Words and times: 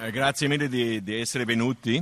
Eh, 0.00 0.12
grazie 0.12 0.46
mille 0.46 0.68
di, 0.68 1.02
di 1.02 1.14
essere 1.14 1.44
venuti. 1.44 2.00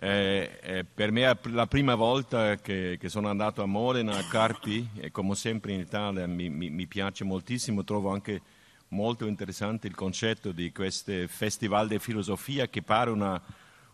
Eh, 0.00 0.58
eh, 0.62 0.84
per 0.84 1.10
me 1.10 1.28
è 1.28 1.36
la 1.50 1.66
prima 1.66 1.94
volta 1.94 2.56
che, 2.56 2.96
che, 2.98 3.08
sono 3.10 3.28
andato 3.28 3.62
a 3.62 3.66
Modena, 3.66 4.16
a 4.16 4.26
Carpi, 4.26 4.88
e 4.96 5.10
come 5.10 5.34
sempre 5.34 5.74
in 5.74 5.80
Italia 5.80 6.26
mi, 6.26 6.48
mi, 6.48 6.70
mi, 6.70 6.86
piace 6.86 7.24
moltissimo, 7.24 7.84
trovo 7.84 8.10
anche 8.10 8.40
molto 8.88 9.26
interessante 9.26 9.88
il 9.88 9.94
concetto 9.94 10.52
di 10.52 10.72
questo 10.72 11.12
festival 11.28 11.86
di 11.86 11.98
filosofia 11.98 12.68
che 12.68 12.80
pare 12.80 13.10
una, 13.10 13.38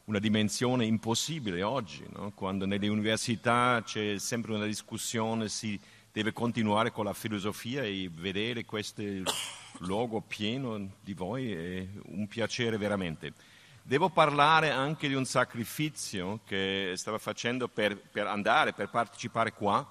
una 0.04 0.18
dimensione 0.20 0.84
impossibile 0.84 1.64
oggi, 1.64 2.04
no? 2.12 2.30
quando 2.36 2.66
nelle 2.66 2.86
università 2.86 3.82
c'è 3.84 4.16
sempre 4.18 4.54
una 4.54 4.64
discussione, 4.64 5.48
si 5.48 5.78
deve 6.12 6.32
continuare 6.32 6.92
con 6.92 7.04
la 7.04 7.14
filosofia 7.14 7.82
e 7.82 8.08
vedere 8.12 8.64
questo 8.64 9.02
luogo 9.78 10.20
pieno 10.20 10.90
di 11.00 11.14
voi 11.14 11.52
è 11.52 11.86
un 12.06 12.26
piacere 12.26 12.76
veramente. 12.76 13.32
Devo 13.82 14.10
parlare 14.10 14.70
anche 14.70 15.08
di 15.08 15.14
un 15.14 15.24
sacrificio 15.24 16.40
che 16.44 16.92
stavo 16.96 17.18
facendo 17.18 17.68
per, 17.68 17.96
per 17.96 18.26
andare, 18.26 18.72
per 18.72 18.90
partecipare 18.90 19.52
qua. 19.52 19.86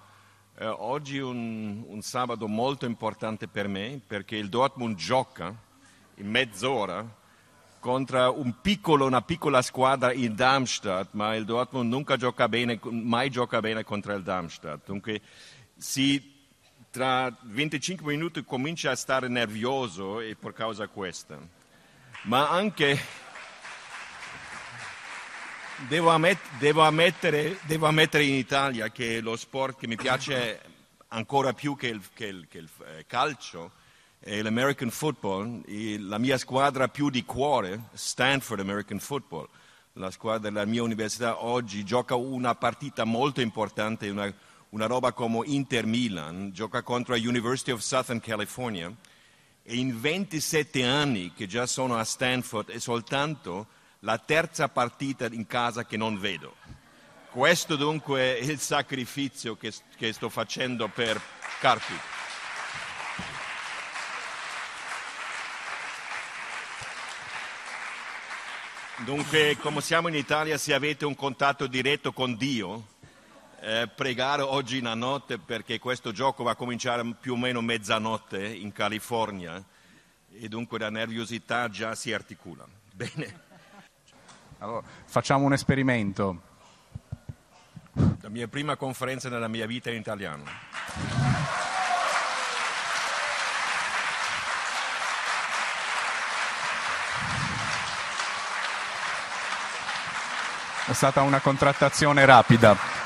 Eh, 0.60 0.66
oggi 0.68 1.18
è 1.18 1.24
un, 1.24 1.84
un 1.88 2.02
sabato 2.02 2.48
molto 2.48 2.86
importante 2.86 3.48
per 3.48 3.68
me 3.68 4.00
perché 4.06 4.36
il 4.36 4.50
Dortmund 4.50 4.96
gioca 4.96 5.56
in 6.16 6.30
mezz'ora 6.30 7.06
contro 7.80 8.40
un 8.40 8.60
piccolo, 8.62 9.06
una 9.06 9.22
piccola 9.22 9.62
squadra 9.62 10.12
in 10.12 10.36
Darmstadt, 10.36 11.10
ma 11.12 11.36
il 11.36 11.46
Dortmund 11.46 11.90
nunca 11.90 12.18
gioca 12.18 12.48
bene, 12.50 12.80
mai 12.84 13.30
gioca 13.30 13.60
bene 13.62 13.84
contro 13.84 14.14
il 14.14 14.24
Darmstadt. 14.24 14.86
Dunque 14.86 15.22
si 15.76 16.37
tra 16.98 17.32
25 17.42 18.12
minuti 18.12 18.44
comincia 18.44 18.90
a 18.90 18.96
stare 18.96 19.28
nervoso 19.28 20.20
e 20.20 20.36
per 20.36 20.54
causa 20.54 20.88
questa. 20.88 21.38
Ma 22.24 22.50
anche 22.50 23.00
devo, 25.88 26.10
ammet- 26.10 26.58
devo, 26.58 26.82
ammettere, 26.82 27.60
devo, 27.68 27.86
ammettere, 27.86 28.24
in 28.24 28.34
Italia 28.34 28.90
che 28.90 29.22
lo 29.22 29.36
sport 29.36 29.78
che 29.78 29.86
mi 29.86 29.96
piace 29.96 30.60
ancora 31.10 31.54
più 31.54 31.76
che 31.76 31.90
il, 31.90 32.02
che 32.16 32.26
il, 32.26 32.48
che 32.50 32.58
il 32.58 32.70
eh, 32.88 33.06
calcio 33.06 33.74
è 34.18 34.42
l'American 34.42 34.90
Football. 34.90 35.62
La 36.00 36.18
mia 36.18 36.40
squadra 36.40 36.88
più 36.88 37.12
di 37.12 37.24
cuore, 37.24 37.90
Stanford 37.94 38.60
American 38.60 38.98
Football, 38.98 39.48
la 39.94 40.10
squadra 40.10 40.50
della 40.50 40.66
mia 40.66 40.82
università 40.82 41.44
oggi 41.44 41.86
gioca 41.86 42.16
una 42.16 42.56
partita 42.56 43.04
molto 43.04 43.40
importante, 43.40 44.10
una 44.10 44.34
una 44.70 44.86
roba 44.86 45.14
come 45.14 45.42
Inter 45.46 45.86
Milan, 45.86 46.52
gioca 46.54 46.82
contro 46.82 47.14
la 47.14 47.22
University 47.22 47.72
of 47.72 47.82
Southern 47.82 48.20
California 48.20 48.94
e 49.64 49.76
in 49.76 50.00
27 50.00 50.84
anni 50.84 51.34
che 51.34 51.48
già 51.48 51.66
sono 51.66 51.98
a 51.98 52.04
Stanford 52.04 52.72
è 52.72 52.80
soltanto 52.80 53.68
la 54.00 54.18
terza 54.18 54.70
partita 54.70 55.26
in 55.26 55.48
casa 55.48 55.86
che 55.86 55.98
non 55.98 56.20
vedo. 56.20 56.56
Questo 57.32 57.76
dunque 57.76 58.38
è 58.38 58.44
il 58.44 58.60
sacrificio 58.60 59.56
che, 59.56 59.74
che 59.98 60.14
sto 60.14 60.30
facendo 60.30 60.88
per 60.88 61.22
Carpi. 61.60 61.94
Dunque, 69.06 69.58
come 69.58 69.82
siamo 69.82 70.08
in 70.08 70.16
Italia, 70.16 70.58
se 70.58 70.74
avete 70.74 71.06
un 71.06 71.14
contatto 71.14 71.68
diretto 71.68 72.12
con 72.14 72.36
Dio, 72.36 72.96
eh, 73.60 73.90
pregare 73.94 74.42
oggi 74.42 74.78
una 74.78 74.94
notte 74.94 75.38
perché 75.40 75.80
questo 75.80 76.12
gioco 76.12 76.44
va 76.44 76.52
a 76.52 76.56
cominciare 76.56 77.04
più 77.20 77.34
o 77.34 77.38
meno 77.38 77.62
mezzanotte 77.62 78.46
in 78.46 78.72
California 78.72 79.64
e 80.32 80.48
dunque 80.48 80.78
la 80.78 80.90
nervosità 80.90 81.70
già 81.70 81.96
si 81.96 82.14
articola. 82.14 82.66
Bene. 82.94 83.46
Allora, 84.60 84.86
facciamo 85.06 85.46
un 85.46 85.54
esperimento. 85.54 86.42
La 88.22 88.30
mia 88.30 88.48
prima 88.48 88.76
conferenza 88.76 89.30
nella 89.30 89.48
mia 89.48 89.66
vita 89.66 89.90
in 89.90 89.98
italiano. 89.98 90.44
È 100.86 100.94
stata 100.94 101.22
una 101.22 101.42
contrattazione 101.42 102.24
rapida. 102.26 102.97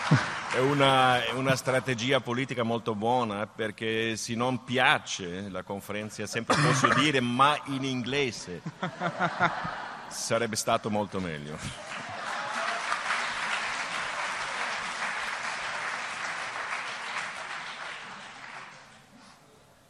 È 0.53 0.59
una, 0.59 1.23
è 1.23 1.31
una, 1.31 1.56
strategia 1.56 2.19
politica 2.19 2.63
molto 2.63 2.94
buona 2.94 3.47
perché 3.47 4.17
se 4.17 4.35
non 4.35 4.66
piace 4.66 5.47
la 5.50 5.63
conferenza 5.63 6.28
sempre 6.28 6.57
posso 6.57 6.94
dire 6.94 7.22
ma 7.22 7.57
in 7.67 7.85
inglese 7.85 8.61
sarebbe 10.09 10.57
stato 10.57 10.90
molto 10.90 11.22
meglio. 11.22 11.57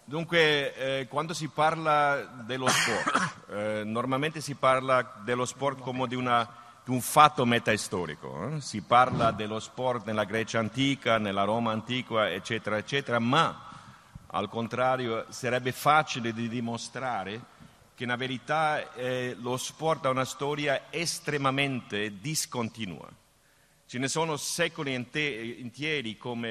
Dunque, 0.04 0.76
eh, 0.76 1.08
quando 1.08 1.34
si 1.34 1.48
parla 1.48 2.18
dello 2.46 2.68
sport, 2.68 3.48
eh, 3.50 3.82
normalmente 3.84 4.42
si 4.42 4.54
parla 4.54 5.22
dello 5.24 5.46
sport 5.46 5.80
come 5.80 6.08
di 6.08 6.16
una 6.16 6.61
un 6.86 7.02
fatto 7.02 7.46
metaistorico. 7.46 8.56
Eh? 8.56 8.62
Si 8.62 8.82
parla 8.82 9.32
dello 9.32 9.60
sport 9.60 10.06
nella 10.06 10.24
Grecia 10.24 10.60
antica, 10.60 11.18
nella 11.18 11.44
Roma 11.44 11.72
antica, 11.72 12.30
eccetera, 12.30 12.78
eccetera, 12.78 13.20
ma 13.20 13.70
al 14.28 14.50
contrario 14.50 15.26
sarebbe 15.30 15.72
facile 15.72 16.34
di 16.34 16.48
dimostrare 16.48 17.60
che 17.96 18.04
in 18.04 18.16
verità 18.18 18.94
eh, 18.94 19.36
lo 19.40 19.58
sport 19.58 20.06
ha 20.06 20.10
una 20.10 20.26
storia 20.26 20.84
estremamente 20.90 22.20
discontinua. 22.20 23.08
Ce 23.86 24.00
ne 24.00 24.08
sono 24.08 24.38
secoli 24.38 24.94
interi 24.94 26.18
come 26.18 26.50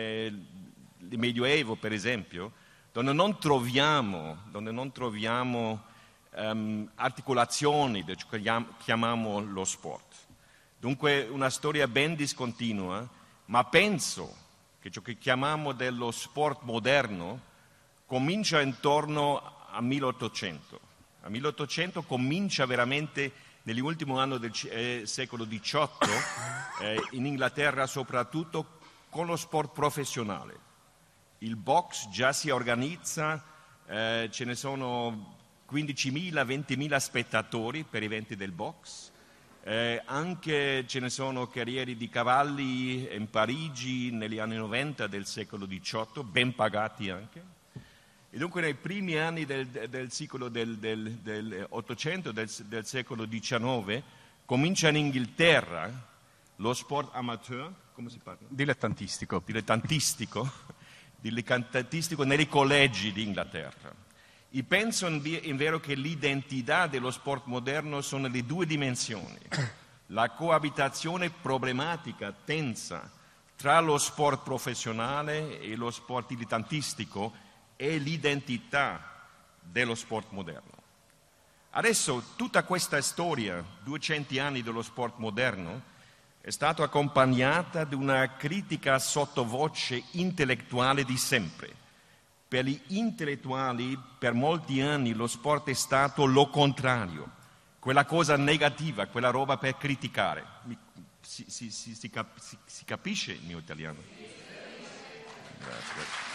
il 1.09 1.19
Medioevo, 1.19 1.75
per 1.75 1.93
esempio, 1.93 2.53
dove 2.93 3.13
non 3.13 3.39
troviamo, 3.39 4.43
dove 4.51 4.71
non 4.71 4.93
troviamo 4.93 5.89
um, 6.31 6.91
articolazioni 6.97 8.05
che 8.05 8.17
chiamiamo 8.79 9.41
lo 9.41 9.65
sport. 9.65 10.17
Dunque 10.79 11.27
una 11.31 11.51
storia 11.51 11.87
ben 11.89 12.15
discontinua, 12.15 13.07
ma 13.47 13.65
penso 13.65 14.35
che 14.81 14.91
ciò 14.91 15.03
che 15.03 15.19
chiamiamo 15.19 15.73
dello 15.73 16.11
sport 16.11 16.63
moderno 16.63 17.49
comincia 18.07 18.61
intorno 18.61 19.67
a 19.71 19.81
1800. 19.81 20.81
A 21.23 21.29
1800 21.29 22.03
comincia 22.03 22.65
veramente 22.65 23.33
negli 23.63 23.81
ultimi 23.81 24.19
anni 24.19 24.39
del 24.39 24.53
eh, 24.71 25.03
secolo 25.05 25.47
XVIII, 25.47 25.89
eh, 26.81 27.01
in 27.11 27.27
Inghilterra 27.27 27.87
soprattutto, 27.87 28.79
con 29.11 29.27
lo 29.27 29.37
sport 29.37 29.73
professionale. 29.73 30.69
Il 31.39 31.57
box 31.57 32.09
già 32.09 32.33
si 32.33 32.49
organizza, 32.49 33.45
eh, 33.87 34.29
ce 34.33 34.45
ne 34.45 34.55
sono 34.55 35.40
15.000, 35.71 36.45
20.000 36.45 36.97
spettatori 36.97 37.85
per 37.85 38.03
eventi 38.03 38.37
del 38.37 38.53
box 38.53 39.11
eh, 39.63 40.01
anche 40.07 40.87
ce 40.87 41.01
ne 41.01 41.11
sono 41.11 41.49
carriere 41.49 41.97
di 41.97 42.09
cavalli 42.09 43.15
in 43.15 43.29
Parigi 43.29 44.11
negli 44.11 44.39
anni 44.39 44.57
90 44.57 45.07
del 45.07 45.27
secolo 45.27 45.67
XVIII, 45.67 46.25
ben 46.25 46.55
pagati 46.55 47.11
anche. 47.11 47.59
E 48.31 48.39
dunque 48.39 48.61
nei 48.61 48.75
primi 48.75 49.17
anni 49.17 49.45
del, 49.45 49.67
del 49.67 50.13
secolo 50.13 50.49
del, 50.49 50.79
del, 50.79 51.13
del 51.17 51.67
800, 51.69 52.33
del, 52.33 52.49
del, 52.67 52.87
secolo 52.87 53.29
XIX, 53.29 54.03
comincia 54.45 54.89
in 54.89 54.97
Inghilterra 54.97 56.09
lo 56.57 56.73
sport 56.73 57.11
amateur, 57.15 57.73
come 57.93 58.09
si 58.09 58.19
parla? 58.19 58.47
Dilettantistico. 58.49 59.43
Dilettantistico, 59.45 60.51
dilettantistico 61.21 62.23
nei 62.23 62.47
collegi 62.47 63.13
d'Inghilterra. 63.13 64.09
E 64.53 64.65
penso 64.65 65.07
invero 65.07 65.79
che 65.79 65.95
l'identità 65.95 66.89
dello 66.89 67.13
sport 67.13 67.47
moderno 67.47 68.01
sono 68.01 68.27
le 68.27 68.45
due 68.45 68.67
dimensioni. 68.67 69.39
La 70.07 70.31
coabitazione 70.31 71.31
problematica, 71.31 72.35
tensa, 72.45 73.09
tra 73.55 73.79
lo 73.79 73.97
sport 73.97 74.43
professionale 74.43 75.61
e 75.61 75.77
lo 75.77 75.93
sport 75.93 76.29
dilettantistico 76.29 77.33
e 77.77 77.99
l'identità 77.99 79.29
dello 79.61 79.95
sport 79.95 80.33
moderno. 80.33 80.79
Adesso 81.71 82.33
tutta 82.35 82.65
questa 82.65 83.01
storia, 83.03 83.65
200 83.85 84.41
anni 84.41 84.63
dello 84.63 84.83
sport 84.83 85.19
moderno, 85.19 85.83
è 86.41 86.51
stata 86.51 86.83
accompagnata 86.83 87.85
da 87.85 87.95
una 87.95 88.35
critica 88.35 88.99
sottovoce 88.99 90.03
intellettuale 90.13 91.05
di 91.05 91.17
sempre 91.17 91.80
per 92.51 92.65
gli 92.65 92.81
intellettuali 92.89 93.97
per 94.19 94.33
molti 94.33 94.81
anni 94.81 95.13
lo 95.13 95.29
sport 95.29 95.69
è 95.69 95.73
stato 95.73 96.25
lo 96.25 96.49
contrario, 96.49 97.31
quella 97.79 98.05
cosa 98.05 98.37
negativa, 98.37 99.07
quella 99.07 99.31
roba 99.31 99.57
per 99.57 99.77
criticare. 99.77 100.45
Si, 101.21 101.45
si, 101.47 101.71
si, 101.71 101.95
si 101.95 102.11
cap, 102.11 102.37
capisce 102.85 103.31
il 103.31 103.43
mio 103.47 103.59
italiano? 103.59 103.99
Grazie. 105.59 106.29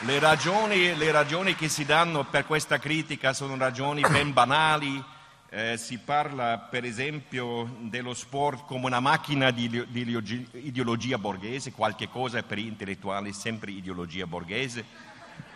le 0.00 0.18
ragioni, 0.18 0.96
le 0.96 1.12
ragioni 1.12 1.54
che 1.54 1.68
si 1.68 1.84
danno 1.84 2.24
per 2.24 2.44
questa 2.44 2.80
critica 2.80 3.32
sono 3.32 3.56
ragioni 3.56 4.00
ben 4.00 4.32
banali. 4.32 5.12
Eh, 5.56 5.76
si 5.76 5.98
parla 5.98 6.58
per 6.58 6.84
esempio 6.84 7.76
dello 7.82 8.12
sport 8.12 8.64
come 8.66 8.86
una 8.86 8.98
macchina 8.98 9.52
di, 9.52 9.68
di 9.68 10.38
ideologia 10.54 11.16
borghese, 11.16 11.70
qualche 11.70 12.08
cosa 12.08 12.42
per 12.42 12.58
gli 12.58 12.66
intellettuali 12.66 13.32
sempre 13.32 13.70
ideologia 13.70 14.26
borghese. 14.26 14.84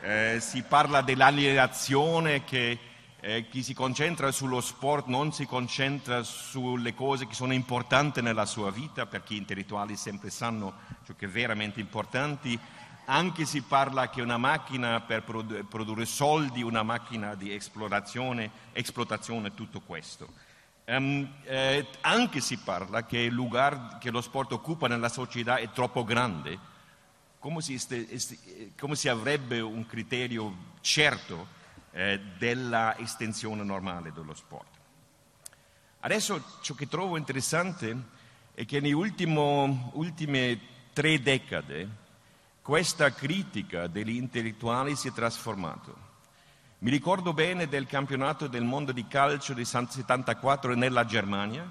Eh, 0.00 0.36
si 0.38 0.62
parla 0.62 1.00
dell'alienazione 1.00 2.44
che 2.44 2.78
eh, 3.18 3.48
chi 3.48 3.64
si 3.64 3.74
concentra 3.74 4.30
sullo 4.30 4.60
sport 4.60 5.06
non 5.06 5.32
si 5.32 5.46
concentra 5.46 6.22
sulle 6.22 6.94
cose 6.94 7.26
che 7.26 7.34
sono 7.34 7.52
importanti 7.52 8.22
nella 8.22 8.46
sua 8.46 8.70
vita, 8.70 9.06
perché 9.06 9.34
gli 9.34 9.38
intellettuali 9.38 9.96
sempre 9.96 10.30
sanno 10.30 10.74
ciò 11.04 11.14
che 11.16 11.26
è 11.26 11.28
veramente 11.28 11.80
importante. 11.80 12.56
Anche 13.10 13.46
si 13.46 13.62
parla 13.62 14.10
che 14.10 14.20
una 14.20 14.36
macchina 14.36 15.00
per 15.00 15.22
produ- 15.22 15.64
produrre 15.64 16.04
soldi, 16.04 16.60
una 16.60 16.82
macchina 16.82 17.34
di 17.34 17.54
esplorazione, 17.54 18.50
esplotazione, 18.72 19.54
tutto 19.54 19.80
questo. 19.80 20.28
Um, 20.84 21.26
eh, 21.44 21.86
anche 22.02 22.40
si 22.40 22.58
parla 22.58 23.06
che 23.06 23.18
il 23.20 23.32
lugar 23.32 23.96
che 23.96 24.10
lo 24.10 24.20
sport 24.20 24.52
occupa 24.52 24.88
nella 24.88 25.08
società 25.08 25.56
è 25.56 25.70
troppo 25.70 26.04
grande, 26.04 26.58
come 27.38 27.62
si, 27.62 27.72
este, 27.74 28.72
come 28.78 28.94
si 28.94 29.08
avrebbe 29.08 29.60
un 29.60 29.86
criterio 29.86 30.54
certo 30.82 31.46
eh, 31.92 32.20
della 32.36 32.94
estensione 32.98 33.62
normale 33.62 34.12
dello 34.12 34.34
sport. 34.34 34.76
Adesso 36.00 36.58
ciò 36.60 36.74
che 36.74 36.86
trovo 36.88 37.16
interessante 37.16 37.96
è 38.52 38.66
che 38.66 38.80
nelle 38.80 38.92
ultime 38.92 40.60
tre 40.92 41.22
decadi 41.22 42.06
questa 42.68 43.14
critica 43.14 43.86
degli 43.86 44.16
intellettuali 44.16 44.94
si 44.94 45.08
è 45.08 45.12
trasformata. 45.12 45.90
Mi 46.80 46.90
ricordo 46.90 47.32
bene 47.32 47.66
del 47.66 47.86
campionato 47.86 48.46
del 48.46 48.62
mondo 48.62 48.92
di 48.92 49.06
calcio 49.06 49.54
di 49.54 49.64
74 49.64 50.74
nella 50.74 51.06
Germania. 51.06 51.66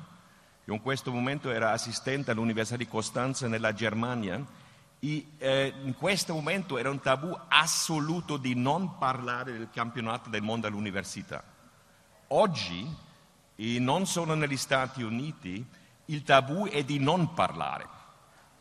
Io 0.65 0.73
in 0.73 0.81
questo 0.81 1.11
momento 1.11 1.51
ero 1.51 1.67
assistente 1.67 2.31
all'Università 2.31 2.77
di 2.77 2.87
Costanza 2.87 3.47
nella 3.47 3.75
Germania 3.75 4.43
e, 4.97 5.27
eh, 5.37 5.71
in 5.83 5.93
questo 5.93 6.33
momento 6.33 6.79
era 6.79 6.89
un 6.89 6.99
tabù 6.99 7.31
assoluto 7.47 8.37
di 8.37 8.55
non 8.55 8.97
parlare 8.97 9.51
del 9.51 9.69
campionato 9.71 10.31
del 10.31 10.41
mondo 10.41 10.65
all'università. 10.65 11.43
Oggi, 12.29 12.91
e 13.55 13.77
non 13.77 14.07
solo 14.07 14.33
negli 14.33 14.57
Stati 14.57 15.03
Uniti, 15.03 15.63
il 16.05 16.23
tabù 16.23 16.65
è 16.65 16.83
di 16.83 16.97
non 16.97 17.35
parlare. 17.35 17.96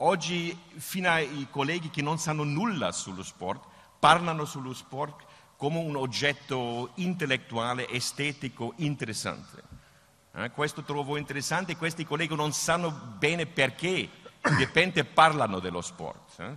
Oggi, 0.00 0.54
fino 0.76 1.08
ai 1.08 1.46
colleghi 1.50 1.88
che 1.88 2.02
non 2.02 2.18
sanno 2.18 2.44
nulla 2.44 2.92
sullo 2.92 3.22
sport, 3.22 3.64
parlano 3.98 4.44
sullo 4.44 4.74
sport 4.74 5.24
come 5.56 5.78
un 5.78 5.96
oggetto 5.96 6.90
intellettuale, 6.96 7.88
estetico, 7.88 8.74
interessante. 8.76 9.62
Eh, 10.34 10.50
questo 10.50 10.82
trovo 10.82 11.16
interessante, 11.16 11.78
questi 11.78 12.04
colleghi 12.04 12.36
non 12.36 12.52
sanno 12.52 12.90
bene 12.90 13.46
perché 13.46 14.10
di 14.42 14.54
repente 14.58 15.04
parlano 15.06 15.60
dello 15.60 15.80
sport. 15.80 16.40
Eh? 16.40 16.56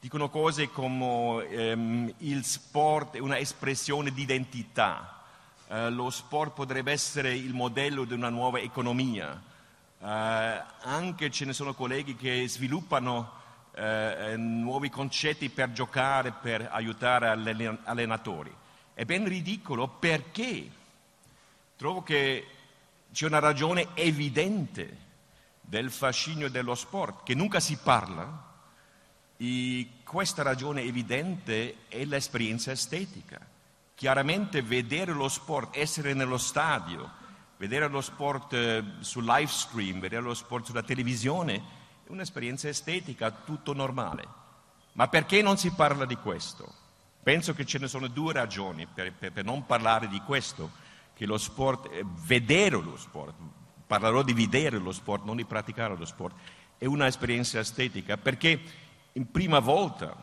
Dicono 0.00 0.28
cose 0.28 0.68
come 0.68 1.48
ehm, 1.50 2.14
il 2.18 2.44
sport 2.44 3.14
è 3.14 3.20
una 3.20 3.38
espressione 3.38 4.10
di 4.10 4.22
identità, 4.22 5.22
eh, 5.68 5.88
lo 5.88 6.10
sport 6.10 6.52
potrebbe 6.54 6.90
essere 6.90 7.36
il 7.36 7.54
modello 7.54 8.02
di 8.02 8.14
una 8.14 8.28
nuova 8.28 8.58
economia. 8.58 9.50
Eh, 10.04 10.62
anche 10.80 11.30
ce 11.30 11.44
ne 11.44 11.52
sono 11.52 11.74
colleghi 11.74 12.16
che 12.16 12.48
sviluppano 12.48 13.40
eh, 13.72 14.34
nuovi 14.36 14.90
concetti 14.90 15.48
per 15.48 15.70
giocare, 15.70 16.32
per 16.32 16.68
aiutare 16.72 17.38
gli 17.38 17.78
allenatori. 17.84 18.52
È 18.94 19.04
ben 19.04 19.28
ridicolo 19.28 19.86
perché 19.86 20.68
trovo 21.76 22.02
che 22.02 22.46
c'è 23.12 23.26
una 23.26 23.38
ragione 23.38 23.90
evidente 23.94 24.98
del 25.60 25.92
fascinio 25.92 26.50
dello 26.50 26.74
sport, 26.74 27.22
che 27.22 27.36
nunca 27.36 27.60
si 27.60 27.76
parla, 27.76 28.50
e 29.36 29.88
questa 30.02 30.42
ragione 30.42 30.82
evidente 30.82 31.86
è 31.86 32.04
l'esperienza 32.04 32.72
estetica. 32.72 33.38
Chiaramente 33.94 34.62
vedere 34.62 35.12
lo 35.12 35.28
sport, 35.28 35.76
essere 35.76 36.12
nello 36.12 36.38
stadio, 36.38 37.20
vedere 37.62 37.86
lo 37.86 38.00
sport 38.00 38.54
eh, 38.54 38.82
sul 38.98 39.24
live 39.24 39.48
stream, 39.48 40.00
vedere 40.00 40.22
lo 40.22 40.34
sport 40.34 40.64
sulla 40.64 40.82
televisione, 40.82 41.62
è 42.04 42.10
un'esperienza 42.10 42.66
estetica, 42.66 43.30
tutto 43.30 43.72
normale. 43.72 44.26
Ma 44.94 45.06
perché 45.06 45.42
non 45.42 45.56
si 45.56 45.70
parla 45.70 46.04
di 46.04 46.16
questo? 46.16 46.74
Penso 47.22 47.54
che 47.54 47.64
ce 47.64 47.78
ne 47.78 47.86
sono 47.86 48.08
due 48.08 48.32
ragioni 48.32 48.88
per, 48.92 49.12
per, 49.12 49.30
per 49.30 49.44
non 49.44 49.64
parlare 49.64 50.08
di 50.08 50.20
questo, 50.26 50.72
che 51.14 51.24
lo 51.24 51.38
sport, 51.38 51.88
eh, 51.92 52.04
vedere 52.26 52.74
lo 52.82 52.96
sport, 52.96 53.36
parlerò 53.86 54.24
di 54.24 54.32
vedere 54.32 54.78
lo 54.78 54.90
sport, 54.90 55.22
non 55.24 55.36
di 55.36 55.44
praticare 55.44 55.96
lo 55.96 56.04
sport, 56.04 56.34
è 56.76 56.86
un'esperienza 56.86 57.60
estetica 57.60 58.16
perché 58.16 58.60
in 59.12 59.30
prima 59.30 59.60
volta 59.60 60.16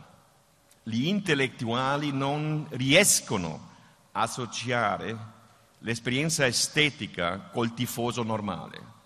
gli 0.82 1.06
intellettuali 1.06 2.12
non 2.12 2.66
riescono 2.68 3.68
a 4.12 4.20
associare 4.20 5.38
l'esperienza 5.80 6.46
estetica 6.46 7.50
col 7.52 7.74
tifoso 7.74 8.22
normale. 8.22 8.98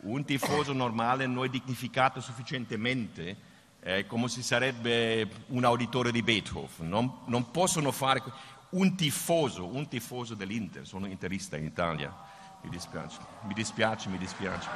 Un 0.00 0.24
tifoso 0.24 0.72
normale 0.72 1.26
non 1.26 1.44
è 1.44 1.48
dignificato 1.48 2.20
sufficientemente 2.20 3.36
eh, 3.80 4.06
come 4.06 4.28
se 4.28 4.42
sarebbe 4.42 5.28
un 5.48 5.64
auditore 5.64 6.12
di 6.12 6.22
Beethoven. 6.22 6.88
Non, 6.88 7.20
non 7.26 7.50
possono 7.50 7.92
fare 7.92 8.22
un 8.70 8.96
tifoso, 8.96 9.66
un 9.66 9.88
tifoso 9.88 10.34
dell'Inter, 10.34 10.86
sono 10.86 11.06
interista 11.06 11.56
in 11.56 11.64
Italia 11.64 12.28
mi 12.62 12.70
dispiace, 12.70 13.18
mi 13.42 13.54
dispiace, 13.54 14.08
mi 14.08 14.18
dispiace. 14.18 14.68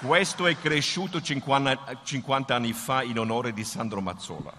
Questo 0.00 0.46
è 0.46 0.56
cresciuto 0.56 1.20
50, 1.20 2.00
50 2.02 2.54
anni 2.54 2.72
fa 2.72 3.02
in 3.02 3.18
onore 3.18 3.52
di 3.52 3.62
Sandro 3.64 4.00
Mazzola. 4.00 4.52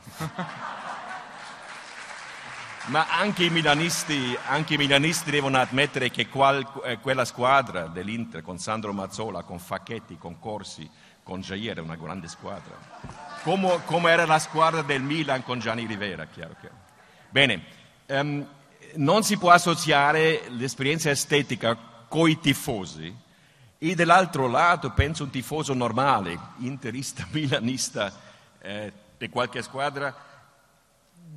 Ma 2.88 3.08
anche 3.10 3.46
i, 3.46 3.50
milanisti, 3.50 4.38
anche 4.48 4.74
i 4.74 4.78
milanisti, 4.78 5.32
devono 5.32 5.58
ammettere 5.58 6.12
che 6.12 6.28
qual, 6.28 6.68
eh, 6.84 7.00
quella 7.00 7.24
squadra 7.24 7.88
dell'Inter 7.88 8.42
con 8.42 8.60
Sandro 8.60 8.92
Mazzola, 8.92 9.44
con 9.44 9.58
Facchetti, 9.58 10.18
con 10.18 10.38
Corsi, 10.38 10.90
con 11.24 11.40
Jair 11.40 11.78
è 11.78 11.80
una 11.80 11.96
grande 11.96 12.28
squadra. 12.28 12.78
Come, 13.44 13.80
come, 13.86 14.12
era 14.12 14.26
la 14.26 14.38
squadra 14.38 14.82
del 14.82 15.02
Milan 15.02 15.44
con 15.44 15.60
Gianni 15.60 15.86
Rivera, 15.86 16.26
chiaro, 16.26 16.56
chiaro. 16.60 16.76
Bene, 17.30 17.64
um, 18.08 18.46
non 18.96 19.24
si 19.24 19.38
può 19.38 19.52
associare 19.52 20.44
l'esperienza 20.50 21.10
estetica 21.10 21.78
coi 22.10 22.40
tifosi 22.40 23.16
e 23.78 23.96
dall'altro 23.96 24.48
lato 24.48 24.92
penso 24.92 25.24
un 25.24 25.30
tifoso 25.30 25.74
normale, 25.74 26.38
interista, 26.58 27.26
milanista 27.32 28.14
eh, 28.60 28.92
di 29.18 29.30
qualche 29.30 29.62
squadra, 29.62 30.33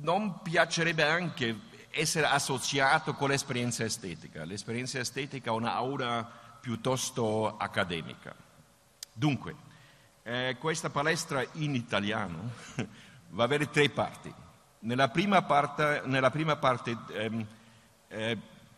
non 0.01 0.41
piacerebbe 0.41 1.03
anche 1.03 1.59
essere 1.91 2.27
associato 2.27 3.13
con 3.13 3.29
l'esperienza 3.29 3.83
estetica. 3.83 4.45
L'esperienza 4.45 4.99
estetica 4.99 5.49
ha 5.49 5.53
un'aura 5.53 6.29
piuttosto 6.59 7.57
accademica. 7.57 8.35
Dunque, 9.13 9.55
eh, 10.23 10.57
questa 10.59 10.89
palestra 10.89 11.43
in 11.53 11.73
italiano 11.73 12.51
va 13.29 13.43
a 13.43 13.45
avere 13.45 13.69
tre 13.69 13.89
parti. 13.89 14.33
Nella 14.79 15.09
prima 15.09 15.41
parte, 15.41 16.03
nella 16.05 16.29
prima 16.29 16.55
parte 16.57 16.95
ehm, 17.13 17.45
eh, 18.09 18.37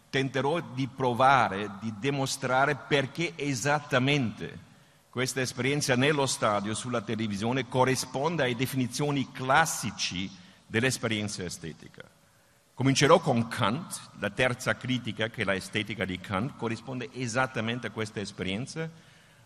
tenterò 0.10 0.60
di 0.60 0.88
provare, 0.88 1.72
di 1.82 1.94
dimostrare 2.00 2.76
perché 2.76 3.34
esattamente 3.36 4.68
questa 5.10 5.42
esperienza 5.42 5.96
nello 5.96 6.26
stadio, 6.26 6.74
sulla 6.74 7.02
televisione, 7.02 7.68
corrisponde 7.68 8.44
alle 8.44 8.56
definizioni 8.56 9.32
classici 9.32 10.30
dell'esperienza 10.70 11.44
estetica. 11.44 12.04
Comincerò 12.76 13.20
con 13.20 13.48
Kant, 13.48 14.00
la 14.20 14.30
terza 14.30 14.78
critica 14.78 15.30
che 15.30 15.42
è 15.42 15.46
l'estetica 15.46 16.06
di 16.06 16.20
Kant 16.20 16.56
corrisponde 16.56 17.10
esattamente 17.14 17.88
a 17.88 17.92
questa 17.92 18.20
esperienza, 18.20 18.88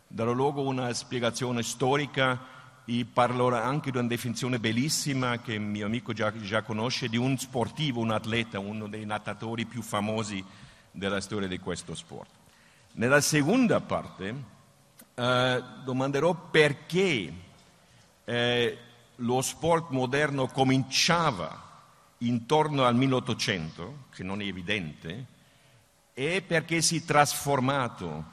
darò 0.05 0.33
luogo 0.33 0.61
a 0.61 0.67
una 0.67 0.93
spiegazione 0.93 1.63
storica 1.63 2.39
e 2.85 3.05
parlerò 3.11 3.55
anche 3.55 3.89
di 3.89 3.97
una 3.97 4.07
definizione 4.07 4.59
bellissima 4.59 5.39
che 5.39 5.57
mio 5.57 5.85
amico 5.85 6.11
già, 6.11 6.31
già, 6.41 6.61
conosce 6.61 7.07
di 7.07 7.15
un 7.15 7.37
sportivo, 7.37 8.01
un 8.01 8.11
atleta, 8.11 8.59
uno 8.59 8.87
dei 8.87 9.05
natatori 9.05 9.65
più 9.65 9.81
famosi 9.81 10.43
della 10.91 11.21
storia 11.21 11.47
di 11.47 11.57
questo 11.57 11.95
sport. 11.95 12.29
Nella 12.95 13.21
seconda 13.21 13.79
parte 13.79 14.35
eh, 15.15 15.63
domanderò 15.85 16.35
perché 16.35 17.33
eh, 18.25 18.77
lo 19.17 19.41
sport 19.41 19.89
moderno 19.89 20.47
cominciava 20.47 21.61
intorno 22.19 22.85
al 22.85 22.95
1800, 22.95 24.05
che 24.11 24.23
non 24.23 24.41
è 24.41 24.45
evidente, 24.45 25.25
e 26.13 26.41
perché 26.41 26.81
si 26.81 26.97
è 26.97 27.03
trasformato 27.03 28.25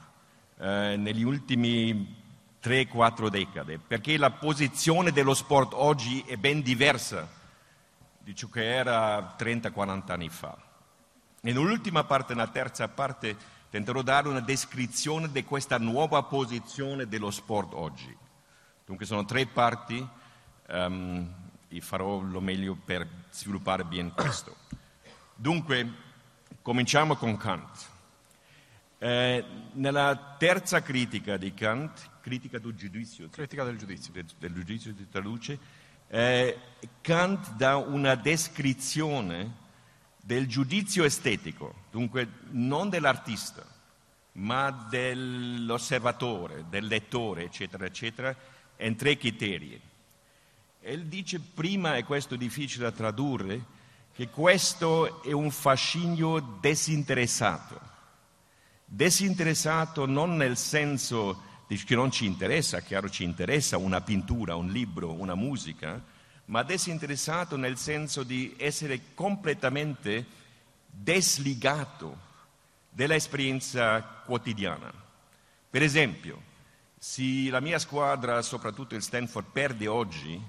eh, 0.58 0.96
negli 0.96 1.22
ultimi 1.22 2.16
3-4 2.62 3.28
decadi, 3.28 3.78
perché 3.78 4.16
la 4.16 4.30
posizione 4.30 5.12
dello 5.12 5.34
sport 5.34 5.72
oggi 5.74 6.22
è 6.26 6.36
ben 6.36 6.62
diversa 6.62 7.28
di 8.18 8.34
ciò 8.34 8.48
che 8.48 8.74
era 8.74 9.34
30-40 9.38 10.10
anni 10.12 10.28
fa. 10.28 10.56
Nell'ultima 11.42 12.04
parte, 12.04 12.34
nella 12.34 12.48
terza 12.48 12.86
parte, 12.88 13.36
tenterò 13.70 14.00
di 14.00 14.06
dare 14.06 14.28
una 14.28 14.40
descrizione 14.40 15.30
di 15.30 15.42
questa 15.42 15.78
nuova 15.78 16.22
posizione 16.24 17.08
dello 17.08 17.30
sport 17.30 17.72
oggi. 17.72 18.14
Dunque 18.84 19.06
sono 19.06 19.24
tre 19.24 19.46
parti 19.46 20.06
um, 20.70 21.32
e 21.68 21.80
farò 21.80 22.20
lo 22.20 22.40
meglio 22.40 22.74
per 22.74 23.06
sviluppare 23.30 23.84
bene 23.84 24.12
questo. 24.12 24.56
Dunque, 25.34 25.88
cominciamo 26.62 27.16
con 27.16 27.36
Kant. 27.36 27.88
Eh, 28.98 29.44
nella 29.72 30.36
terza 30.38 30.82
critica 30.82 31.36
di 31.36 31.54
Kant, 31.54 32.20
critica 32.20 32.58
del 32.58 32.74
giudizio, 32.74 33.28
critica 33.30 33.64
del 33.64 33.78
giudizio, 33.78 34.12
del, 34.12 34.26
del 34.38 34.52
giudizio 34.52 34.94
si 34.96 35.08
traduce, 35.08 35.58
eh, 36.08 36.58
Kant 37.00 37.52
dà 37.52 37.76
una 37.76 38.14
descrizione 38.14 39.68
del 40.20 40.46
giudizio 40.46 41.04
estetico, 41.04 41.86
dunque 41.90 42.28
non 42.50 42.90
dell'artista, 42.90 43.64
ma 44.32 44.70
dell'osservatore, 44.70 46.66
del 46.68 46.86
lettore, 46.86 47.44
eccetera, 47.44 47.86
eccetera, 47.86 48.36
in 48.78 48.96
tre 48.96 49.16
criteri. 49.16 49.80
E 50.80 51.06
dice 51.06 51.40
prima, 51.40 51.96
e 51.96 52.04
questo 52.04 52.34
è 52.34 52.38
difficile 52.38 52.84
da 52.84 52.92
tradurre, 52.92 53.78
che 54.12 54.28
questo 54.28 55.22
è 55.22 55.32
un 55.32 55.50
fascinio 55.50 56.58
disinteressato 56.60 57.88
Desinteressato 58.92 60.04
non 60.04 60.34
nel 60.34 60.56
senso 60.56 61.42
che 61.68 61.94
non 61.94 62.10
ci 62.10 62.26
interessa, 62.26 62.80
chiaro 62.80 63.08
ci 63.08 63.22
interessa 63.22 63.76
una 63.76 64.00
pittura, 64.00 64.56
un 64.56 64.66
libro, 64.66 65.12
una 65.12 65.36
musica, 65.36 66.02
ma 66.46 66.64
desinteressato 66.64 67.56
nel 67.56 67.76
senso 67.76 68.24
di 68.24 68.52
essere 68.58 69.14
completamente 69.14 70.26
desligato 70.86 72.18
dell'esperienza 72.88 74.02
quotidiana. 74.02 74.92
Per 75.70 75.82
esempio, 75.84 76.42
se 76.98 77.48
la 77.48 77.60
mia 77.60 77.78
squadra, 77.78 78.42
soprattutto 78.42 78.96
il 78.96 79.02
Stanford, 79.02 79.46
perde 79.52 79.86
oggi, 79.86 80.42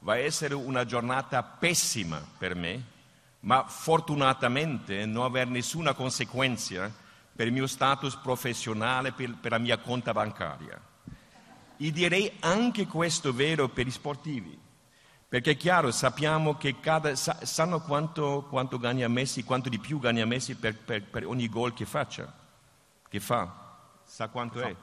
va 0.00 0.14
a 0.14 0.18
essere 0.18 0.54
una 0.54 0.84
giornata 0.84 1.42
pessima 1.42 2.24
per 2.38 2.54
me, 2.54 2.84
ma 3.40 3.64
fortunatamente 3.64 5.06
non 5.06 5.24
aver 5.24 5.48
nessuna 5.48 5.94
conseguenza 5.94 6.92
per 7.34 7.46
il 7.46 7.52
mio 7.52 7.66
status 7.66 8.16
professionale, 8.16 9.12
per, 9.12 9.36
per 9.36 9.50
la 9.52 9.58
mia 9.58 9.78
conta 9.78 10.12
bancaria. 10.12 10.80
E 11.76 11.90
direi 11.90 12.32
anche 12.40 12.86
questo 12.86 13.32
vero 13.32 13.68
per 13.68 13.86
gli 13.86 13.90
sportivi, 13.90 14.58
perché 15.28 15.52
è 15.52 15.56
chiaro, 15.56 15.90
sappiamo 15.90 16.56
che 16.56 16.80
cada, 16.80 17.14
sa, 17.14 17.44
sanno 17.44 17.80
quanto, 17.82 18.46
quanto, 18.48 18.78
gagna 18.78 19.08
Messi, 19.08 19.44
quanto 19.44 19.68
di 19.68 19.78
più 19.78 19.98
gagna 19.98 20.24
Messi 20.24 20.54
per, 20.54 20.76
per, 20.76 21.02
per 21.02 21.26
ogni 21.26 21.48
gol 21.48 21.74
che 21.74 21.84
faccia, 21.84 22.32
che 23.08 23.20
fa, 23.20 23.76
sa 24.04 24.28
quanto 24.28 24.60
è. 24.60 24.74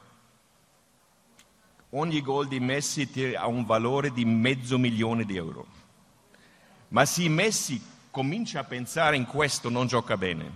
Ogni 1.95 2.21
gol 2.21 2.47
di 2.47 2.59
Messi 2.59 3.07
ha 3.35 3.45
un 3.45 3.65
valore 3.65 4.11
di 4.11 4.25
mezzo 4.25 4.79
milione 4.79 5.25
di 5.25 5.35
euro. 5.35 5.67
Ma 6.89 7.05
se 7.05 7.29
Messi 7.29 7.79
comincia 8.09 8.61
a 8.61 8.63
pensare 8.63 9.15
in 9.15 9.25
questo 9.25 9.69
non 9.69 9.85
gioca 9.85 10.17
bene. 10.17 10.51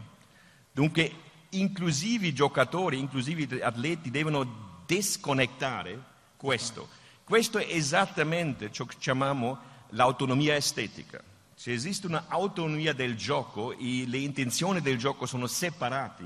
Dunque 0.71 1.11
inclusivi 1.49 2.33
giocatori, 2.33 2.97
inclusivi 2.97 3.47
atleti 3.61 4.09
devono 4.09 4.81
disconnettare 4.87 6.01
questo. 6.37 6.89
Questo 7.23 7.59
è 7.59 7.67
esattamente 7.69 8.71
ciò 8.71 8.85
che 8.85 8.95
chiamiamo 8.97 9.59
l'autonomia 9.89 10.55
estetica. 10.55 11.21
Se 11.53 11.71
esiste 11.71 12.07
un'autonomia 12.07 12.93
del 12.93 13.15
gioco 13.15 13.75
le 13.77 14.17
intenzioni 14.17 14.81
del 14.81 14.97
gioco 14.97 15.27
sono 15.27 15.45
separate 15.45 16.23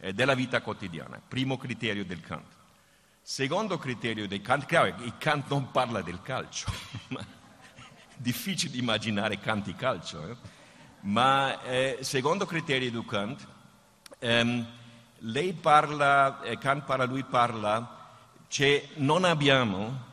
eh, 0.00 0.12
dalla 0.12 0.34
vita 0.34 0.60
quotidiana, 0.62 1.20
primo 1.26 1.56
criterio 1.56 2.04
del 2.04 2.20
Kant. 2.20 2.57
Secondo 3.30 3.76
criterio 3.76 4.26
del 4.26 4.40
Kant, 4.40 4.64
chiaro, 4.64 4.94
Kant 5.18 5.50
non 5.50 5.70
parla 5.70 6.00
del 6.00 6.22
calcio, 6.22 6.72
ma 7.08 7.22
difficile 8.16 8.78
immaginare 8.78 9.38
Kant 9.38 9.66
di 9.66 9.74
calcio, 9.74 10.30
eh? 10.30 10.36
ma 11.00 11.62
eh, 11.64 11.98
secondo 12.00 12.46
criterio 12.46 12.90
del 12.90 13.04
Kant, 13.04 13.46
Um, 14.20 14.66
lei 15.18 15.52
parla, 15.52 16.40
eh, 16.40 16.58
Kant 16.58 16.84
parla, 16.84 17.04
lui 17.04 17.22
parla, 17.22 18.16
cioè 18.48 18.82
non 18.94 19.22
abbiamo 19.22 20.06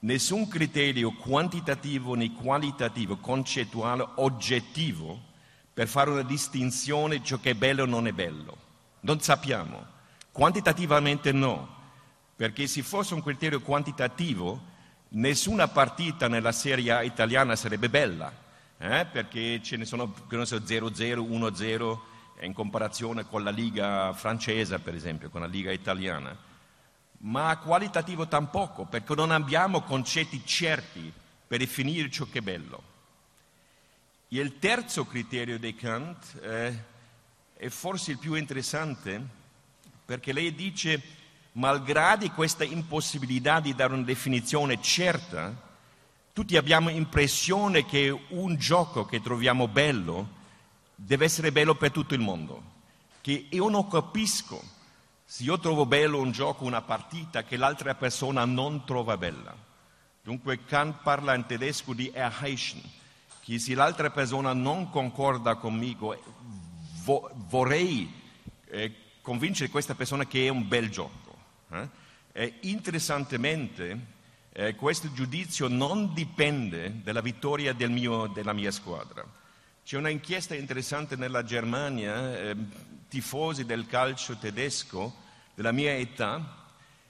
nessun 0.00 0.48
criterio 0.48 1.12
quantitativo 1.12 2.14
né 2.14 2.32
qualitativo, 2.32 3.18
concettuale, 3.18 4.04
oggettivo 4.16 5.20
per 5.72 5.86
fare 5.86 6.10
una 6.10 6.22
distinzione 6.22 7.22
ciò 7.22 7.38
che 7.38 7.50
è 7.50 7.54
bello 7.54 7.82
o 7.82 7.86
non 7.86 8.08
è 8.08 8.12
bello. 8.12 8.56
Non 9.00 9.20
sappiamo. 9.20 9.86
Quantitativamente 10.32 11.30
no, 11.30 11.77
perché 12.38 12.68
se 12.68 12.84
fosse 12.84 13.14
un 13.14 13.20
criterio 13.20 13.60
quantitativo 13.60 14.62
nessuna 15.08 15.66
partita 15.66 16.28
nella 16.28 16.52
Serie 16.52 16.92
A 16.92 17.02
italiana 17.02 17.56
sarebbe 17.56 17.88
bella, 17.88 18.32
eh? 18.78 19.06
perché 19.06 19.60
ce 19.60 19.76
ne 19.76 19.84
sono, 19.84 20.14
non 20.28 20.46
so, 20.46 20.54
0-0, 20.58 20.92
1-0 21.18 21.98
in 22.42 22.52
comparazione 22.52 23.26
con 23.26 23.42
la 23.42 23.50
Liga 23.50 24.12
francese, 24.12 24.78
per 24.78 24.94
esempio, 24.94 25.30
con 25.30 25.40
la 25.40 25.48
Liga 25.48 25.72
italiana, 25.72 26.36
ma 27.22 27.56
qualitativo 27.56 28.28
tampoco, 28.28 28.84
perché 28.84 29.16
non 29.16 29.32
abbiamo 29.32 29.82
concetti 29.82 30.40
certi 30.46 31.12
per 31.44 31.58
definire 31.58 32.08
ciò 32.08 32.24
che 32.30 32.38
è 32.38 32.42
bello. 32.42 32.82
E 34.28 34.38
il 34.38 34.60
terzo 34.60 35.06
criterio 35.06 35.58
di 35.58 35.74
Kant 35.74 36.38
eh, 36.40 36.84
è 37.56 37.68
forse 37.68 38.12
il 38.12 38.18
più 38.18 38.34
interessante, 38.34 39.20
perché 40.04 40.32
lei 40.32 40.54
dice, 40.54 41.17
malgrado 41.58 42.30
questa 42.30 42.64
impossibilità 42.64 43.60
di 43.60 43.74
dare 43.74 43.92
una 43.92 44.04
definizione 44.04 44.80
certa, 44.80 45.54
tutti 46.32 46.56
abbiamo 46.56 46.88
l'impressione 46.88 47.84
che 47.84 48.16
un 48.28 48.56
gioco 48.56 49.04
che 49.04 49.20
troviamo 49.20 49.66
bello 49.66 50.36
deve 50.94 51.24
essere 51.24 51.50
bello 51.50 51.74
per 51.74 51.90
tutto 51.90 52.14
il 52.14 52.20
mondo. 52.20 52.76
Che 53.20 53.48
io 53.50 53.68
non 53.68 53.88
capisco 53.88 54.62
se 55.24 55.42
io 55.42 55.58
trovo 55.58 55.84
bello 55.84 56.20
un 56.20 56.30
gioco, 56.30 56.64
una 56.64 56.80
partita 56.80 57.42
che 57.42 57.56
l'altra 57.56 57.94
persona 57.96 58.44
non 58.44 58.84
trova 58.84 59.16
bella. 59.16 59.54
Dunque 60.22 60.64
Kant 60.64 61.02
parla 61.02 61.34
in 61.34 61.44
tedesco 61.44 61.92
di 61.92 62.10
Erheischen, 62.14 62.80
che 63.42 63.58
se 63.58 63.74
l'altra 63.74 64.10
persona 64.10 64.52
non 64.52 64.90
concorda 64.90 65.56
conmigo, 65.56 66.16
vo- 67.02 67.30
vorrei 67.48 68.10
eh, 68.66 68.94
convincere 69.20 69.70
questa 69.70 69.94
persona 69.94 70.24
che 70.24 70.46
è 70.46 70.48
un 70.50 70.66
bel 70.68 70.88
gioco. 70.88 71.27
Eh? 71.70 72.54
Interessantemente, 72.62 74.16
eh, 74.52 74.74
questo 74.74 75.12
giudizio 75.12 75.68
non 75.68 76.14
dipende 76.14 77.02
dalla 77.02 77.20
vittoria 77.20 77.72
del 77.72 77.90
mio, 77.90 78.26
della 78.26 78.52
mia 78.52 78.70
squadra 78.70 79.24
c'è 79.88 79.96
un'inchiesta 79.96 80.54
interessante 80.54 81.16
nella 81.16 81.42
Germania, 81.44 82.38
eh, 82.38 82.54
tifosi 83.08 83.64
del 83.64 83.86
calcio 83.86 84.36
tedesco 84.36 85.14
della 85.54 85.72
mia 85.72 85.94
età, 85.94 86.66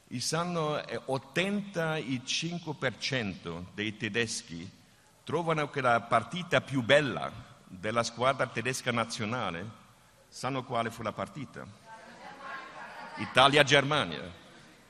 e 0.06 0.20
sanno 0.20 0.80
eh, 0.86 1.00
85% 1.08 3.64
dei 3.74 3.96
tedeschi 3.96 4.70
trovano 5.24 5.68
che 5.70 5.80
la 5.80 6.00
partita 6.02 6.60
più 6.60 6.84
bella 6.84 7.32
della 7.66 8.04
squadra 8.04 8.46
tedesca 8.46 8.92
nazionale, 8.92 9.68
sanno 10.28 10.62
quale 10.62 10.92
fu 10.92 11.02
la 11.02 11.10
partita? 11.10 11.66
Italia-Germania. 13.16 14.46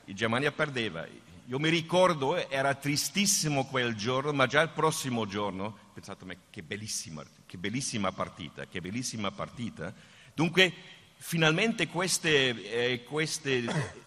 E 0.09 0.15
Germania 0.15 0.51
perdeva. 0.51 1.05
Io 1.45 1.59
mi 1.59 1.69
ricordo, 1.69 2.49
era 2.49 2.73
tristissimo 2.73 3.67
quel 3.67 3.93
giorno, 3.93 4.33
ma 4.33 4.47
già 4.47 4.59
il 4.61 4.69
prossimo 4.69 5.27
giorno 5.27 5.65
ho 5.65 5.91
pensato, 5.93 6.25
ma 6.25 6.33
che 6.49 6.63
bellissima, 6.63 7.23
che 7.45 7.59
bellissima 7.59 8.11
partita, 8.11 8.65
che 8.65 8.81
bellissima 8.81 9.29
partita. 9.29 9.93
Dunque, 10.33 10.73
finalmente 11.17 11.89
questo 11.89 12.27
eh, 12.27 13.05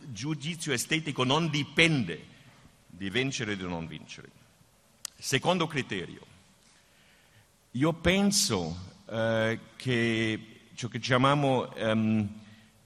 giudizio 0.00 0.72
estetico 0.72 1.22
non 1.22 1.50
dipende 1.50 2.26
di 2.88 3.08
vincere 3.08 3.52
o 3.52 3.54
di 3.54 3.62
non 3.62 3.86
vincere. 3.86 4.28
Secondo 5.16 5.68
criterio, 5.68 6.26
io 7.70 7.92
penso 7.92 8.76
eh, 9.08 9.56
che 9.76 10.46
ciò 10.74 10.88
che 10.88 10.98
chiamiamo 10.98 11.72
um, 11.76 12.40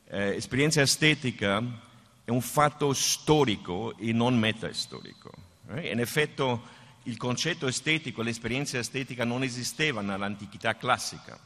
eh, 0.04 0.34
esperienza 0.34 0.82
estetica 0.82 1.84
è 2.26 2.30
un 2.30 2.40
fatto 2.40 2.92
storico 2.92 3.96
e 3.96 4.12
non 4.12 4.36
metastorico. 4.36 5.30
Eh? 5.68 5.92
In 5.92 6.00
effetti 6.00 6.42
il 7.04 7.16
concetto 7.16 7.68
estetico, 7.68 8.20
l'esperienza 8.20 8.78
estetica 8.78 9.24
non 9.24 9.44
esisteva 9.44 10.00
nell'antichità 10.00 10.76
classica. 10.76 11.38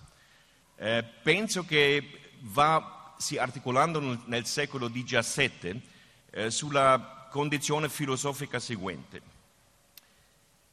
Eh, 0.76 1.04
penso 1.22 1.66
che 1.66 2.32
va 2.40 3.14
si 3.18 3.36
articolando 3.36 4.22
nel 4.24 4.46
secolo 4.46 4.90
XVII 4.90 5.82
eh, 6.30 6.50
sulla 6.50 7.28
condizione 7.30 7.90
filosofica 7.90 8.58
seguente. 8.58 9.20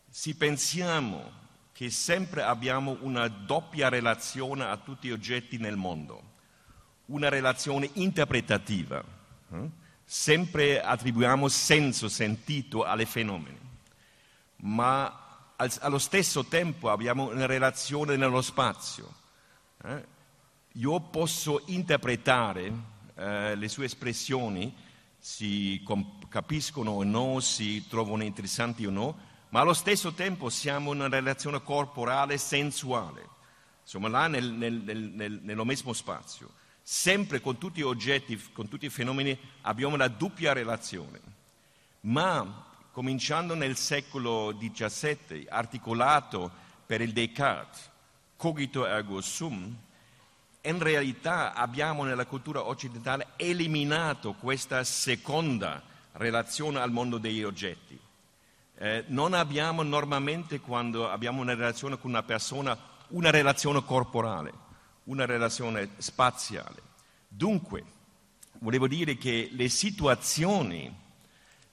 Se 0.10 0.34
pensiamo 0.36 1.32
che 1.74 1.90
sempre 1.90 2.44
abbiamo 2.44 2.96
una 3.02 3.28
doppia 3.28 3.90
relazione 3.90 4.64
a 4.64 4.78
tutti 4.78 5.10
gli 5.10 5.12
oggetti 5.12 5.58
nel 5.58 5.76
mondo, 5.76 6.24
una 7.08 7.28
relazione 7.28 7.90
interpretativa, 7.96 9.04
eh? 9.52 9.86
Sempre 10.10 10.82
attribuiamo 10.82 11.50
senso, 11.50 12.08
sentito 12.08 12.86
alle 12.86 13.06
fenomeni, 13.06 13.60
ma 14.62 15.50
allo 15.58 15.98
stesso 15.98 16.46
tempo 16.46 16.90
abbiamo 16.90 17.28
una 17.30 17.46
relazione 17.46 18.16
nello 18.16 18.42
spazio. 18.42 19.14
Eh? 19.84 20.06
Io 20.74 21.00
posso 21.02 21.64
interpretare 21.66 22.72
eh, 23.16 23.56
le 23.56 23.68
sue 23.68 23.84
espressioni, 23.84 24.74
si 25.20 25.84
capiscono 26.30 26.92
o 26.92 27.04
no, 27.04 27.42
si 27.42 27.86
trovano 27.90 28.24
interessanti 28.24 28.86
o 28.86 28.90
no, 28.90 29.18
ma 29.50 29.60
allo 29.60 29.74
stesso 29.74 30.14
tempo 30.14 30.50
siamo 30.50 30.94
in 30.94 31.00
una 31.00 31.10
relazione 31.10 31.62
corporale 31.62 32.38
sensuale, 32.38 33.28
insomma 33.82 34.08
là 34.08 34.28
nel, 34.28 34.52
nel, 34.52 34.74
nel, 34.74 35.40
nello 35.42 35.66
mesmo 35.66 35.92
spazio. 35.92 36.57
Sempre 36.90 37.42
con 37.42 37.58
tutti 37.58 37.82
gli 37.82 37.84
oggetti, 37.84 38.42
con 38.54 38.70
tutti 38.70 38.86
i 38.86 38.90
fenomeni 38.90 39.38
abbiamo 39.64 39.96
una 39.96 40.08
doppia 40.08 40.54
relazione, 40.54 41.20
ma 42.02 42.66
cominciando 42.94 43.56
nel 43.56 43.76
secolo 43.76 44.56
XVII, 44.58 45.48
articolato 45.50 46.50
per 46.86 47.02
il 47.02 47.12
Descartes, 47.12 47.90
cogito 48.38 48.88
ergo 48.88 49.20
sum, 49.20 49.76
in 50.62 50.80
realtà 50.80 51.54
abbiamo 51.54 52.06
nella 52.06 52.26
cultura 52.26 52.66
occidentale 52.66 53.34
eliminato 53.36 54.32
questa 54.36 54.82
seconda 54.86 55.84
relazione 56.14 56.80
al 56.80 56.92
mondo 56.94 57.18
degli 57.18 57.44
oggetti. 57.44 58.00
Eh, 58.78 59.04
non 59.08 59.34
abbiamo 59.34 59.84
normalmente 59.84 60.62
quando 60.62 61.10
abbiamo 61.10 61.42
una 61.42 61.54
relazione 61.54 62.00
con 62.00 62.12
una 62.12 62.24
persona 62.24 62.96
una 63.10 63.30
relazione 63.30 63.84
corporale, 63.84 64.66
una 65.08 65.26
relazione 65.26 65.90
spaziale. 65.98 66.82
Dunque, 67.28 67.84
volevo 68.60 68.88
dire 68.88 69.18
che 69.18 69.50
le 69.52 69.70
situazioni 69.70 70.94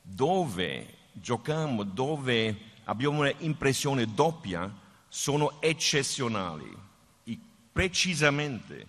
dove 0.01 1.03
giochiamo 1.13 1.85
dove 1.85 2.73
abbiamo 2.85 3.21
un'impressione 3.21 4.13
doppia 4.13 4.73
sono 5.09 5.61
eccezionali. 5.61 6.77
I, 7.25 7.41
precisamente 7.73 8.87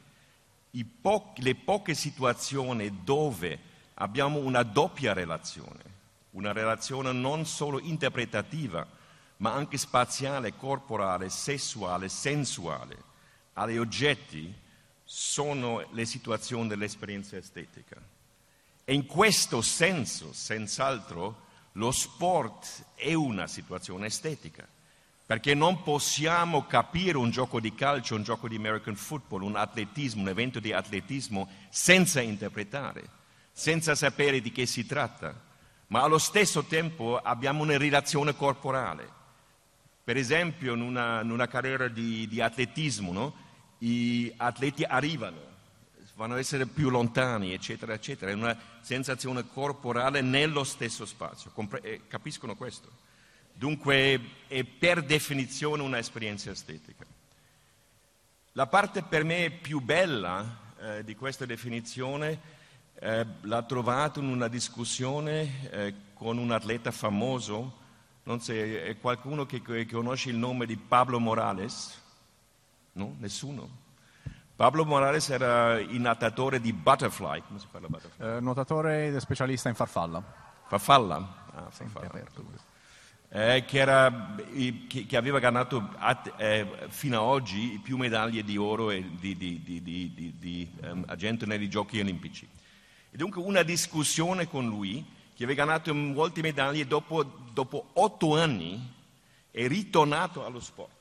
po- 0.83 1.33
le 1.37 1.55
poche 1.55 1.93
situazioni 1.93 3.03
dove 3.03 3.59
abbiamo 3.95 4.39
una 4.39 4.63
doppia 4.63 5.13
relazione, 5.13 5.93
una 6.31 6.51
relazione 6.51 7.11
non 7.13 7.45
solo 7.45 7.79
interpretativa, 7.79 8.85
ma 9.37 9.53
anche 9.53 9.77
spaziale, 9.77 10.55
corporale, 10.55 11.29
sessuale, 11.29 12.09
sensuale, 12.09 13.13
agli 13.55 13.77
oggetti, 13.77 14.53
sono 15.03 15.85
le 15.91 16.05
situazioni 16.05 16.67
dell'esperienza 16.67 17.37
estetica. 17.37 18.01
E 18.83 18.93
in 18.93 19.05
questo 19.05 19.61
senso, 19.61 20.31
senz'altro, 20.33 21.43
lo 21.73 21.91
sport 21.91 22.85
è 22.95 23.13
una 23.13 23.47
situazione 23.47 24.07
estetica, 24.07 24.67
perché 25.25 25.53
non 25.53 25.81
possiamo 25.83 26.65
capire 26.65 27.17
un 27.17 27.31
gioco 27.31 27.59
di 27.59 27.73
calcio, 27.73 28.15
un 28.15 28.23
gioco 28.23 28.47
di 28.47 28.55
American 28.57 28.95
football, 28.95 29.41
un 29.41 29.55
atletismo, 29.55 30.21
un 30.21 30.29
evento 30.29 30.59
di 30.59 30.71
atletismo 30.71 31.49
senza 31.69 32.21
interpretare, 32.21 33.09
senza 33.51 33.95
sapere 33.95 34.41
di 34.41 34.51
che 34.51 34.65
si 34.65 34.85
tratta, 34.85 35.33
ma 35.87 36.01
allo 36.01 36.17
stesso 36.17 36.63
tempo 36.63 37.17
abbiamo 37.17 37.63
una 37.63 37.77
relazione 37.77 38.35
corporale. 38.35 39.23
Per 40.03 40.17
esempio 40.17 40.73
in 40.73 40.81
una, 40.81 41.21
in 41.21 41.31
una 41.31 41.47
carriera 41.47 41.87
di, 41.87 42.27
di 42.27 42.39
atletismo, 42.41 43.11
no? 43.11 43.35
Gli 43.77 44.31
atleti 44.37 44.83
arrivano 44.83 45.53
vanno 46.15 46.35
a 46.35 46.39
essere 46.39 46.65
più 46.65 46.89
lontani, 46.89 47.53
eccetera, 47.53 47.93
eccetera. 47.93 48.31
È 48.31 48.33
una 48.33 48.57
sensazione 48.81 49.45
corporale 49.47 50.21
nello 50.21 50.63
stesso 50.63 51.05
spazio. 51.05 51.51
Compre- 51.53 51.81
eh, 51.81 52.01
capiscono 52.07 52.55
questo? 52.55 53.03
Dunque 53.53 54.19
è 54.47 54.63
per 54.63 55.03
definizione 55.03 55.81
un'esperienza 55.81 56.51
estetica. 56.51 57.05
La 58.53 58.67
parte 58.67 59.03
per 59.03 59.23
me 59.23 59.49
più 59.49 59.81
bella 59.81 60.57
eh, 60.79 61.03
di 61.03 61.15
questa 61.15 61.45
definizione 61.45 62.53
eh, 62.95 63.25
l'ha 63.41 63.63
trovata 63.63 64.19
in 64.19 64.27
una 64.27 64.47
discussione 64.47 65.69
eh, 65.69 65.93
con 66.13 66.37
un 66.37 66.51
atleta 66.51 66.91
famoso, 66.91 67.83
non 68.23 68.39
so, 68.39 68.53
è 68.53 68.97
qualcuno 68.99 69.45
che, 69.45 69.61
che 69.61 69.85
conosce 69.85 70.29
il 70.29 70.37
nome 70.37 70.65
di 70.65 70.77
Pablo 70.77 71.19
Morales? 71.19 72.03
No? 72.95 73.15
Nessuno? 73.19 73.83
Pablo 74.55 74.85
Morales 74.85 75.29
era 75.29 75.77
il 75.79 75.99
nuotatore 75.99 76.61
di 76.61 76.71
butterfly, 76.71 77.43
come 77.45 77.59
si 77.59 77.67
parla 77.69 77.89
butterfly? 77.89 78.37
Eh, 78.37 78.39
nuotatore 78.39 79.19
specialista 79.19 79.67
in 79.67 79.75
farfalla. 79.75 80.23
Farfalla? 80.67 81.15
Ah, 81.53 81.69
farfalla. 81.69 82.23
Eh, 83.27 83.65
che, 83.65 83.79
era, 83.79 84.35
che, 84.87 85.05
che, 85.05 85.17
aveva 85.17 85.39
ganato 85.39 85.89
eh, 86.37 86.87
fino 86.87 87.17
ad 87.17 87.27
oggi 87.27 87.81
più 87.83 87.97
medaglie 87.97 88.45
di 88.45 88.55
oro 88.55 88.91
e 88.91 89.03
di, 89.19 89.35
di, 89.35 89.61
di, 89.61 90.33
di 90.39 90.71
um, 90.83 91.03
argento 91.07 91.45
nei 91.45 91.67
giochi 91.67 91.99
olimpici. 91.99 92.47
E 93.11 93.17
dunque 93.17 93.41
una 93.41 93.63
discussione 93.63 94.47
con 94.47 94.65
lui, 94.67 95.05
che 95.35 95.43
aveva 95.43 95.65
ganato 95.65 95.93
molte 95.93 96.39
medaglie, 96.39 96.87
dopo, 96.87 97.25
dopo 97.51 97.89
otto 97.93 98.37
anni 98.37 98.93
è 99.51 99.67
ritornato 99.67 100.45
allo 100.45 100.61
sport. 100.61 100.94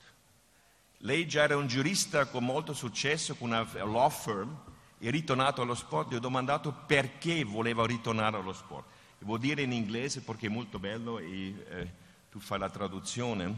Lei 1.04 1.28
già 1.28 1.42
era 1.42 1.58
un 1.58 1.66
giurista 1.66 2.24
con 2.24 2.44
molto 2.44 2.72
successo, 2.72 3.34
con 3.34 3.50
una 3.50 3.66
law 3.84 4.08
firm, 4.08 4.56
è 4.98 5.10
ritornato 5.10 5.60
allo 5.60 5.74
sport. 5.74 6.10
Gli 6.10 6.14
ho 6.14 6.18
domandato 6.18 6.72
perché 6.86 7.44
voleva 7.44 7.84
ritornare 7.84 8.38
allo 8.38 8.54
sport. 8.54 8.86
Vuol 9.18 9.38
dire 9.38 9.60
in 9.60 9.72
inglese 9.72 10.22
perché 10.22 10.46
è 10.46 10.48
molto 10.50 10.78
bello 10.78 11.18
e 11.18 11.54
eh, 11.68 11.92
tu 12.30 12.38
fai 12.38 12.58
la 12.58 12.70
traduzione. 12.70 13.54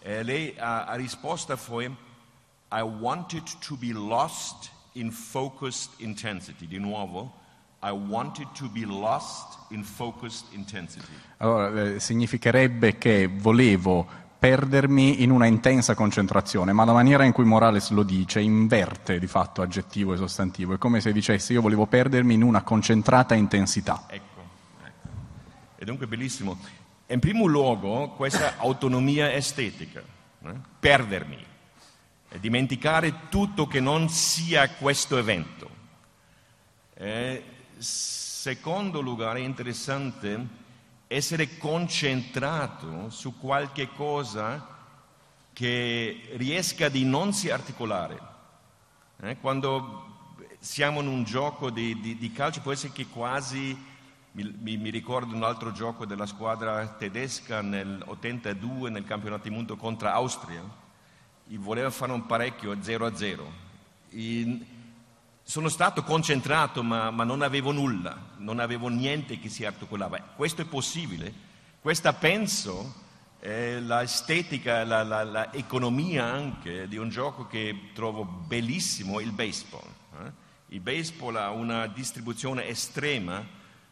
Eh, 0.00 0.22
lei 0.22 0.54
ha, 0.58 0.84
ha 0.84 0.94
risposto 0.94 1.56
fu 1.56 1.80
I 1.80 2.80
wanted 2.80 3.44
to 3.66 3.76
be 3.76 3.92
lost 3.92 4.70
in 4.92 5.10
focused 5.10 5.92
intensity. 5.96 6.66
Di 6.66 6.78
nuovo, 6.78 7.40
I 7.82 7.90
wanted 7.90 8.48
to 8.52 8.68
be 8.68 8.84
lost 8.84 9.58
in 9.70 9.82
focused 9.82 10.52
intensity. 10.52 11.12
Allora, 11.38 11.94
eh, 11.94 12.00
significherebbe 12.00 12.98
che 12.98 13.26
volevo 13.26 14.06
perdermi 14.42 15.22
in 15.22 15.30
una 15.30 15.46
intensa 15.46 15.94
concentrazione, 15.94 16.72
ma 16.72 16.84
la 16.84 16.92
maniera 16.92 17.22
in 17.22 17.30
cui 17.30 17.44
Morales 17.44 17.90
lo 17.90 18.02
dice 18.02 18.40
inverte 18.40 19.20
di 19.20 19.28
fatto 19.28 19.62
aggettivo 19.62 20.14
e 20.14 20.16
sostantivo, 20.16 20.74
è 20.74 20.78
come 20.78 21.00
se 21.00 21.12
dicesse 21.12 21.52
io 21.52 21.60
volevo 21.60 21.86
perdermi 21.86 22.34
in 22.34 22.42
una 22.42 22.62
concentrata 22.62 23.34
intensità. 23.34 24.02
Ecco, 24.08 24.42
ecco. 24.84 25.08
E 25.76 25.84
dunque 25.84 26.08
bellissimo. 26.08 26.58
In 27.06 27.20
primo 27.20 27.46
luogo 27.46 28.14
questa 28.16 28.54
autonomia 28.56 29.32
estetica, 29.32 30.02
eh? 30.44 30.54
perdermi, 30.80 31.46
e 32.28 32.40
dimenticare 32.40 33.28
tutto 33.28 33.68
che 33.68 33.78
non 33.78 34.08
sia 34.08 34.68
questo 34.70 35.18
evento. 35.18 35.70
Eh, 36.94 37.44
secondo 37.78 39.00
luogo 39.00 39.30
è 39.30 39.38
interessante 39.38 40.61
essere 41.14 41.58
concentrato 41.58 43.10
su 43.10 43.38
qualche 43.38 43.88
cosa 43.88 44.66
che 45.52 46.30
riesca 46.34 46.88
di 46.88 47.04
non 47.04 47.32
si 47.32 47.50
articolare. 47.50 48.30
Eh, 49.20 49.36
quando 49.38 50.36
siamo 50.58 51.00
in 51.00 51.08
un 51.08 51.24
gioco 51.24 51.70
di, 51.70 52.00
di, 52.00 52.16
di, 52.16 52.32
calcio 52.32 52.60
può 52.60 52.72
essere 52.72 52.92
che 52.92 53.06
quasi, 53.06 53.76
mi, 54.32 54.76
mi, 54.76 54.90
ricordo 54.90 55.34
un 55.34 55.42
altro 55.42 55.72
gioco 55.72 56.06
della 56.06 56.26
squadra 56.26 56.86
tedesca 56.88 57.60
nel 57.60 58.02
82 58.06 58.90
nel 58.90 59.04
campionato 59.04 59.42
del 59.42 59.52
mondo 59.52 59.76
contro 59.76 60.08
Austria, 60.08 60.62
e 61.48 61.58
voleva 61.58 61.90
fare 61.90 62.12
un 62.12 62.24
parecchio 62.26 62.76
0 62.80 63.06
a 63.06 63.14
0. 63.14 63.52
E, 64.10 64.60
sono 65.42 65.68
stato 65.68 66.02
concentrato 66.02 66.82
ma, 66.82 67.10
ma, 67.10 67.24
non 67.24 67.42
avevo 67.42 67.72
nulla, 67.72 68.16
non 68.38 68.58
avevo 68.58 68.88
niente 68.88 69.38
che 69.38 69.48
si 69.48 69.64
articolava. 69.64 70.18
Questo 70.20 70.62
è 70.62 70.64
possibile. 70.64 71.50
Questa 71.80 72.12
penso 72.12 72.94
è 73.38 73.80
l'estetica, 73.80 74.84
l'economia 75.52 76.24
anche 76.24 76.86
di 76.86 76.96
un 76.96 77.08
gioco 77.08 77.46
che 77.46 77.90
trovo 77.92 78.24
bellissimo, 78.24 79.18
il 79.18 79.32
baseball. 79.32 79.88
Eh? 80.20 80.32
Il 80.68 80.80
baseball 80.80 81.36
ha 81.36 81.50
una 81.50 81.86
distribuzione 81.88 82.66
estrema 82.66 83.44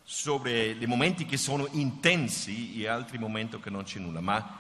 sobre 0.05 0.71
i 0.71 0.87
momenti 0.87 1.27
che 1.27 1.37
sono 1.37 1.67
intensi 1.73 2.81
e 2.81 2.87
altri 2.87 3.19
momenti 3.19 3.59
che 3.61 3.71
non 3.71 3.83
c'è 3.83 3.99
nulla, 3.99 4.21
ma 4.21 4.59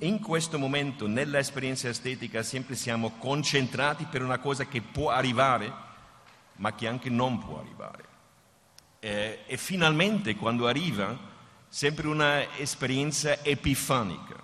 in 0.00 0.20
questo 0.20 0.58
momento 0.58 1.06
nell'esperienza 1.06 1.88
estetica 1.88 2.42
sempre 2.42 2.74
siamo 2.74 3.12
concentrati 3.18 4.04
per 4.04 4.22
una 4.22 4.38
cosa 4.38 4.66
che 4.66 4.82
può 4.82 5.10
arrivare 5.10 5.86
ma 6.58 6.74
che 6.74 6.86
anche 6.86 7.10
non 7.10 7.38
può 7.38 7.58
arrivare. 7.58 8.04
Eh, 9.00 9.40
e 9.46 9.56
finalmente 9.56 10.34
quando 10.36 10.66
arriva 10.66 11.16
sempre 11.68 12.08
una 12.08 12.56
esperienza 12.56 13.42
epifanica. 13.44 14.36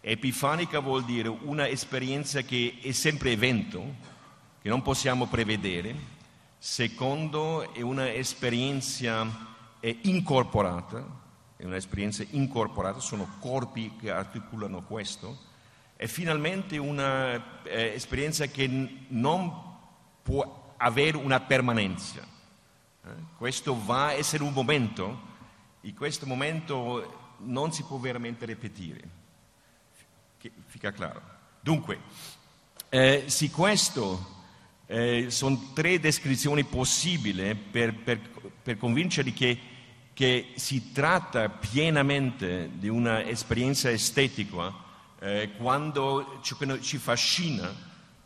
Epifanica 0.00 0.78
vuol 0.80 1.04
dire 1.04 1.28
una 1.28 1.66
esperienza 1.68 2.42
che 2.42 2.78
è 2.82 2.92
sempre 2.92 3.32
evento, 3.32 3.94
che 4.60 4.68
non 4.68 4.82
possiamo 4.82 5.26
prevedere. 5.26 6.14
Secondo, 6.58 7.72
è 7.72 7.80
un'esperienza 7.80 9.26
incorporata, 10.02 11.04
è 11.56 11.64
un'esperienza 11.64 12.24
incorporata, 12.30 12.98
sono 13.00 13.36
corpi 13.40 13.94
che 13.98 14.10
articolano 14.10 14.82
questo. 14.82 15.44
E 15.96 16.08
finalmente 16.08 16.76
un'esperienza 16.76 18.44
eh, 18.44 18.50
che 18.50 18.66
non 19.08 19.64
può 20.22 20.65
avere 20.76 21.16
una 21.16 21.40
permanenza. 21.40 22.20
Eh? 23.04 23.08
Questo 23.36 23.84
va 23.84 24.06
a 24.06 24.12
essere 24.12 24.42
un 24.42 24.52
momento, 24.52 25.34
e 25.80 25.94
questo 25.94 26.26
momento 26.26 27.34
non 27.38 27.72
si 27.72 27.82
può 27.82 27.98
veramente 27.98 28.44
ripetere 28.44 29.24
fica 30.66 30.92
chiaro. 30.92 31.22
Dunque, 31.60 31.98
eh, 32.88 33.24
sì, 33.26 33.50
questo 33.50 34.34
eh, 34.86 35.26
sono 35.30 35.70
tre 35.72 35.98
descrizioni 35.98 36.64
possibili 36.64 37.54
per, 37.54 37.94
per, 37.94 38.20
per 38.62 38.76
convincerli 38.76 39.32
che, 39.32 39.58
che, 40.12 40.52
si 40.56 40.92
tratta 40.92 41.48
pienamente 41.48 42.70
di 42.74 42.88
un'esperienza 42.88 43.90
estetica 43.90 44.72
eh, 45.18 45.50
quando 45.56 46.38
ci, 46.42 46.54
ci 46.80 46.98
fascina 46.98 47.74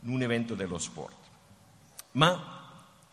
un 0.02 0.22
evento 0.22 0.54
dello 0.54 0.78
sport. 0.78 1.19
Ma 2.12 2.60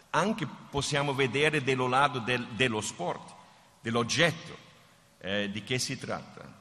anche 0.09 0.47
possiamo 0.69 1.13
vedere 1.13 1.63
dello 1.63 1.87
lato 1.87 2.19
del, 2.19 2.45
dello 2.47 2.81
sport, 2.81 3.33
dell'oggetto, 3.81 4.57
eh, 5.19 5.49
di 5.51 5.63
che 5.63 5.79
si 5.79 5.97
tratta. 5.97 6.55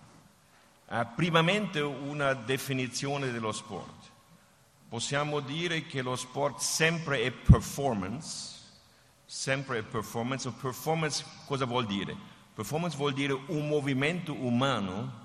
Uh, 0.88 1.06
primamente 1.16 1.80
una 1.80 2.34
definizione 2.34 3.32
dello 3.32 3.52
sport. 3.52 4.10
Possiamo 4.88 5.40
dire 5.40 5.86
che 5.86 6.00
lo 6.00 6.14
sport 6.14 6.60
sempre 6.60 7.22
è 7.22 7.32
performance, 7.32 8.54
sempre 9.24 9.78
è 9.78 9.82
performance. 9.82 10.48
Performance 10.50 11.24
cosa 11.46 11.64
vuol 11.64 11.86
dire? 11.86 12.16
Performance 12.54 12.96
vuol 12.96 13.12
dire 13.12 13.32
un 13.32 13.66
movimento 13.66 14.32
umano 14.32 15.24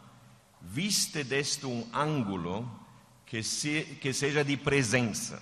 visto 0.60 1.22
da 1.24 1.38
un 1.64 1.86
angolo 1.92 2.80
che, 3.24 3.44
si, 3.44 3.98
che 4.00 4.14
sia 4.14 4.44
di 4.44 4.58
presenza. 4.58 5.40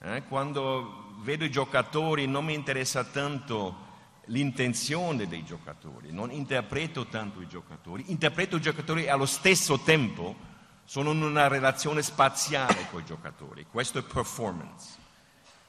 Eh? 0.00 0.22
Quando 0.24 1.16
vedo 1.22 1.44
i 1.44 1.50
giocatori 1.50 2.26
non 2.26 2.44
mi 2.44 2.54
interessa 2.54 3.04
tanto 3.04 3.86
l'intenzione 4.26 5.26
dei 5.26 5.44
giocatori, 5.44 6.12
non 6.12 6.30
interpreto 6.30 7.06
tanto 7.06 7.40
i 7.40 7.48
giocatori, 7.48 8.04
interpreto 8.08 8.56
i 8.56 8.60
giocatori 8.60 9.04
e 9.04 9.10
allo 9.10 9.26
stesso 9.26 9.80
tempo 9.80 10.46
sono 10.84 11.12
in 11.12 11.22
una 11.22 11.48
relazione 11.48 12.02
spaziale 12.02 12.86
con 12.90 13.00
i 13.00 13.04
giocatori, 13.04 13.66
questo 13.70 13.98
è 13.98 14.02
performance. 14.02 14.96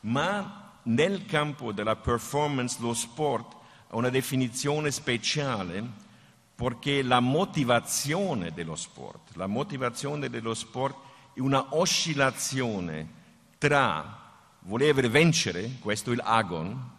Ma 0.01 0.77
nel 0.83 1.25
campo 1.25 1.71
della 1.71 1.95
performance 1.95 2.77
lo 2.79 2.93
sport 2.93 3.55
ha 3.87 3.95
una 3.95 4.09
definizione 4.09 4.91
speciale 4.91 6.07
perché 6.55 7.01
la 7.01 7.19
motivazione 7.21 8.53
dello 8.53 8.75
sport, 8.75 9.35
la 9.35 9.47
motivazione 9.47 10.29
dello 10.29 10.53
sport 10.53 10.97
è 11.33 11.39
una 11.39 11.75
oscillazione 11.75 13.17
tra 13.57 14.18
voler 14.61 15.09
vincere, 15.09 15.77
questo 15.79 16.11
è 16.11 16.13
il 16.13 16.21
agon, 16.23 16.97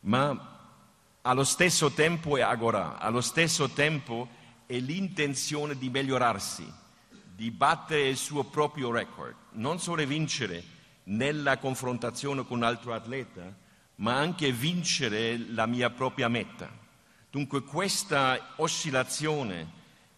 ma 0.00 0.54
allo 1.22 1.44
stesso 1.44 1.90
tempo 1.90 2.36
è 2.36 2.42
agora, 2.42 2.98
allo 2.98 3.20
stesso 3.20 3.68
tempo 3.70 4.28
è 4.66 4.78
l'intenzione 4.78 5.76
di 5.76 5.90
migliorarsi, 5.90 6.70
di 7.34 7.50
battere 7.50 8.08
il 8.08 8.16
suo 8.16 8.44
proprio 8.44 8.90
record, 8.90 9.34
non 9.52 9.78
solo 9.78 10.04
vincere 10.06 10.62
nella 11.04 11.58
confrontazione 11.58 12.44
con 12.46 12.58
un 12.58 12.64
altro 12.64 12.94
atleta, 12.94 13.54
ma 13.96 14.16
anche 14.16 14.52
vincere 14.52 15.38
la 15.38 15.66
mia 15.66 15.90
propria 15.90 16.28
meta. 16.28 16.70
Dunque 17.30 17.62
questa 17.62 18.54
oscillazione 18.56 19.70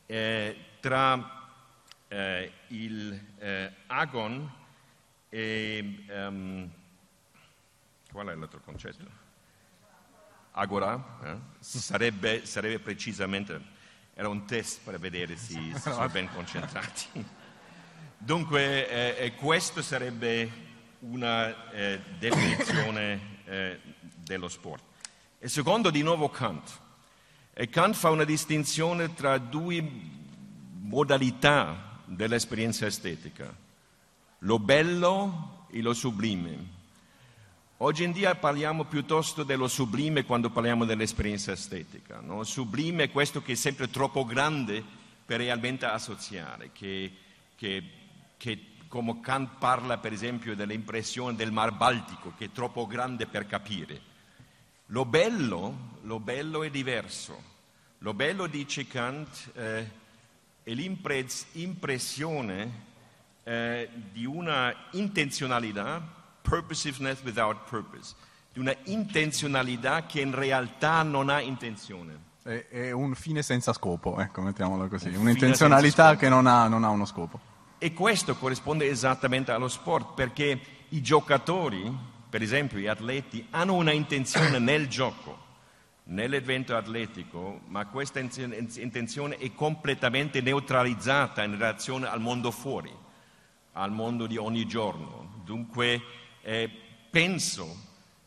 eh, 0.06 0.56
tra 0.80 1.48
eh, 2.08 2.52
il 2.68 3.20
eh, 3.38 3.72
agon 3.86 4.56
e... 5.28 6.04
Um, 6.08 6.70
qual 8.10 8.26
è 8.28 8.34
l'altro 8.34 8.60
concetto? 8.60 9.04
Agora, 10.52 11.18
eh? 11.22 11.36
sarebbe, 11.60 12.44
sarebbe, 12.46 12.78
precisamente, 12.80 13.60
era 14.14 14.28
un 14.28 14.44
test 14.46 14.80
per 14.82 14.98
vedere 14.98 15.36
se, 15.36 15.60
se 15.74 15.90
sono 15.92 16.08
ben 16.08 16.28
concentrati. 16.32 17.24
Dunque, 18.16 18.88
eh, 18.88 19.24
eh, 19.24 19.34
questa 19.34 19.82
sarebbe 19.82 20.50
una 21.00 21.70
eh, 21.70 22.00
definizione 22.18 23.20
eh, 23.44 23.80
dello 24.16 24.48
sport. 24.48 24.82
E 25.38 25.48
secondo, 25.48 25.90
di 25.90 26.02
nuovo, 26.02 26.28
Kant. 26.28 26.80
E 27.52 27.68
Kant 27.68 27.94
fa 27.94 28.10
una 28.10 28.24
distinzione 28.24 29.14
tra 29.14 29.38
due 29.38 29.80
modalità 30.80 32.00
dell'esperienza 32.04 32.86
estetica, 32.86 33.54
lo 34.40 34.58
bello 34.58 35.66
e 35.70 35.80
lo 35.80 35.94
sublime. 35.94 36.76
Oggi 37.78 38.04
in 38.04 38.12
dia 38.12 38.34
parliamo 38.34 38.84
piuttosto 38.84 39.44
dello 39.44 39.68
sublime 39.68 40.24
quando 40.24 40.50
parliamo 40.50 40.84
dell'esperienza 40.84 41.52
estetica. 41.52 42.20
No? 42.20 42.44
Sublime 42.44 43.04
è 43.04 43.10
questo 43.10 43.42
che 43.42 43.52
è 43.52 43.56
sempre 43.56 43.88
troppo 43.88 44.24
grande 44.24 44.84
per 45.24 45.38
realmente 45.38 45.86
associare, 45.86 46.70
che, 46.72 47.12
che, 47.54 47.82
che 48.36 48.66
come 48.88 49.20
Kant 49.20 49.58
parla 49.58 49.98
per 49.98 50.12
esempio 50.12 50.56
dell'impressione 50.56 51.36
del 51.36 51.52
Mar 51.52 51.72
Baltico, 51.72 52.32
che 52.36 52.46
è 52.46 52.52
troppo 52.52 52.86
grande 52.86 53.26
per 53.26 53.46
capire. 53.46 54.00
Lo 54.86 55.04
bello, 55.04 55.98
lo 56.02 56.18
bello 56.18 56.62
è 56.62 56.70
diverso. 56.70 57.56
Lo 57.98 58.14
bello, 58.14 58.46
dice 58.46 58.86
Kant, 58.86 59.50
eh, 59.54 59.90
è 60.62 60.72
l'impressione 60.72 62.86
eh, 63.48 63.88
di 64.12 64.26
una 64.26 64.74
intenzionalità 64.90 66.02
purposiveness 66.42 67.22
without 67.22 67.56
purpose, 67.66 68.14
di 68.52 68.58
una 68.58 68.76
intenzionalità 68.84 70.04
che 70.04 70.20
in 70.20 70.34
realtà 70.34 71.02
non 71.02 71.30
ha 71.30 71.40
intenzione. 71.40 72.26
È, 72.42 72.66
è 72.68 72.90
un 72.90 73.14
fine 73.14 73.42
senza 73.42 73.72
scopo, 73.72 74.20
ecco, 74.20 74.42
mettiamolo 74.42 74.86
così, 74.88 75.08
un 75.08 75.22
un'intenzionalità 75.22 76.16
che 76.16 76.28
non 76.28 76.46
ha, 76.46 76.68
non 76.68 76.84
ha 76.84 76.90
uno 76.90 77.06
scopo. 77.06 77.40
E 77.78 77.94
questo 77.94 78.36
corrisponde 78.36 78.86
esattamente 78.86 79.50
allo 79.50 79.68
sport, 79.68 80.14
perché 80.14 80.60
i 80.90 81.00
giocatori, 81.00 81.90
per 82.28 82.42
esempio 82.42 82.78
gli 82.78 82.86
atleti, 82.86 83.46
hanno 83.50 83.74
una 83.74 83.92
intenzione 83.92 84.58
nel 84.58 84.88
gioco, 84.88 85.46
nell'evento 86.04 86.76
atletico, 86.76 87.60
ma 87.68 87.86
questa 87.86 88.20
intenzione 88.20 89.38
è 89.38 89.54
completamente 89.54 90.42
neutralizzata 90.42 91.42
in 91.44 91.52
relazione 91.52 92.08
al 92.08 92.20
mondo 92.20 92.50
fuori, 92.50 93.06
al 93.78 93.92
mondo 93.92 94.26
di 94.26 94.36
ogni 94.36 94.66
giorno. 94.66 95.40
Dunque 95.44 96.02
eh, 96.42 96.68
penso 97.10 97.86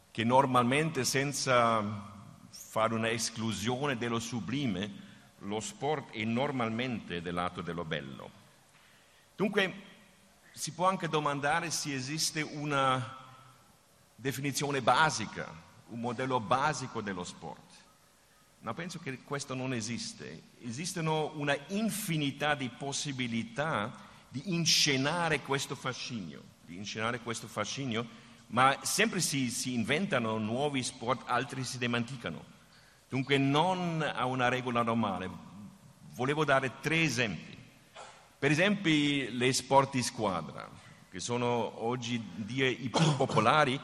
che 0.09 0.23
normalmente 0.23 1.03
senza 1.03 2.09
fare 2.49 2.93
una 2.93 3.09
esclusione 3.09 3.97
dello 3.97 4.19
sublime, 4.19 5.09
lo 5.39 5.59
sport 5.59 6.11
è 6.11 6.23
normalmente 6.23 7.21
del 7.21 7.33
lato 7.33 7.61
dello 7.61 7.83
bello. 7.83 8.31
Dunque 9.35 9.89
si 10.53 10.71
può 10.71 10.87
anche 10.87 11.09
domandare 11.09 11.69
se 11.69 11.93
esiste 11.93 12.41
una 12.41 13.17
definizione 14.15 14.81
basica, 14.81 15.53
un 15.89 15.99
modello 15.99 16.39
basico 16.39 17.01
dello 17.01 17.25
sport. 17.25 17.79
Ma 18.59 18.73
penso 18.73 18.99
che 18.99 19.21
questo 19.23 19.53
non 19.53 19.73
esiste. 19.73 20.43
Esistono 20.61 21.31
una 21.35 21.57
infinità 21.69 22.55
di 22.55 22.69
possibilità 22.69 24.09
di 24.31 24.53
inscenare 24.53 25.41
questo 25.41 25.75
fascinio 25.75 26.51
di 26.71 26.77
inscenare 26.77 27.19
questo 27.19 27.47
fascinio, 27.47 28.07
ma 28.47 28.77
sempre 28.81 29.19
si, 29.19 29.49
si 29.49 29.73
inventano 29.73 30.37
nuovi 30.37 30.81
sport, 30.83 31.23
altri 31.25 31.65
si 31.65 31.77
dimenticano. 31.77 32.59
Dunque 33.09 33.37
non 33.37 34.01
ha 34.01 34.25
una 34.25 34.47
regola 34.47 34.81
normale. 34.81 35.29
Volevo 36.13 36.45
dare 36.45 36.79
tre 36.79 37.01
esempi. 37.01 37.57
Per 38.39 38.49
esempio 38.49 39.29
le 39.31 39.51
sport 39.51 39.91
di 39.91 40.01
squadra, 40.01 40.69
che 41.09 41.19
sono 41.19 41.83
oggi 41.83 42.15
i 42.47 42.89
più 42.89 43.15
popolari, 43.17 43.79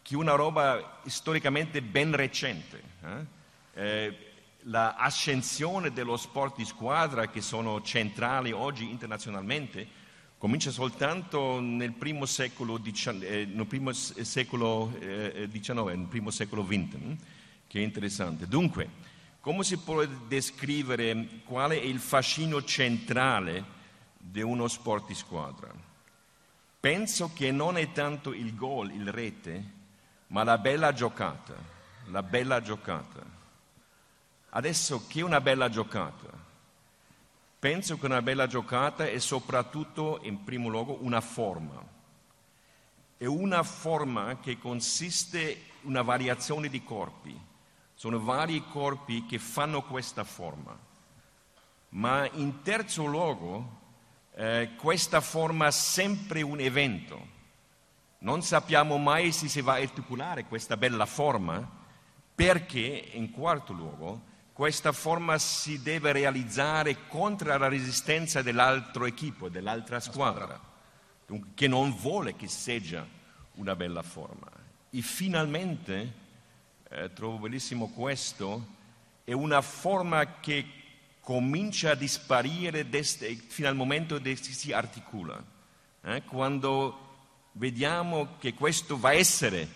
che 0.00 0.14
è 0.14 0.16
una 0.16 0.34
roba 0.34 1.00
storicamente 1.06 1.82
ben 1.82 2.16
recente. 2.16 2.82
Eh? 3.04 3.38
Eh, 3.74 4.29
l'ascensione 4.64 5.92
dello 5.92 6.16
sport 6.16 6.56
di 6.56 6.64
squadra, 6.64 7.28
che 7.28 7.40
sono 7.40 7.82
centrali 7.82 8.52
oggi 8.52 8.88
internazionalmente, 8.88 9.86
comincia 10.36 10.70
soltanto 10.70 11.60
nel 11.60 11.92
primo 11.92 12.26
secolo, 12.26 12.80
eh, 12.82 13.46
nel 13.46 13.66
primo 13.66 13.92
secolo 13.92 14.92
eh, 14.98 15.48
XIX, 15.50 15.84
nel 15.84 16.06
primo 16.08 16.30
secolo 16.30 16.64
XX, 16.64 16.96
che 17.66 17.78
è 17.78 17.82
interessante. 17.82 18.46
Dunque, 18.46 18.88
come 19.40 19.64
si 19.64 19.78
può 19.78 20.04
descrivere 20.04 21.42
qual 21.44 21.70
è 21.70 21.76
il 21.76 21.98
fascino 21.98 22.62
centrale 22.64 23.78
di 24.18 24.42
uno 24.42 24.68
sport 24.68 25.06
di 25.08 25.14
squadra? 25.14 25.72
Penso 26.78 27.32
che 27.34 27.50
non 27.50 27.76
è 27.76 27.92
tanto 27.92 28.32
il 28.32 28.54
gol, 28.54 28.90
il 28.90 29.10
rete, 29.10 29.78
ma 30.28 30.44
la 30.44 30.56
bella 30.58 30.92
giocata, 30.92 31.54
la 32.06 32.22
bella 32.22 32.62
giocata. 32.62 33.38
Adesso 34.50 35.06
che 35.06 35.22
una 35.22 35.40
bella 35.40 35.68
giocata? 35.68 36.26
Penso 37.60 37.98
che 37.98 38.06
una 38.06 38.22
bella 38.22 38.46
giocata 38.48 39.06
è 39.06 39.18
soprattutto, 39.20 40.18
in 40.22 40.42
primo 40.42 40.68
luogo, 40.68 40.98
una 41.02 41.20
forma. 41.20 41.86
È 43.16 43.26
una 43.26 43.62
forma 43.62 44.38
che 44.40 44.58
consiste 44.58 45.40
in 45.82 45.90
una 45.90 46.02
variazione 46.02 46.68
di 46.68 46.82
corpi. 46.82 47.38
Sono 47.94 48.18
vari 48.18 48.64
corpi 48.66 49.24
che 49.26 49.38
fanno 49.38 49.82
questa 49.82 50.24
forma. 50.24 50.76
Ma 51.90 52.28
in 52.32 52.62
terzo 52.62 53.04
luogo, 53.04 53.78
eh, 54.34 54.70
questa 54.76 55.20
forma 55.20 55.66
è 55.66 55.70
sempre 55.70 56.42
un 56.42 56.58
evento. 56.58 57.38
Non 58.18 58.42
sappiamo 58.42 58.96
mai 58.96 59.30
se 59.30 59.48
si 59.48 59.60
va 59.60 59.74
a 59.74 59.80
articolare 59.80 60.46
questa 60.46 60.76
bella 60.76 61.06
forma, 61.06 61.78
perché 62.34 63.10
in 63.12 63.30
quarto 63.30 63.72
luogo 63.72 64.28
questa 64.60 64.92
forma 64.92 65.38
si 65.38 65.80
deve 65.80 66.12
realizzare 66.12 67.06
contro 67.08 67.56
la 67.56 67.66
resistenza 67.66 68.42
dell'altro 68.42 69.06
equipo, 69.06 69.48
dell'altra 69.48 70.00
squadra, 70.00 70.60
che 71.54 71.66
non 71.66 71.96
vuole 71.96 72.36
che 72.36 72.46
sia 72.46 73.08
una 73.54 73.74
bella 73.74 74.02
forma. 74.02 74.50
E 74.90 75.00
finalmente, 75.00 76.12
eh, 76.90 77.10
trovo 77.14 77.38
bellissimo 77.38 77.88
questo, 77.88 78.66
è 79.24 79.32
una 79.32 79.62
forma 79.62 80.40
che 80.40 80.66
comincia 81.20 81.92
a 81.92 81.94
disparire 81.94 82.84
fino 82.84 83.66
al 83.66 83.74
momento 83.74 84.20
che 84.20 84.36
si 84.36 84.72
articola. 84.72 85.42
Eh? 86.02 86.22
Quando 86.24 87.28
vediamo 87.52 88.36
che 88.38 88.52
questo 88.52 88.98
va 88.98 89.08
a 89.08 89.14
essere 89.14 89.66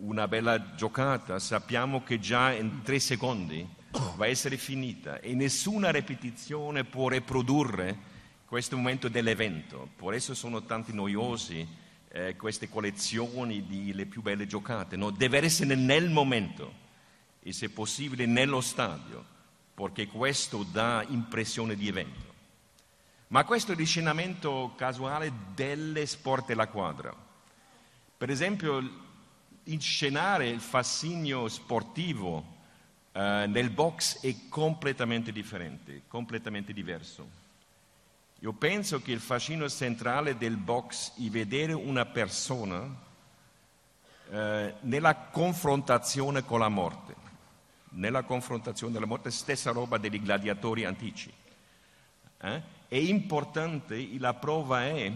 una 0.00 0.28
bella 0.28 0.74
giocata, 0.74 1.38
sappiamo 1.38 2.02
che 2.02 2.18
già 2.18 2.52
in 2.52 2.82
tre 2.82 3.00
secondi 3.00 3.80
va 4.16 4.24
a 4.24 4.28
essere 4.28 4.56
finita 4.56 5.20
e 5.20 5.34
nessuna 5.34 5.90
ripetizione 5.90 6.84
può 6.84 7.08
riprodurre 7.08 8.10
questo 8.46 8.76
momento 8.76 9.08
dell'evento. 9.08 9.88
Per 9.96 10.12
eso 10.14 10.34
sono 10.34 10.62
tanti 10.64 10.92
noiosi 10.92 11.66
eh, 12.08 12.36
queste 12.36 12.68
collezioni 12.68 13.66
di 13.66 13.92
le 13.92 14.06
più 14.06 14.22
belle 14.22 14.46
giocate. 14.46 14.96
No? 14.96 15.10
Deve 15.10 15.38
essere 15.38 15.74
nel 15.74 16.10
momento 16.10 16.80
e 17.42 17.52
se 17.52 17.70
possibile 17.70 18.26
nello 18.26 18.60
stadio, 18.60 19.24
perché 19.74 20.06
questo 20.06 20.62
dà 20.62 21.04
impressione 21.08 21.74
di 21.74 21.88
evento. 21.88 22.30
Ma 23.28 23.44
questo 23.44 23.72
è 23.72 23.74
l'inscenamento 23.74 24.74
casuale 24.76 25.32
delle 25.54 26.04
sport 26.04 26.46
della 26.46 26.68
quadra. 26.68 27.14
Per 28.16 28.30
esempio, 28.30 29.00
inscenare 29.64 30.48
il 30.48 30.60
fascino 30.60 31.48
sportivo 31.48 32.51
uh, 33.12 33.20
nel 33.48 33.70
box 33.70 34.20
è 34.20 34.34
completamente 34.48 35.32
differente, 35.32 36.02
completamente 36.08 36.72
diverso. 36.72 37.40
Io 38.40 38.52
penso 38.52 39.00
che 39.00 39.12
il 39.12 39.20
fascino 39.20 39.68
centrale 39.68 40.36
del 40.36 40.56
box 40.56 41.12
è 41.16 41.28
vedere 41.30 41.72
una 41.72 42.04
persona 42.06 42.80
uh, 42.80 42.96
nella 44.80 45.14
confrontazione 45.30 46.44
con 46.44 46.58
la 46.58 46.68
morte, 46.68 47.14
nella 47.90 48.22
confrontazione 48.22 48.92
della 48.92 49.06
morte, 49.06 49.30
stessa 49.30 49.70
roba 49.70 49.98
dei 49.98 50.10
gladiatori 50.20 50.84
antici. 50.84 51.32
Eh? 52.40 52.62
È 52.88 52.96
importante, 52.96 54.18
la 54.18 54.34
prova 54.34 54.86
è 54.86 55.12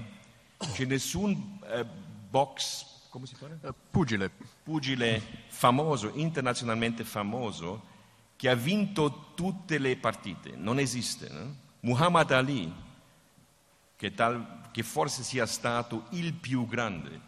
che 0.73 0.85
nessun 0.85 1.59
uh, 1.63 1.85
box 2.31 2.95
come 3.17 3.27
si 3.27 3.35
chiama? 3.35 3.57
Uh, 3.63 3.75
pugile. 3.91 4.31
Pugile 4.63 5.23
famoso, 5.49 6.11
internazionalmente 6.15 7.03
famoso, 7.03 7.95
che 8.37 8.51
ha 8.51 8.55
vinto 8.55 9.33
tutte 9.35 9.79
le 9.79 9.97
partite. 9.97 10.55
Non 10.55 10.79
esiste. 10.79 11.31
No? 11.31 11.57
Muhammad 11.81 12.31
Ali, 12.33 12.71
che, 13.97 14.13
tal, 14.13 14.69
che, 14.71 14.83
forse 14.83 15.23
sia 15.23 15.47
stato 15.47 16.05
il 16.11 16.35
più 16.35 16.67
grande, 16.67 17.21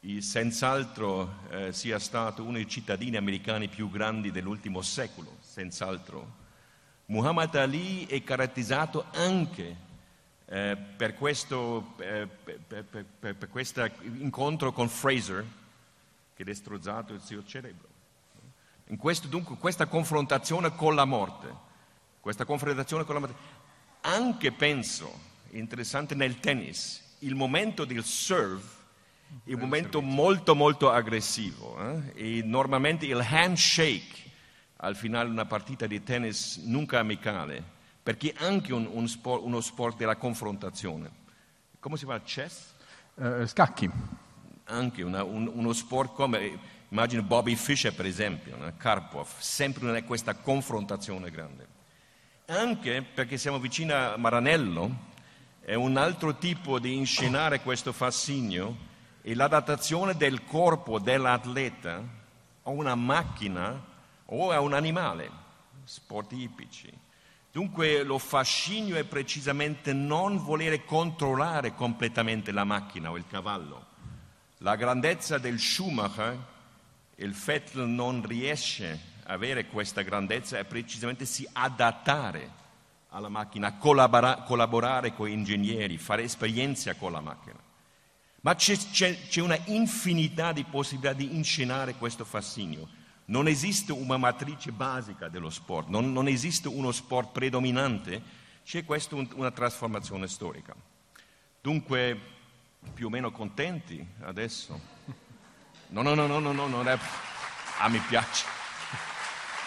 e 0.00 0.22
senz'altro 0.22 1.40
eh, 1.50 1.72
sia 1.72 1.98
stato 1.98 2.42
uno 2.42 2.52
dei 2.52 2.68
cittadini 2.68 3.16
americani 3.16 3.68
più 3.68 3.90
grandi 3.90 4.30
dell'ultimo 4.30 4.80
secolo, 4.80 5.36
senz'altro. 5.40 6.44
Muhammad 7.06 7.54
Ali 7.54 8.06
è 8.06 8.22
caratterizzato 8.24 9.04
anche 9.12 9.84
eh, 10.48 10.76
per 10.96 11.14
questo 11.14 11.94
eh, 11.98 12.26
per, 12.26 12.84
per, 12.84 13.34
per 13.34 13.48
questo 13.48 13.88
incontro 14.02 14.72
con 14.72 14.88
Fraser 14.88 15.44
che 16.34 16.42
ha 16.42 16.44
distrozzato 16.44 17.14
il 17.14 17.20
suo 17.20 17.44
cerebro. 17.44 17.88
In 18.88 18.96
questo, 18.98 19.26
dunque, 19.26 19.56
questa 19.56 19.86
confrontazione 19.86 20.74
con 20.74 20.94
la 20.94 21.04
morte, 21.04 21.52
questa 22.20 22.44
confrontazione 22.44 23.04
con 23.04 23.14
la 23.14 23.20
morte, 23.20 23.36
anche 24.02 24.52
penso, 24.52 25.10
interessante 25.50 26.14
nel 26.14 26.38
tennis, 26.38 27.16
il 27.20 27.34
momento 27.34 27.84
del 27.84 28.04
serve 28.04 28.74
è 29.44 29.52
un 29.52 29.60
momento 29.60 30.00
molto 30.00 30.54
molto 30.54 30.90
aggressivo 30.90 31.76
eh? 31.80 32.12
e 32.14 32.42
normalmente 32.44 33.06
il 33.06 33.18
handshake 33.18 34.24
al 34.76 34.94
finale 34.94 35.26
di 35.26 35.32
una 35.32 35.46
partita 35.46 35.86
di 35.86 36.02
tennis 36.04 36.58
nunca 36.58 37.00
amicale 37.00 37.74
perché 38.06 38.34
è 38.34 38.44
anche 38.44 38.72
un, 38.72 38.88
un 38.88 39.08
sport, 39.08 39.42
uno 39.42 39.60
sport 39.60 39.96
della 39.96 40.14
confrontazione. 40.14 41.10
Come 41.80 41.96
si 41.96 42.04
chiama? 42.04 42.20
Chess? 42.20 42.74
Uh, 43.14 43.44
scacchi. 43.46 43.90
Anche 44.66 45.02
una, 45.02 45.24
un, 45.24 45.50
uno 45.52 45.72
sport 45.72 46.14
come, 46.14 46.56
immagino 46.90 47.22
Bobby 47.22 47.56
Fischer 47.56 47.92
per 47.92 48.06
esempio, 48.06 48.56
no? 48.56 48.72
Karpov, 48.76 49.26
sempre 49.38 50.04
questa 50.04 50.34
confrontazione 50.34 51.32
grande. 51.32 51.66
Anche 52.46 53.02
perché 53.02 53.38
siamo 53.38 53.58
vicini 53.58 53.90
a 53.90 54.16
Maranello, 54.16 54.88
è 55.60 55.74
un 55.74 55.96
altro 55.96 56.36
tipo 56.36 56.78
di 56.78 56.94
inscenare 56.94 57.60
questo 57.60 57.92
fascino 57.92 58.76
e 59.20 59.34
l'adattazione 59.34 60.14
del 60.14 60.44
corpo 60.44 61.00
dell'atleta 61.00 62.00
a 62.62 62.70
una 62.70 62.94
macchina 62.94 63.84
o 64.26 64.52
a 64.52 64.60
un 64.60 64.74
animale, 64.74 65.28
sport 65.82 66.30
ipici. 66.34 67.04
Dunque 67.56 68.02
lo 68.02 68.18
fascinio 68.18 68.96
è 68.96 69.04
precisamente 69.04 69.94
non 69.94 70.44
volere 70.44 70.84
controllare 70.84 71.74
completamente 71.74 72.52
la 72.52 72.64
macchina 72.64 73.10
o 73.10 73.16
il 73.16 73.24
cavallo. 73.26 73.86
La 74.58 74.76
grandezza 74.76 75.38
del 75.38 75.58
Schumacher, 75.58 76.36
il 77.14 77.32
Vettel 77.32 77.88
non 77.88 78.22
riesce 78.26 79.00
a 79.22 79.32
avere 79.32 79.68
questa 79.68 80.02
grandezza 80.02 80.58
è 80.58 80.66
precisamente 80.66 81.24
si 81.24 81.48
adattare 81.50 82.50
alla 83.08 83.30
macchina, 83.30 83.78
collabora- 83.78 84.42
collaborare 84.42 85.14
con 85.14 85.26
gli 85.26 85.32
ingegneri, 85.32 85.96
fare 85.96 86.24
esperienza 86.24 86.94
con 86.96 87.10
la 87.10 87.20
macchina. 87.20 87.58
Ma 88.42 88.54
c'è, 88.54 88.76
c'è, 88.76 89.28
c'è 89.28 89.40
una 89.40 89.58
infinità 89.64 90.52
di 90.52 90.64
possibilità 90.64 91.14
di 91.14 91.34
inscenare 91.34 91.94
questo 91.94 92.26
fascinio. 92.26 92.86
Non 93.26 93.48
esiste 93.48 93.92
una 93.92 94.16
matrice 94.16 94.70
basica 94.72 95.28
dello 95.28 95.50
sport, 95.50 95.88
non, 95.88 96.12
non 96.12 96.28
esiste 96.28 96.68
uno 96.68 96.92
sport 96.92 97.32
predominante, 97.32 98.22
c'è 98.64 98.84
questa 98.84 99.14
un, 99.16 99.28
una 99.34 99.50
trasformazione 99.50 100.28
storica. 100.28 100.74
Dunque, 101.60 102.18
più 102.94 103.06
o 103.06 103.10
meno 103.10 103.32
contenti 103.32 104.04
adesso? 104.20 104.80
No, 105.88 106.02
no, 106.02 106.14
no, 106.14 106.26
no, 106.26 106.38
no, 106.38 106.52
no 106.52 106.66
non 106.66 106.88
è... 106.88 106.98
Ah, 107.78 107.88
mi 107.88 107.98
piace. 107.98 108.44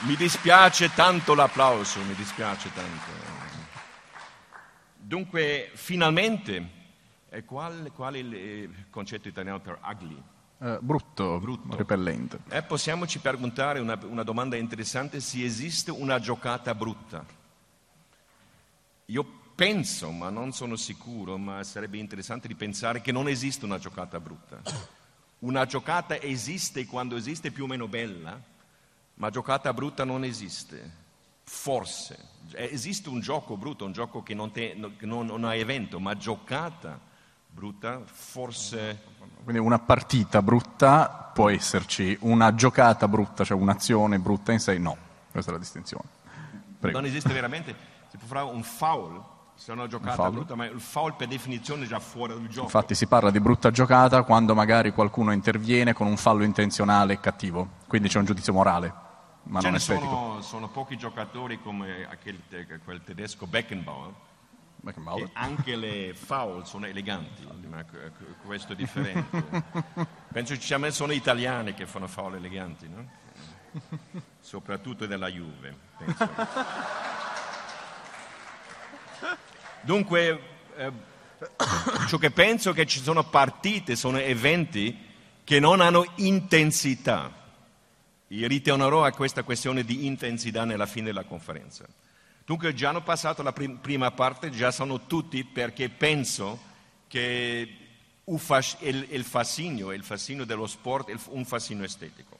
Mi 0.01 0.15
dispiace 0.15 0.93
tanto 0.93 1.33
l'applauso, 1.33 2.01
mi 2.03 2.15
dispiace 2.15 2.71
tanto. 2.73 3.11
Dunque, 4.95 5.71
finalmente, 5.73 6.69
qual, 7.45 7.91
qual 7.93 8.13
è 8.13 8.17
il 8.17 8.33
eh, 8.33 8.69
concetto 8.89 9.27
italiano 9.27 9.59
per 9.59 9.79
ugly? 9.83 10.21
Eh, 10.61 10.77
brutto, 10.81 11.39
brutto, 11.39 11.77
repellente. 11.77 12.39
Eh, 12.49 12.61
possiamo 12.63 13.07
ci 13.07 13.19
perguntare 13.19 13.79
una, 13.79 13.97
una 14.03 14.23
domanda 14.23 14.57
interessante 14.57 15.21
se 15.21 15.43
esiste 15.43 15.89
una 15.89 16.19
giocata 16.19 16.75
brutta. 16.75 17.25
Io 19.05 19.23
penso, 19.55 20.11
ma 20.11 20.29
non 20.29 20.51
sono 20.51 20.75
sicuro, 20.75 21.37
ma 21.37 21.63
sarebbe 21.63 21.97
interessante 21.97 22.49
di 22.49 22.55
pensare 22.55 22.99
che 22.99 23.13
non 23.13 23.29
esiste 23.29 23.63
una 23.63 23.77
giocata 23.77 24.19
brutta. 24.19 24.61
Una 25.39 25.65
giocata 25.65 26.19
esiste 26.19 26.85
quando 26.85 27.15
esiste 27.15 27.51
più 27.51 27.63
o 27.63 27.67
meno 27.67 27.87
bella, 27.87 28.37
ma 29.15 29.29
giocata 29.29 29.73
brutta 29.73 30.03
non 30.03 30.25
esiste. 30.25 31.07
Forse. 31.43 32.37
Esiste 32.51 33.07
un 33.07 33.21
gioco 33.21 33.55
brutto, 33.55 33.85
un 33.85 33.93
gioco 33.93 34.23
che 34.23 34.33
non, 34.33 34.51
te, 34.51 34.75
non, 34.99 35.25
non 35.25 35.45
ha 35.45 35.55
evento, 35.55 36.01
ma 36.01 36.17
giocata 36.17 36.99
brutta 37.51 38.03
forse 38.05 39.01
quindi 39.49 39.65
una 39.65 39.79
partita 39.79 40.43
brutta 40.43 41.31
può 41.33 41.49
esserci, 41.49 42.15
una 42.21 42.53
giocata 42.53 43.07
brutta, 43.07 43.43
cioè 43.43 43.57
un'azione 43.57 44.19
brutta 44.19 44.51
in 44.51 44.59
sé 44.59 44.77
no. 44.77 44.95
Questa 45.31 45.49
è 45.49 45.53
la 45.53 45.59
distinzione. 45.59 46.03
Prego. 46.79 46.99
Non 46.99 47.07
esiste 47.07 47.33
veramente, 47.33 47.75
si 48.11 48.17
può 48.17 48.27
fare 48.27 48.45
un 48.45 48.61
foul, 48.61 49.19
se 49.55 49.71
una 49.71 49.87
giocata 49.87 50.29
brutta, 50.29 50.53
ma 50.53 50.65
il 50.65 50.79
foul 50.79 51.15
per 51.15 51.27
definizione 51.29 51.85
è 51.85 51.87
già 51.87 51.99
fuori 51.99 52.33
dal 52.33 52.47
gioco. 52.47 52.65
Infatti 52.65 52.93
si 52.93 53.07
parla 53.07 53.31
di 53.31 53.39
brutta 53.39 53.71
giocata 53.71 54.21
quando 54.21 54.53
magari 54.53 54.91
qualcuno 54.93 55.31
interviene 55.31 55.93
con 55.93 56.05
un 56.05 56.17
fallo 56.17 56.43
intenzionale 56.43 57.13
e 57.13 57.19
cattivo, 57.19 57.69
quindi 57.87 58.07
c'è 58.07 58.19
un 58.19 58.25
giudizio 58.25 58.53
morale, 58.53 58.93
ma 59.45 59.59
Ce 59.59 59.63
non 59.63 59.71
ne 59.71 59.77
estetico. 59.77 60.05
sono, 60.05 60.41
sono 60.41 60.67
pochi 60.69 60.95
giocatori 60.95 61.59
come 61.59 62.07
quel 62.85 63.01
tedesco 63.03 63.47
Beckenbauer, 63.47 64.11
anche 65.33 65.75
le 65.75 66.13
foul 66.13 66.65
sono 66.65 66.85
eleganti, 66.85 67.47
ma 67.67 67.83
questo 68.45 68.73
è 68.73 68.75
differente. 68.75 69.43
Penso 70.31 70.55
che 70.55 70.91
sono 70.91 71.11
italiani 71.11 71.73
che 71.73 71.85
fanno 71.85 72.07
foul 72.07 72.35
eleganti, 72.35 72.87
no? 72.87 73.09
soprattutto 74.39 75.05
della 75.05 75.29
Juve. 75.29 75.75
Penso. 75.97 76.29
Dunque, 79.81 80.41
eh, 80.75 80.91
ciò 82.07 82.17
che 82.17 82.31
penso 82.31 82.71
è 82.71 82.73
che 82.73 82.85
ci 82.85 83.01
sono 83.01 83.23
partite, 83.23 83.95
sono 83.95 84.17
eventi 84.17 85.07
che 85.43 85.59
non 85.59 85.81
hanno 85.81 86.05
intensità. 86.15 87.31
Io 88.27 88.47
ritornerò 88.47 89.03
a 89.03 89.11
questa 89.11 89.43
questione 89.43 89.83
di 89.83 90.05
intensità 90.05 90.65
nella 90.65 90.85
fine 90.85 91.05
della 91.07 91.23
conferenza. 91.23 91.85
Dunque 92.49 92.73
già 92.73 92.89
hanno 92.89 93.03
passato 93.03 93.43
la 93.43 93.53
prim- 93.53 93.77
prima 93.77 94.09
parte, 94.09 94.49
già 94.49 94.71
sono 94.71 95.05
tutti 95.05 95.43
perché 95.43 95.87
penso 95.87 96.59
che 97.05 97.77
il, 98.23 99.07
il 99.11 99.23
fascino, 99.23 99.91
il 99.91 100.03
fascino 100.03 100.45
dello 100.45 100.65
sport 100.65 101.11
è 101.11 101.15
un 101.27 101.45
fascino 101.45 101.83
estetico. 101.83 102.39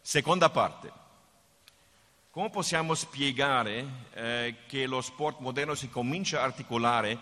Seconda 0.00 0.50
parte. 0.50 0.90
Come 2.32 2.50
possiamo 2.50 2.94
spiegare 2.94 3.86
eh, 4.14 4.56
che 4.66 4.84
lo 4.86 5.00
sport 5.00 5.38
moderno 5.38 5.76
si 5.76 5.88
comincia 5.90 6.40
a 6.40 6.44
articolare 6.44 7.16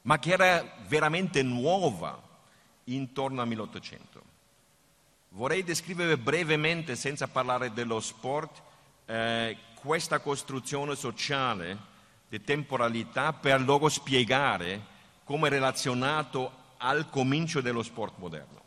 ma 0.04 0.18
che 0.20 0.32
era 0.32 0.66
veramente 0.88 1.44
nuova 1.44 2.22
intorno 2.86 3.42
al 3.42 3.48
1800. 3.48 4.22
Vorrei 5.30 5.64
descrivere 5.64 6.18
brevemente, 6.18 6.96
senza 6.96 7.28
parlare 7.28 7.74
dello 7.74 8.00
sport, 8.00 8.62
eh, 9.06 9.58
questa 9.76 10.20
costruzione 10.20 10.96
sociale 10.96 11.78
di 12.30 12.42
temporalità 12.42 13.34
per 13.34 13.62
loro 13.62 13.90
spiegare 13.90 14.92
come 15.24 15.48
è 15.48 15.52
relazionato 15.52 16.52
al 16.78 17.10
comincio 17.10 17.62
dello 17.62 17.84
sport 17.84 18.18
moderno. 18.18 18.63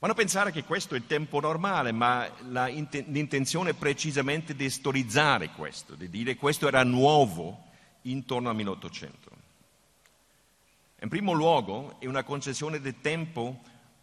Ma 0.00 0.06
non 0.06 0.16
pensare 0.16 0.52
che 0.52 0.62
questo 0.62 0.94
è 0.94 0.96
il 0.96 1.06
tempo 1.06 1.40
normale, 1.40 1.90
ma 1.90 2.30
la, 2.50 2.66
l'intenzione 2.66 3.70
è 3.70 3.74
precisamente 3.74 4.54
di 4.54 4.70
storizzare 4.70 5.48
questo, 5.50 5.96
di 5.96 6.08
dire 6.08 6.34
che 6.34 6.38
questo 6.38 6.68
era 6.68 6.84
nuovo 6.84 7.64
intorno 8.02 8.48
al 8.48 8.54
1800. 8.54 9.30
In 11.00 11.08
primo 11.08 11.32
luogo 11.32 11.96
è 11.98 12.06
una 12.06 12.22
concezione 12.22 12.80
di 12.80 13.00
tempo 13.00 13.60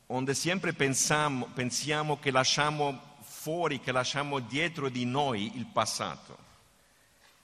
onde 0.08 0.34
sempre 0.34 0.74
pensiamo, 0.74 1.48
pensiamo 1.54 2.20
che 2.20 2.30
lasciamo 2.30 3.16
fuori, 3.22 3.80
che 3.80 3.94
lasciamo 3.94 4.40
dietro 4.40 4.90
di 4.90 5.06
noi 5.06 5.56
il 5.56 5.66
passato. 5.66 6.38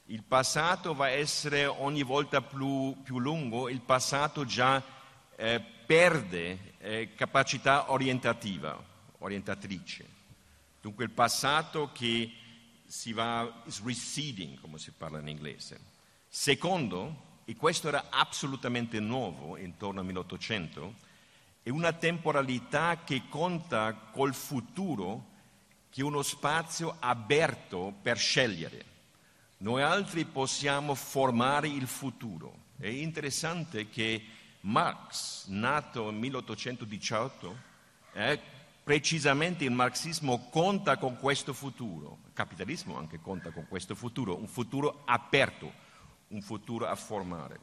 Il 0.07 0.23
passato 0.23 0.93
va 0.93 1.05
a 1.05 1.09
essere 1.09 1.65
ogni 1.65 2.03
volta 2.03 2.41
più, 2.41 2.97
più 3.01 3.19
lungo, 3.19 3.69
il 3.69 3.79
passato 3.79 4.43
già 4.45 4.83
eh, 5.37 5.63
perde 5.91 6.75
eh, 6.77 7.15
capacità 7.15 7.91
orientativa, 7.91 8.81
orientatrice. 9.17 10.05
Dunque 10.79 11.03
il 11.03 11.09
passato 11.09 11.91
che 11.91 12.31
si 12.85 13.11
va 13.11 13.61
receding, 13.83 14.57
come 14.61 14.79
si 14.79 14.91
parla 14.91 15.19
in 15.19 15.27
inglese. 15.27 15.81
Secondo, 16.29 17.39
e 17.43 17.57
questo 17.57 17.89
era 17.89 18.05
assolutamente 18.09 19.01
nuovo 19.01 19.57
intorno 19.57 19.99
al 19.99 20.05
1800, 20.05 20.95
è 21.61 21.69
una 21.69 21.91
temporalità 21.91 23.01
che 23.03 23.23
conta 23.27 23.93
col 24.13 24.33
futuro 24.33 25.25
che 25.89 26.03
uno 26.03 26.21
spazio 26.21 26.95
aperto 26.99 27.93
per 28.01 28.17
scegliere. 28.17 28.85
Noi 29.57 29.81
altri 29.81 30.23
possiamo 30.23 30.95
formare 30.95 31.67
il 31.67 31.85
futuro. 31.85 32.59
È 32.79 32.87
interessante 32.87 33.89
che 33.89 34.39
Marx, 34.61 35.47
nato 35.47 36.11
nel 36.11 36.19
1818, 36.19 37.55
eh, 38.13 38.39
precisamente 38.83 39.63
il 39.63 39.71
marxismo 39.71 40.49
conta 40.49 40.97
con 40.97 41.17
questo 41.17 41.53
futuro, 41.53 42.19
il 42.25 42.33
capitalismo 42.33 42.97
anche 42.97 43.19
conta 43.19 43.51
con 43.51 43.67
questo 43.67 43.95
futuro, 43.95 44.37
un 44.37 44.47
futuro 44.47 45.01
aperto, 45.05 45.71
un 46.29 46.41
futuro 46.41 46.87
a 46.87 46.95
formare. 46.95 47.59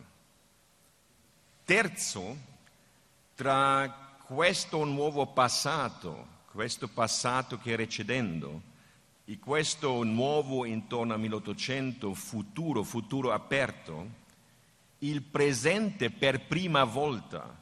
Terzo, 1.65 2.37
tra 3.35 4.17
questo 4.25 4.85
nuovo 4.85 5.27
passato, 5.27 6.37
questo 6.51 6.89
passato 6.89 7.59
che 7.59 7.75
è 7.75 7.77
recedendo, 7.77 8.63
e 9.25 9.39
questo 9.39 10.03
nuovo 10.05 10.65
intorno 10.65 11.13
al 11.13 11.21
1800 11.21 12.15
futuro, 12.15 12.83
futuro 12.83 13.33
aperto, 13.33 14.18
il 15.01 15.23
presente 15.23 16.11
per 16.11 16.47
prima 16.47 16.83
volta 16.85 17.57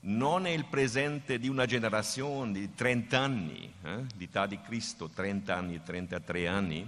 non 0.00 0.46
è 0.46 0.50
il 0.50 0.64
presente 0.66 1.38
di 1.38 1.48
una 1.48 1.64
generazione 1.66 2.52
di 2.52 2.74
30 2.74 3.18
anni, 3.18 3.72
eh, 3.82 4.04
l'età 4.16 4.46
di 4.46 4.60
Cristo, 4.60 5.08
30 5.08 5.56
anni, 5.56 5.82
33 5.82 6.46
anni, 6.46 6.86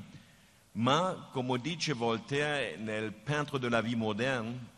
ma 0.72 1.30
come 1.32 1.59
dice 1.59 1.95
Voltaire 1.95 2.76
nel 2.76 3.12
Peintre 3.12 3.59
de 3.59 3.70
la 3.70 3.80
vie 3.80 3.97
moderne, 3.97 4.74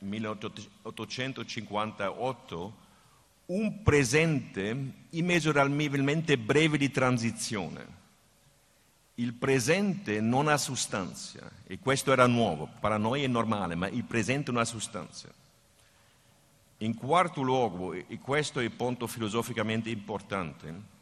1858, 0.00 2.86
un 3.46 3.82
presente 3.82 4.92
immisurabilmente 5.10 6.36
breve 6.36 6.76
di 6.76 6.90
transizione 6.90 7.96
il 9.18 9.32
presente 9.34 10.20
non 10.20 10.48
ha 10.48 10.56
sostanza 10.56 11.50
e 11.66 11.78
questo 11.78 12.12
era 12.12 12.26
nuovo, 12.26 12.68
per 12.80 12.98
noi 12.98 13.24
è 13.24 13.26
normale, 13.26 13.74
ma 13.74 13.88
il 13.88 14.04
presente 14.04 14.52
non 14.52 14.60
ha 14.60 14.64
sostanza. 14.64 15.28
In 16.78 16.94
quarto 16.94 17.42
luogo, 17.42 17.92
e 17.92 18.18
questo 18.20 18.60
è 18.60 18.62
il 18.62 18.70
punto 18.70 19.08
filosoficamente 19.08 19.90
importante, 19.90 20.96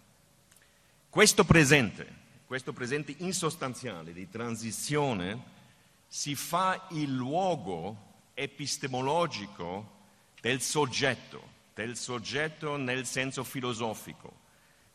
questo 1.11 1.45
presente, 1.45 2.25
questo 2.47 2.73
presente 2.73 3.15
insostanziale 3.19 4.15
di 4.15 4.29
transizione 4.31 5.55
si 6.09 6.35
fa 6.35 6.87
il 6.93 7.13
luogo 7.15 8.05
epistemologico 8.33 9.95
del 10.41 10.63
soggetto, 10.63 11.43
del 11.75 11.97
soggetto 11.97 12.77
nel 12.77 13.05
senso 13.05 13.45
filosofico, 13.45 14.45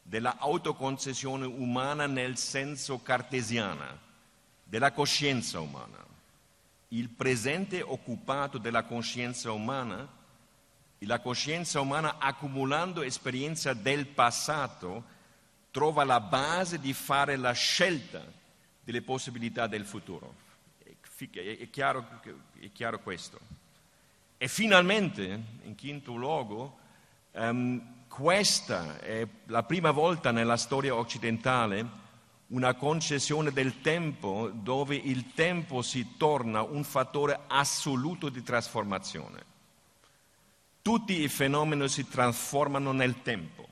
della 0.01 0.37
autoconcessione 0.37 1.45
umana 1.45 2.07
nel 2.07 2.37
senso 2.37 3.01
cartesiana, 3.01 3.97
della 4.63 4.91
coscienza 4.91 5.59
umana. 5.59 6.05
Il 6.89 7.09
presente 7.09 7.81
occupato 7.81 8.57
della 8.57 8.83
coscienza 8.83 9.51
umana, 9.51 10.07
la 10.99 11.19
coscienza 11.19 11.79
umana 11.79 12.17
accumulando 12.17 13.01
esperienza 13.01 13.73
del 13.73 14.07
passato, 14.07 15.03
trova 15.71 16.03
la 16.03 16.19
base 16.19 16.79
di 16.79 16.93
fare 16.93 17.37
la 17.37 17.53
scelta 17.53 18.21
delle 18.83 19.01
possibilità 19.01 19.67
del 19.67 19.85
futuro. 19.85 20.35
È 21.17 21.69
chiaro, 21.69 22.19
è 22.59 22.71
chiaro 22.71 22.99
questo. 22.99 23.39
E 24.37 24.47
finalmente, 24.47 25.23
in 25.63 25.77
quinto 25.77 26.15
luogo, 26.15 26.79
um, 27.33 28.00
questa 28.11 28.99
è 28.99 29.25
la 29.45 29.63
prima 29.63 29.91
volta 29.91 30.31
nella 30.31 30.57
storia 30.57 30.93
occidentale 30.93 31.99
una 32.47 32.73
concessione 32.73 33.53
del 33.53 33.79
tempo 33.79 34.49
dove 34.53 34.97
il 34.97 35.31
tempo 35.33 35.81
si 35.81 36.17
torna 36.17 36.61
un 36.61 36.83
fattore 36.83 37.39
assoluto 37.47 38.27
di 38.27 38.43
trasformazione. 38.43 39.45
Tutti 40.81 41.21
i 41.21 41.29
fenomeni 41.29 41.87
si 41.87 42.05
trasformano 42.05 42.91
nel 42.91 43.21
tempo, 43.21 43.65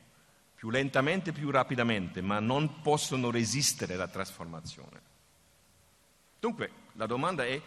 più 0.56 0.70
lentamente, 0.70 1.34
più 1.34 1.52
rapidamente, 1.52 2.22
ma 2.22 2.40
non 2.40 2.82
possono 2.82 3.32
resistere 3.32 3.96
alla 3.96 4.08
trasformazione. 4.08 5.02
Dunque, 6.40 6.72
la 6.94 7.08
domanda 7.08 7.46
è 7.46 7.62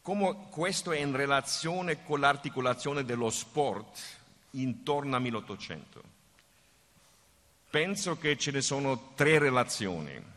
come 0.00 0.46
questo 0.50 0.92
è 0.92 0.98
in 1.00 1.16
relazione 1.16 2.04
con 2.04 2.20
l'articolazione 2.20 3.04
dello 3.04 3.30
sport 3.30 4.22
intorno 4.54 5.16
al 5.16 5.22
1800. 5.22 6.02
Penso 7.70 8.18
che 8.18 8.36
ce 8.36 8.50
ne 8.50 8.60
sono 8.60 9.12
tre 9.14 9.38
relazioni. 9.38 10.32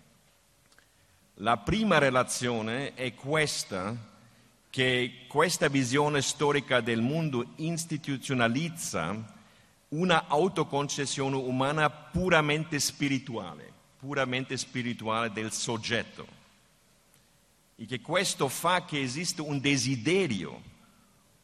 La 1.36 1.57
prima 1.57 1.99
relazione 1.99 2.95
è 2.95 3.13
questa, 3.13 3.95
che 4.70 5.26
questa 5.28 5.68
visione 5.68 6.22
storica 6.22 6.82
del 6.82 7.01
mondo 7.01 7.53
istituzionalizza 7.57 9.36
una 9.89 10.26
autoconcessione 10.28 11.36
umana 11.36 11.89
puramente 11.89 12.80
spirituale, 12.80 13.72
puramente 13.99 14.57
spirituale 14.57 15.32
del 15.32 15.51
soggetto. 15.51 16.28
E 17.76 17.86
che 17.86 18.01
questo 18.01 18.47
fa 18.47 18.84
che 18.84 18.99
esista 18.99 19.43
un 19.43 19.59
desiderio, 19.59 20.76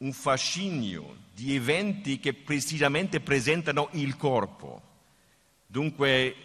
un 0.04 0.12
fascinio 0.12 1.16
di 1.34 1.56
eventi 1.56 2.20
che 2.20 2.34
precisamente 2.34 3.22
presentano 3.22 3.88
il 3.92 4.18
corpo. 4.18 4.82
Dunque, 5.66 6.36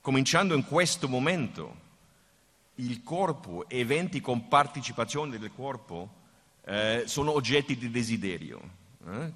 cominciando 0.00 0.54
in 0.54 0.64
questo 0.64 1.08
momento, 1.08 1.82
il 2.76 3.02
corpo, 3.02 3.66
eventi 3.68 4.20
con 4.20 4.46
partecipazione 4.46 5.38
del 5.38 5.52
corpo, 5.54 6.22
eh, 6.66 7.04
sono 7.06 7.32
oggetti 7.32 7.76
di 7.76 7.90
desiderio. 7.90 8.60
Eh? 9.06 9.32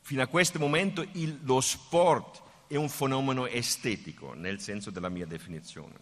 Fino 0.00 0.22
a 0.22 0.26
questo 0.26 0.58
momento 0.58 1.06
il, 1.12 1.38
lo 1.42 1.60
sport 1.60 2.42
è 2.66 2.74
un 2.74 2.88
fenomeno 2.88 3.46
estetico, 3.46 4.34
nel 4.34 4.60
senso 4.60 4.90
della 4.90 5.08
mia 5.08 5.26
definizione. 5.26 5.94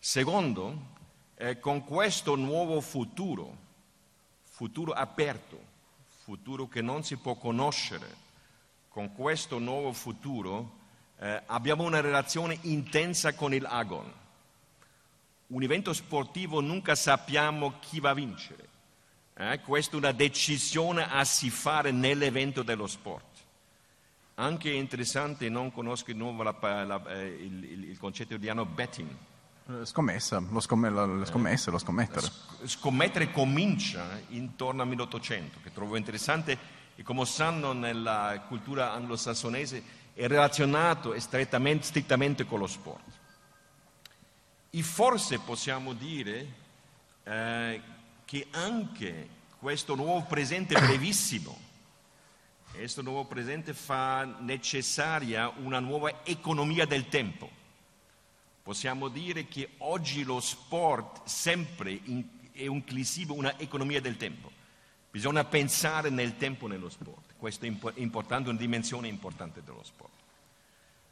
Secondo, 0.00 0.96
eh, 1.36 1.60
con 1.60 1.84
questo 1.84 2.34
nuovo 2.34 2.80
futuro, 2.80 3.66
futuro 4.58 4.90
aperto, 4.90 5.56
futuro 6.24 6.66
che 6.66 6.82
non 6.82 7.04
si 7.04 7.16
può 7.16 7.36
conoscere, 7.36 8.16
con 8.88 9.12
questo 9.12 9.60
nuovo 9.60 9.92
futuro 9.92 10.78
eh, 11.20 11.42
abbiamo 11.46 11.84
una 11.84 12.00
relazione 12.00 12.58
intensa 12.62 13.34
con 13.34 13.54
il 13.54 13.64
agon. 13.64 14.12
Un 15.46 15.62
evento 15.62 15.92
sportivo 15.92 16.60
nunca 16.60 16.96
sappiamo 16.96 17.78
chi 17.78 18.00
va 18.00 18.10
a 18.10 18.14
vincere. 18.14 18.68
Eh? 19.36 19.60
Questa 19.60 19.94
è 19.94 19.96
una 19.96 20.10
decisione 20.10 21.08
a 21.08 21.22
si 21.22 21.50
fare 21.50 21.92
nell'evento 21.92 22.64
dello 22.64 22.88
sport. 22.88 23.44
Anche 24.34 24.72
interessante, 24.72 25.48
non 25.48 25.70
conosco 25.70 26.10
di 26.10 26.18
nuovo 26.18 26.42
la, 26.42 26.56
la, 26.60 27.00
eh, 27.10 27.28
il, 27.28 27.62
il, 27.62 27.84
il 27.90 27.98
concetto 27.98 28.36
di 28.36 28.50
betting 28.74 29.08
scommessa, 29.84 30.42
lo 30.50 30.60
scomm- 30.60 31.18
le 31.18 31.26
scommesse, 31.26 31.70
lo 31.70 31.78
scommettere. 31.78 32.26
Scommettere 32.64 33.30
comincia 33.30 34.18
intorno 34.28 34.80
al 34.80 34.88
1800, 34.88 35.58
che 35.62 35.72
trovo 35.72 35.96
interessante 35.96 36.58
e 36.94 37.02
come 37.02 37.26
sanno 37.26 37.72
nella 37.72 38.44
cultura 38.48 38.92
anglosassonese 38.92 39.96
è 40.14 40.26
relazionato 40.26 41.18
strettamente, 41.20 41.84
strettamente 41.84 42.46
con 42.46 42.60
lo 42.60 42.66
sport. 42.66 43.04
E 44.70 44.82
forse 44.82 45.38
possiamo 45.38 45.92
dire 45.92 46.52
eh, 47.24 47.82
che 48.24 48.46
anche 48.52 49.28
questo 49.58 49.94
nuovo 49.94 50.22
presente 50.22 50.74
brevissimo, 50.80 51.56
questo 52.72 53.02
nuovo 53.02 53.26
presente 53.26 53.74
fa 53.74 54.24
necessaria 54.24 55.52
una 55.56 55.78
nuova 55.78 56.24
economia 56.24 56.86
del 56.86 57.08
tempo 57.08 57.57
possiamo 58.68 59.08
dire 59.08 59.48
che 59.48 59.76
oggi 59.78 60.24
lo 60.24 60.40
sport 60.40 61.22
sempre 61.24 62.00
in, 62.04 62.22
è 62.52 62.64
inclusivo 62.64 63.32
una 63.32 63.58
economia 63.58 63.98
del 63.98 64.18
tempo. 64.18 64.52
Bisogna 65.10 65.42
pensare 65.44 66.10
nel 66.10 66.36
tempo 66.36 66.66
nello 66.66 66.90
sport, 66.90 67.32
questo 67.38 67.64
è 67.64 67.72
importante, 67.94 68.50
una 68.50 68.58
dimensione 68.58 69.08
importante 69.08 69.62
dello 69.64 69.82
sport. 69.82 70.12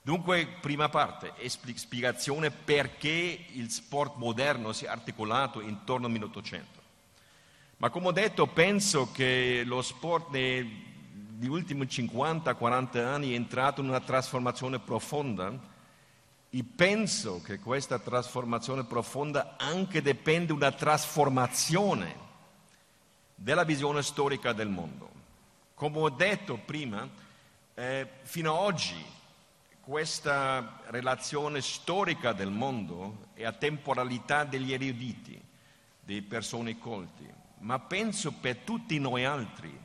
Dunque, 0.02 0.46
prima 0.60 0.90
parte, 0.90 1.32
spiegazione 1.48 2.50
perché 2.50 3.46
il 3.52 3.70
sport 3.70 4.16
moderno 4.16 4.74
si 4.74 4.84
è 4.84 4.88
articolato 4.88 5.62
intorno 5.62 6.04
al 6.04 6.12
1800. 6.12 6.82
Ma 7.78 7.88
come 7.88 8.08
ho 8.08 8.12
detto, 8.12 8.46
penso 8.48 9.10
che 9.12 9.62
lo 9.64 9.80
sport 9.80 10.28
negli 10.28 11.48
ultimi 11.48 11.86
50-40 11.86 12.98
anni 12.98 13.32
è 13.32 13.34
entrato 13.34 13.80
in 13.80 13.88
una 13.88 14.00
trasformazione 14.00 14.78
profonda 14.78 15.72
e 16.56 16.64
penso 16.64 17.42
che 17.42 17.58
questa 17.58 17.98
trasformazione 17.98 18.84
profonda 18.84 19.56
anche 19.58 20.00
dipende 20.00 20.46
da 20.46 20.54
una 20.54 20.72
trasformazione 20.72 22.16
della 23.34 23.64
visione 23.64 24.02
storica 24.02 24.54
del 24.54 24.70
mondo. 24.70 25.10
Come 25.74 25.98
ho 25.98 26.08
detto 26.08 26.56
prima, 26.56 27.06
eh, 27.74 28.08
fino 28.22 28.54
ad 28.54 28.64
oggi 28.64 29.04
questa 29.82 30.80
relazione 30.86 31.60
storica 31.60 32.32
del 32.32 32.50
mondo 32.50 33.26
è 33.34 33.44
a 33.44 33.52
temporalità 33.52 34.44
degli 34.44 34.72
eruditi, 34.72 35.38
delle 36.00 36.22
persone 36.22 36.78
colti, 36.78 37.30
ma 37.58 37.78
penso 37.80 38.32
per 38.32 38.56
tutti 38.60 38.98
noi 38.98 39.26
altri 39.26 39.78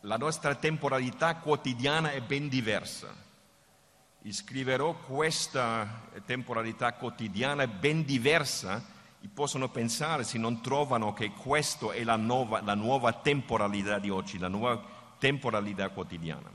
la 0.00 0.16
nostra 0.16 0.56
temporalità 0.56 1.36
quotidiana 1.36 2.10
è 2.10 2.20
ben 2.22 2.48
diversa 2.48 3.26
scriverò 4.32 4.94
questa 4.94 6.08
temporalità 6.24 6.92
quotidiana 6.94 7.66
ben 7.66 8.04
diversa 8.04 8.84
e 9.20 9.28
possono 9.28 9.68
pensare, 9.68 10.24
se 10.24 10.38
non 10.38 10.60
trovano 10.60 11.12
che 11.12 11.30
questa 11.30 11.92
è 11.92 12.04
la 12.04 12.16
nuova, 12.16 12.60
la 12.62 12.74
nuova 12.74 13.12
temporalità 13.12 13.98
di 13.98 14.10
oggi, 14.10 14.38
la 14.38 14.48
nuova 14.48 14.82
temporalità 15.18 15.88
quotidiana. 15.90 16.50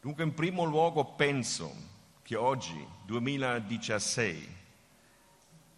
Dunque, 0.00 0.24
in 0.24 0.34
primo 0.34 0.64
luogo 0.64 1.04
penso 1.04 1.72
che 2.22 2.36
oggi, 2.36 2.86
2016, 3.06 4.56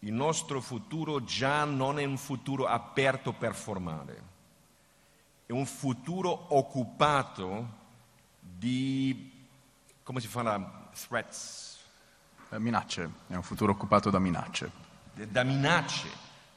il 0.01 0.13
nostro 0.13 0.61
futuro 0.61 1.25
già 1.25 1.65
non 1.65 1.99
è 1.99 2.05
un 2.05 2.19
futuro 2.19 2.67
aperto 2.67 3.33
per 3.33 3.55
formare, 3.55 4.23
è 5.47 5.53
un 5.53 5.67
futuro 5.67 6.55
occupato 6.55 7.83
di 8.41 9.34
come 10.05 10.21
si 10.21 10.29
fanno 10.29 10.91
threats? 11.09 11.79
Eh, 12.51 12.59
minacce, 12.59 13.11
è 13.27 13.35
un 13.35 13.43
futuro 13.43 13.73
occupato 13.73 14.11
da 14.11 14.19
minacce. 14.19 14.71
Da 15.15 15.43
minacce, 15.43 16.09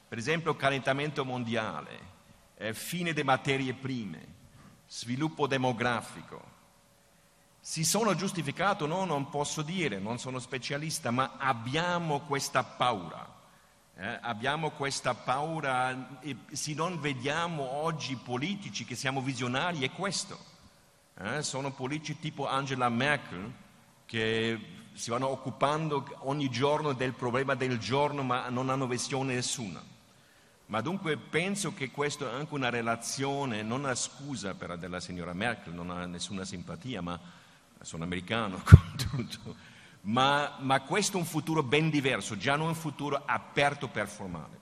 per 0.07 0.17
esempio 0.17 0.55
calentamiento 0.55 1.23
mondiale, 1.23 2.15
eh, 2.57 2.73
fine 2.73 3.13
delle 3.13 3.23
materie 3.23 3.73
prime, 3.73 4.35
sviluppo 4.85 5.47
demografico. 5.47 6.55
Si 7.59 7.85
sono 7.85 8.15
giustificato? 8.15 8.85
No, 8.85 9.05
non 9.05 9.29
posso 9.29 9.61
dire, 9.61 9.97
non 9.97 10.19
sono 10.19 10.39
specialista, 10.39 11.09
ma 11.11 11.35
abbiamo 11.37 12.21
questa 12.21 12.63
paura. 12.63 13.35
Eh, 13.95 14.19
abbiamo 14.21 14.71
questa 14.71 15.13
paura 15.13 16.19
e 16.19 16.35
se 16.51 16.73
non 16.73 16.99
vediamo 16.99 17.63
oggi 17.63 18.15
politici 18.15 18.85
che 18.85 18.95
siamo 18.95 19.21
visionari 19.21 19.83
è 19.83 19.91
questo 19.91 20.55
eh, 21.19 21.41
sono 21.41 21.71
politici 21.71 22.19
tipo 22.19 22.47
Angela 22.47 22.89
Merkel 22.89 23.51
che 24.05 24.59
si 24.93 25.09
vanno 25.09 25.27
occupando 25.27 26.05
ogni 26.19 26.49
giorno 26.49 26.93
del 26.93 27.13
problema 27.13 27.55
del 27.55 27.77
giorno 27.77 28.23
ma 28.23 28.49
non 28.49 28.69
hanno 28.69 28.87
visione 28.87 29.33
nessuna. 29.33 29.95
Ma 30.67 30.81
dunque 30.81 31.15
penso 31.17 31.73
che 31.73 31.91
questo 31.91 32.29
è 32.29 32.33
anche 32.33 32.53
una 32.53 32.69
relazione, 32.69 33.63
non 33.63 33.79
una 33.81 33.95
scusa 33.95 34.53
per 34.53 34.77
della 34.77 34.99
signora 34.99 35.33
Merkel, 35.33 35.73
non 35.73 35.89
ha 35.89 36.05
nessuna 36.05 36.43
simpatia, 36.43 37.01
ma 37.01 37.17
sono 37.81 38.03
americano 38.03 38.61
con 38.65 38.95
tutto, 38.97 39.55
ma, 40.01 40.57
ma 40.59 40.81
questo 40.81 41.17
è 41.17 41.19
un 41.21 41.25
futuro 41.25 41.63
ben 41.63 41.89
diverso, 41.89 42.35
già 42.35 42.57
non 42.57 42.67
un 42.67 42.75
futuro 42.75 43.21
aperto 43.25 43.87
per 43.87 44.09
formare. 44.09 44.59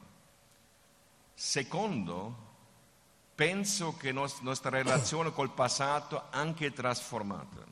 Secondo, 1.33 2.54
penso 3.35 3.97
che 3.97 4.13
la 4.13 4.27
nostra 4.41 4.69
relazione 4.69 5.31
col 5.33 5.51
passato 5.51 6.23
anche 6.31 6.71
trasformata. 6.71 7.63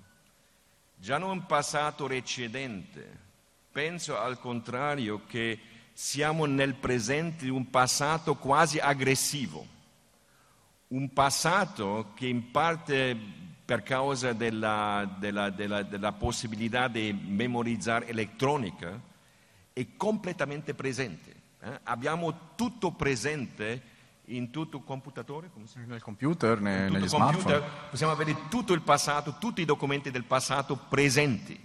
Già 0.95 1.17
non 1.17 1.31
un 1.31 1.45
passato 1.45 2.05
recedente, 2.05 3.19
penso 3.71 4.17
al 4.17 4.39
contrario 4.39 5.25
che 5.25 5.59
siamo 5.93 6.45
nel 6.45 6.75
presente 6.75 7.45
di 7.45 7.49
un 7.49 7.69
passato 7.69 8.35
quasi 8.35 8.79
aggressivo, 8.79 9.65
un 10.89 11.11
passato 11.13 12.11
che 12.13 12.27
in 12.27 12.51
parte 12.51 13.17
per 13.63 13.83
causa 13.83 14.33
della, 14.33 15.09
della, 15.17 15.49
della, 15.49 15.83
della 15.83 16.11
possibilità 16.11 16.89
di 16.89 17.13
memorizzare 17.13 18.07
elettronica 18.07 18.99
è 19.71 19.87
completamente 19.95 20.73
presente. 20.73 21.33
Eh? 21.61 21.79
Abbiamo 21.83 22.55
tutto 22.55 22.91
presente 22.91 23.91
in 24.27 24.51
tutto 24.51 24.77
il 24.77 24.83
computatore, 24.85 25.49
nel 25.85 26.01
computer, 26.01 26.59
ne, 26.61 26.89
negli 26.89 27.07
computer, 27.07 27.09
smartphone. 27.09 27.63
Possiamo 27.89 28.13
avere 28.13 28.47
tutto 28.47 28.73
il 28.73 28.81
passato, 28.81 29.35
tutti 29.37 29.61
i 29.61 29.65
documenti 29.65 30.11
del 30.11 30.23
passato 30.23 30.75
presenti. 30.75 31.59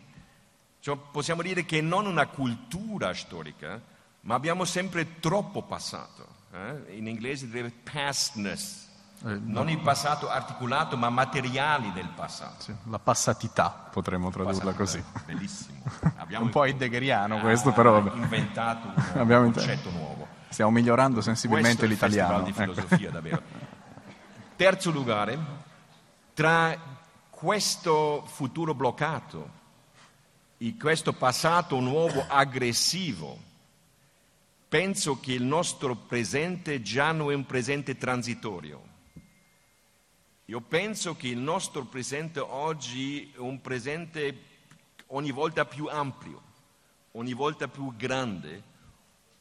Cioè, 0.81 0.97
possiamo 1.11 1.43
dire 1.43 1.65
che 1.65 1.81
non 1.81 2.07
una 2.07 2.27
cultura 2.27 3.15
storica, 3.15 3.81
ma 4.23 4.35
abbiamo 4.35 4.65
sempre 4.65 5.21
troppo 5.21 5.63
passato. 5.63 6.37
Eh? 6.53 6.97
In 6.97 7.07
inglese 7.07 7.49
deve 7.49 7.71
pastness. 7.71 8.87
Eh, 9.25 9.31
non 9.31 9.65
no. 9.65 9.71
il 9.71 9.81
passato 9.81 10.29
articolato, 10.29 10.97
ma 10.97 11.11
materiali 11.11 11.93
del 11.93 12.09
passato. 12.15 12.63
Sì, 12.63 12.75
la 12.85 13.01
passatità 13.01 13.89
potremmo 13.91 14.31
tradurla 14.31 14.73
così. 14.75 15.03
Bellissimo. 15.27 15.83
Abbiamo 16.17 16.45
un 16.45 16.51
po' 16.51 16.65
heideggeriano 16.65 17.39
questo, 17.41 17.73
però. 17.73 17.97
Abbiamo 17.97 18.23
inventato 18.23 18.93
un 19.15 19.53
concetto 19.53 19.91
nuovo. 19.91 20.18
Stiamo 20.49 20.71
migliorando 20.71 21.21
sensibilmente 21.21 21.87
l'italiano. 21.87 22.43
Di 22.43 22.53
filosofia, 22.53 23.11
davvero. 23.11 23.43
Terzo 24.57 24.91
lugar, 24.91 25.39
tra 26.35 26.77
questo 27.31 28.25
futuro 28.27 28.75
bloccato 28.75 29.57
e 30.57 30.77
questo 30.77 31.13
passato 31.13 31.79
nuovo 31.79 32.25
aggressivo, 32.27 33.39
penso 34.69 35.21
che 35.21 35.33
il 35.33 35.45
nostro 35.45 35.95
presente 35.95 36.83
già 36.83 37.13
non 37.13 37.31
è 37.31 37.35
un 37.35 37.47
presente 37.47 37.97
transitorio. 37.97 38.87
Io 40.47 40.61
penso 40.61 41.15
che 41.15 41.29
il 41.29 41.39
nostro 41.39 41.85
presente 41.85 42.41
oggi 42.41 43.31
è 43.35 43.39
un 43.39 43.61
presente 43.61 44.43
ogni 45.09 45.31
volta 45.31 45.65
più 45.65 45.87
ampio, 45.87 46.43
ogni 47.13 47.35
volta 47.35 47.69
più 47.69 47.95
grande, 47.97 48.63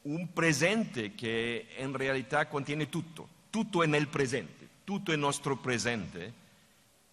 un 0.07 0.31
presente 0.31 1.15
che 1.15 1.67
in 1.77 1.95
realtà 1.95 2.47
contiene 2.47 2.89
tutto, 2.89 3.27
tutto 3.49 3.83
è 3.83 3.87
nel 3.87 4.07
presente, 4.07 4.67
tutto 4.83 5.11
è 5.11 5.15
nostro 5.15 5.57
presente. 5.57 6.45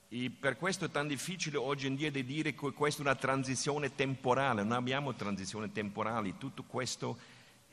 E 0.09 0.30
per 0.30 0.57
questo 0.57 0.84
è 0.84 0.90
tan 0.90 1.09
difficile 1.09 1.57
oggi 1.57 1.88
in 1.88 1.97
dia 1.97 2.11
di 2.11 2.24
dire 2.24 2.55
che 2.55 2.72
questa 2.72 3.03
è 3.03 3.05
una 3.05 3.16
transizione 3.16 3.95
temporale, 3.95 4.62
non 4.62 4.72
abbiamo 4.72 5.14
transizioni 5.14 5.72
temporali, 5.72 6.38
tutto 6.38 6.62
questo 6.62 7.18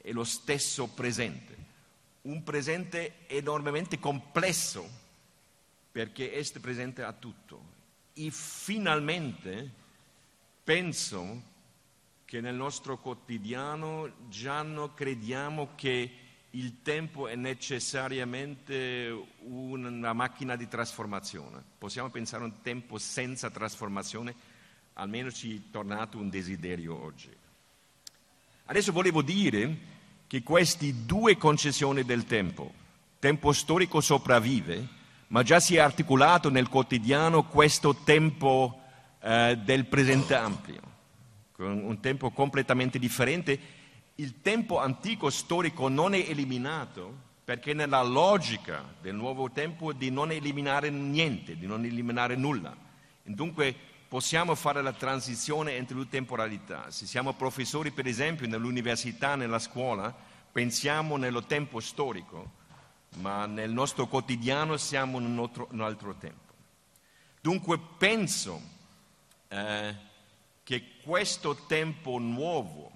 è 0.01 0.11
lo 0.11 0.23
stesso 0.23 0.87
presente. 0.87 1.69
Un 2.23 2.41
presente 2.43 3.27
enormemente 3.27 3.99
complesso 3.99 4.89
perché 5.91 6.31
è 6.31 6.59
presente 6.59 7.03
a 7.03 7.13
tutto. 7.13 7.79
E 8.13 8.29
finalmente 8.31 9.69
penso 10.63 11.49
che 12.31 12.39
nel 12.39 12.55
nostro 12.55 12.97
quotidiano 12.97 14.09
già 14.29 14.61
non 14.61 14.93
crediamo 14.93 15.71
che 15.75 16.11
il 16.51 16.81
tempo 16.81 17.27
è 17.27 17.35
necessariamente 17.35 19.13
una 19.39 20.13
macchina 20.13 20.55
di 20.55 20.69
trasformazione. 20.69 21.61
Possiamo 21.77 22.09
pensare 22.09 22.43
a 22.43 22.45
un 22.45 22.61
tempo 22.61 22.97
senza 22.99 23.49
trasformazione, 23.49 24.33
almeno 24.93 25.29
ci 25.29 25.57
è 25.57 25.71
tornato 25.71 26.19
un 26.19 26.29
desiderio 26.29 27.03
oggi. 27.03 27.29
Adesso 28.67 28.93
volevo 28.93 29.21
dire 29.21 29.77
che 30.27 30.41
queste 30.41 31.05
due 31.05 31.35
concessioni 31.35 32.05
del 32.05 32.23
tempo, 32.23 32.71
tempo 33.19 33.51
storico 33.51 33.99
sopravvive, 33.99 34.87
ma 35.27 35.43
già 35.43 35.59
si 35.59 35.75
è 35.75 35.79
articolato 35.79 36.49
nel 36.49 36.69
quotidiano 36.69 37.43
questo 37.43 37.93
tempo 37.93 38.83
eh, 39.19 39.59
del 39.61 39.85
presente 39.85 40.33
ampio 40.33 40.90
un 41.65 41.99
tempo 41.99 42.31
completamente 42.31 42.99
differente. 42.99 43.59
Il 44.15 44.41
tempo 44.41 44.79
antico 44.79 45.29
storico 45.29 45.87
non 45.87 46.13
è 46.13 46.25
eliminato 46.27 47.29
perché 47.43 47.73
nella 47.73 48.01
logica 48.01 48.83
del 49.01 49.15
nuovo 49.15 49.51
tempo 49.51 49.93
di 49.93 50.09
non 50.09 50.31
eliminare 50.31 50.89
niente, 50.89 51.57
di 51.57 51.65
non 51.65 51.83
eliminare 51.83 52.35
nulla. 52.35 52.75
Dunque 53.23 53.75
possiamo 54.07 54.55
fare 54.55 54.81
la 54.81 54.93
transizione 54.93 55.75
entre 55.75 55.97
le 55.97 56.07
temporalità. 56.07 56.91
Se 56.91 57.05
siamo 57.05 57.33
professori, 57.33 57.91
per 57.91 58.07
esempio, 58.07 58.47
nell'università, 58.47 59.35
nella 59.35 59.59
scuola, 59.59 60.13
pensiamo 60.51 61.17
nello 61.17 61.43
tempo 61.43 61.79
storico, 61.79 62.51
ma 63.17 63.45
nel 63.45 63.71
nostro 63.71 64.07
quotidiano 64.07 64.77
siamo 64.77 65.19
in 65.19 65.25
un 65.25 65.39
altro, 65.39 65.67
un 65.71 65.81
altro 65.81 66.15
tempo. 66.15 66.53
Dunque 67.41 67.79
penso 67.97 68.61
eh, 69.47 69.95
questo 71.03 71.55
tempo 71.67 72.17
nuovo, 72.17 72.91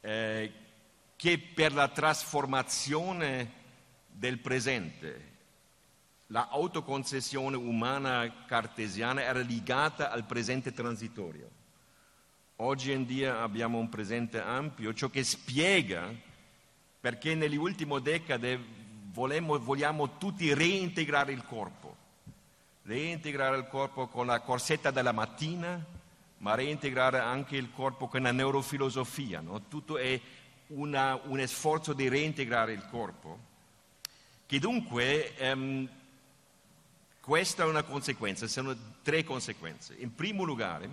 eh, 0.00 0.52
che 1.16 1.38
per 1.38 1.72
la 1.72 1.88
trasformazione 1.88 3.52
del 4.06 4.38
presente, 4.38 5.34
l'autoconcessione 6.28 7.56
umana 7.56 8.44
cartesiana 8.46 9.22
era 9.22 9.40
legata 9.40 10.10
al 10.10 10.24
presente 10.24 10.72
transitorio. 10.72 11.50
Oggi 12.56 12.92
in 12.92 13.04
dia 13.04 13.42
abbiamo 13.42 13.78
un 13.78 13.88
presente 13.88 14.40
ampio, 14.40 14.94
ciò 14.94 15.10
che 15.10 15.22
spiega 15.24 16.10
perché 16.98 17.34
nelle 17.34 17.56
ultime 17.56 18.00
decadi 18.00 18.58
vogliamo, 19.12 19.58
vogliamo 19.58 20.16
tutti 20.16 20.52
reintegrare 20.52 21.32
il 21.32 21.44
corpo, 21.44 21.96
reintegrare 22.82 23.58
il 23.58 23.66
corpo 23.68 24.06
con 24.06 24.26
la 24.26 24.40
corsetta 24.40 24.90
della 24.90 25.12
mattina, 25.12 25.84
ma 26.38 26.54
reintegrare 26.54 27.18
anche 27.18 27.56
il 27.56 27.70
corpo 27.72 28.08
con 28.08 28.22
la 28.22 28.32
neurofilosofia. 28.32 29.40
No? 29.40 29.62
Tutto 29.68 29.96
è 29.98 30.20
una, 30.68 31.18
un 31.24 31.46
sforzo 31.46 31.92
di 31.92 32.08
reintegrare 32.08 32.72
il 32.72 32.86
corpo, 32.90 33.38
che 34.46 34.58
dunque 34.58 35.36
ehm, 35.36 35.88
questa 37.20 37.64
è 37.64 37.66
una 37.66 37.82
conseguenza, 37.82 38.46
sono 38.46 38.76
tre 39.02 39.24
conseguenze. 39.24 39.94
In 39.98 40.14
primo 40.14 40.44
luogo, 40.44 40.88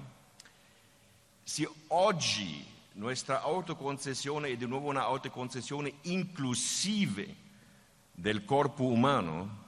se 1.43 1.69
oggi 1.87 2.65
nostra 2.93 3.41
autoconcessione 3.41 4.49
è 4.49 4.57
di 4.57 4.65
nuovo 4.65 4.89
una 4.89 5.03
autoconcessione 5.03 5.93
inclusiva 6.03 7.23
del 8.11 8.45
corpo 8.45 8.85
umano, 8.85 9.62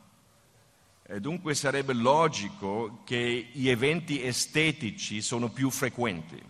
e 1.08 1.20
dunque 1.20 1.54
sarebbe 1.54 1.94
logico 1.94 3.02
che 3.04 3.50
gli 3.52 3.70
eventi 3.70 4.24
estetici 4.24 5.22
sono 5.22 5.50
più 5.50 5.70
frequenti. 5.70 6.42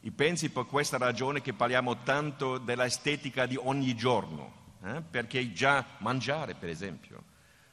E 0.00 0.10
pensi 0.12 0.50
per 0.50 0.66
questa 0.66 0.98
ragione 0.98 1.40
che 1.40 1.52
parliamo 1.52 2.02
tanto 2.04 2.58
dell'estetica 2.58 3.44
di 3.44 3.56
ogni 3.56 3.96
giorno, 3.96 4.52
eh? 4.84 5.02
perché 5.02 5.52
già 5.52 5.84
mangiare, 5.98 6.54
per 6.54 6.68
esempio, 6.68 7.24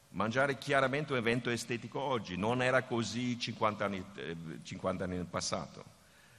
mangiare 0.09 0.53
è 0.53 0.57
chiaramente 0.57 1.11
un 1.11 1.19
evento 1.19 1.51
estetico 1.51 1.99
oggi, 1.99 2.37
non 2.37 2.63
era 2.63 2.83
così 2.83 3.37
50 3.37 3.85
anni, 3.85 4.03
50 4.63 5.03
anni 5.03 5.15
nel 5.15 5.25
passato. 5.25 5.83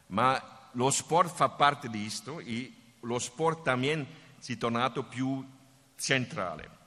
Ma 0.09 0.69
lo 0.73 0.91
sport 0.91 1.33
fa 1.33 1.49
parte 1.49 1.89
di 1.89 2.01
questo 2.01 2.41
e 2.41 2.73
lo 3.01 3.21
sport 3.21 3.63
también 3.63 4.05
si 4.39 4.55
è 4.55 4.59
tornato 4.59 5.05
più 5.05 5.47
centrale. 5.97 6.83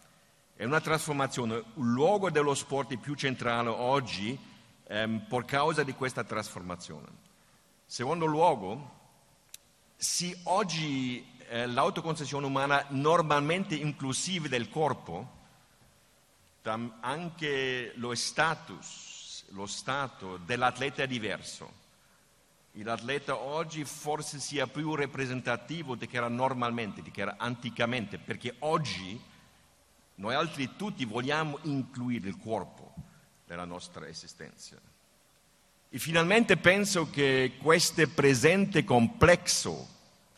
È 0.58 0.64
una 0.64 0.82
trasformazione, 0.82 1.56
il 1.58 1.64
luogo 1.76 2.32
dello 2.32 2.56
sport 2.56 2.92
è 2.94 2.98
più 2.98 3.14
centrale 3.14 3.70
oggi 3.70 4.36
ehm, 4.88 5.20
per 5.30 5.46
causa 5.46 5.84
di 5.84 5.94
questa 5.94 6.24
trasformazione. 6.24 7.06
Secondo 7.86 8.26
luogo, 8.26 8.96
se 9.96 10.36
oggi 10.46 11.24
eh, 11.50 11.68
l'autoconcessione 11.68 12.44
umana 12.44 12.84
normalmente 12.90 13.76
inclusiva 13.76 14.48
del 14.48 14.68
corpo, 14.72 15.30
tam, 16.64 16.92
anche 17.02 17.92
lo 17.98 18.16
status, 18.16 19.44
lo 19.50 19.68
stato 19.68 20.38
dell'atleta 20.38 21.04
è 21.04 21.08
diverso. 21.08 21.72
L'atleta 22.72 23.38
oggi 23.38 23.86
forse 23.86 24.40
sia 24.40 24.66
più 24.66 24.96
rappresentativo 24.96 25.94
di 25.94 26.08
che 26.08 26.18
era 26.18 26.30
normalmente, 26.30 27.04
di 27.04 27.12
che 27.12 27.22
era 27.22 27.36
anticamente, 27.38 28.18
perché 28.18 28.56
oggi 28.60 29.36
Noi 30.20 30.34
altri 30.34 30.76
tutti 30.76 31.06
vogliamo 31.06 31.60
includere 31.64 32.30
il 32.30 32.38
corpo 32.38 32.94
nella 33.48 33.66
nostra 33.66 34.08
esistenza. 34.08 34.76
E 35.90 36.00
finalmente 36.00 36.58
penso 36.58 37.10
che 37.10 37.54
questo 37.62 38.08
presente 38.10 38.84
complesso, 38.84 39.88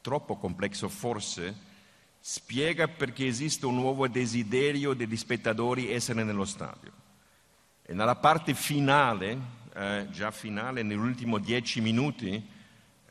troppo 0.01 0.35
complesso 0.35 0.89
forse, 0.89 1.67
spiega 2.19 2.89
perché 2.89 3.25
esiste 3.25 3.65
un 3.65 3.75
nuovo 3.75 4.07
desiderio 4.09 4.93
degli 4.93 5.15
spettatori 5.15 5.91
essere 5.91 6.23
nello 6.23 6.45
stadio. 6.45 6.91
E 7.83 7.93
nella 7.93 8.15
parte 8.15 8.53
finale, 8.53 9.37
eh, 9.73 10.07
già 10.11 10.29
finale, 10.31 10.83
negli 10.83 10.97
ultimi 10.97 11.39
dieci 11.39 11.79
minuti, 11.79 12.35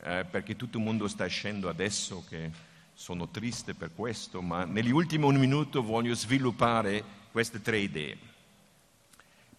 eh, 0.01 0.27
perché 0.31 0.55
tutto 0.55 0.77
il 0.77 0.85
mondo 0.85 1.09
sta 1.09 1.27
scendendo 1.27 1.71
adesso, 1.71 2.25
che 2.29 2.51
sono 2.99 3.28
triste 3.28 3.74
per 3.74 3.94
questo, 3.94 4.42
ma 4.42 4.64
negli 4.64 4.90
ultimi 4.90 5.24
un 5.24 5.36
minuto 5.36 5.84
voglio 5.84 6.16
sviluppare 6.16 7.05
queste 7.30 7.62
tre 7.62 7.78
idee. 7.78 8.18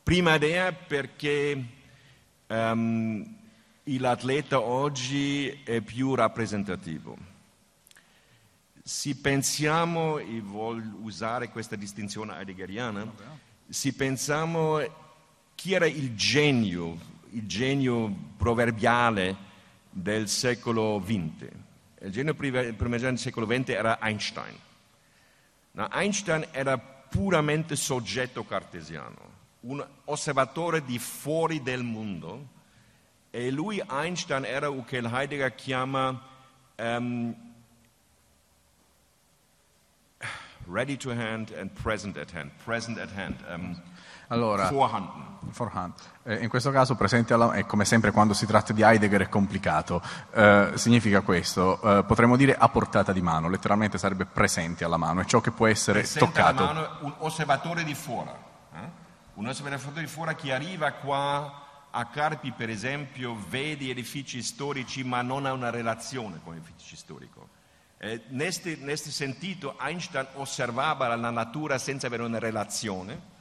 Prima 0.04 0.36
idea 0.36 0.74
perché 0.74 1.66
um, 2.48 3.38
l'atleta 3.84 4.60
oggi 4.60 5.48
è 5.64 5.80
più 5.80 6.16
rappresentativo. 6.16 7.18
Se 8.84 9.16
pensiamo, 9.16 10.18
e 10.18 10.42
voglio 10.42 10.98
usare 11.00 11.48
questa 11.48 11.78
distinzione 11.78 12.38
heideggeriana, 12.38 13.10
se 13.70 13.94
pensiamo 13.94 14.86
chi 15.56 15.72
era 15.72 15.86
il 15.86 16.14
genio, 16.14 16.98
il 17.30 17.48
genio 17.48 18.14
proverbiale 18.36 19.34
del 19.90 20.28
secolo 20.28 21.02
XX. 21.02 21.68
Il 22.02 22.12
genio 22.12 22.34
primordiale 22.34 22.76
del 23.00 23.18
secolo 23.18 23.46
XX 23.46 23.70
era 23.70 24.00
Einstein. 24.02 24.58
No, 25.72 25.88
Einstein 25.92 26.48
era 26.52 26.78
puramente 26.78 27.76
soggetto 27.76 28.46
cartesiano, 28.46 29.38
un 29.62 29.86
osservatore 30.06 30.84
di 30.84 30.98
fuori 31.00 31.62
del 31.62 31.84
mondo 31.84 32.58
e 33.32 33.52
lui, 33.52 33.82
Einstein, 33.88 34.44
era 34.44 34.70
quello 34.70 34.84
che 34.84 34.98
Heidegger 34.98 35.54
chiama 35.54 36.20
um, 36.80 37.36
ready 40.66 40.98
to 40.98 41.12
hand 41.12 41.52
and 41.52 41.72
present 41.76 42.18
at 42.18 42.32
hand. 42.32 42.52
Present 42.66 42.98
at 42.98 43.12
hand. 43.12 43.36
Um, 43.48 43.80
allora, 44.30 44.68
Forehand. 44.68 45.94
Eh, 46.24 46.44
in 46.44 46.50
questo 46.50 46.72
caso 46.72 46.96
presente 46.96 47.34
alla, 47.34 47.54
e 47.54 47.66
come 47.66 47.86
sempre 47.86 48.12
quando 48.12 48.34
si 48.34 48.46
tratta 48.46 48.74
di 48.74 48.82
Heidegger 48.82 49.22
è 49.22 49.30
complicato, 49.30 50.02
eh, 50.32 50.72
significa 50.76 51.22
questo, 51.22 51.82
eh, 51.82 52.04
potremmo 52.04 52.36
dire 52.36 52.56
a 52.56 52.70
portata 52.70 53.12
di 53.12 53.22
mano, 53.22 53.50
letteralmente 53.50 53.98
sarebbe 53.98 54.26
presente 54.26 54.84
alla 54.84 54.98
mano, 54.98 55.22
è 55.22 55.26
ciò 55.26 55.42
che 55.42 55.52
può 55.52 55.68
essere 55.68 56.00
presente 56.00 56.26
toccato. 56.26 56.64
Alla 56.64 56.74
mano 56.74 56.98
un 57.02 57.14
osservatore 57.20 57.84
di 57.84 57.96
fuori, 57.96 58.30
eh? 58.74 58.90
un 59.36 59.48
osservatore 59.48 60.02
di 60.02 60.08
fuori 60.08 60.36
che 60.36 60.54
arriva 60.54 60.92
qua 60.94 61.64
a 61.90 62.06
Carpi 62.06 62.52
per 62.52 62.70
esempio, 62.70 63.36
vede 63.50 63.90
edifici 63.90 64.44
storici 64.44 65.04
ma 65.04 65.24
non 65.24 65.48
ha 65.48 65.54
una 65.54 65.72
relazione 65.72 66.40
con 66.44 66.54
l'edificio 66.54 66.96
storico. 66.96 67.48
Eh, 67.98 68.22
questo 68.30 69.10
sentito 69.10 69.76
Einstein 69.80 70.28
osservava 70.36 71.14
la 71.16 71.32
natura 71.32 71.78
senza 71.78 72.08
avere 72.08 72.24
una 72.24 72.40
relazione 72.40 73.38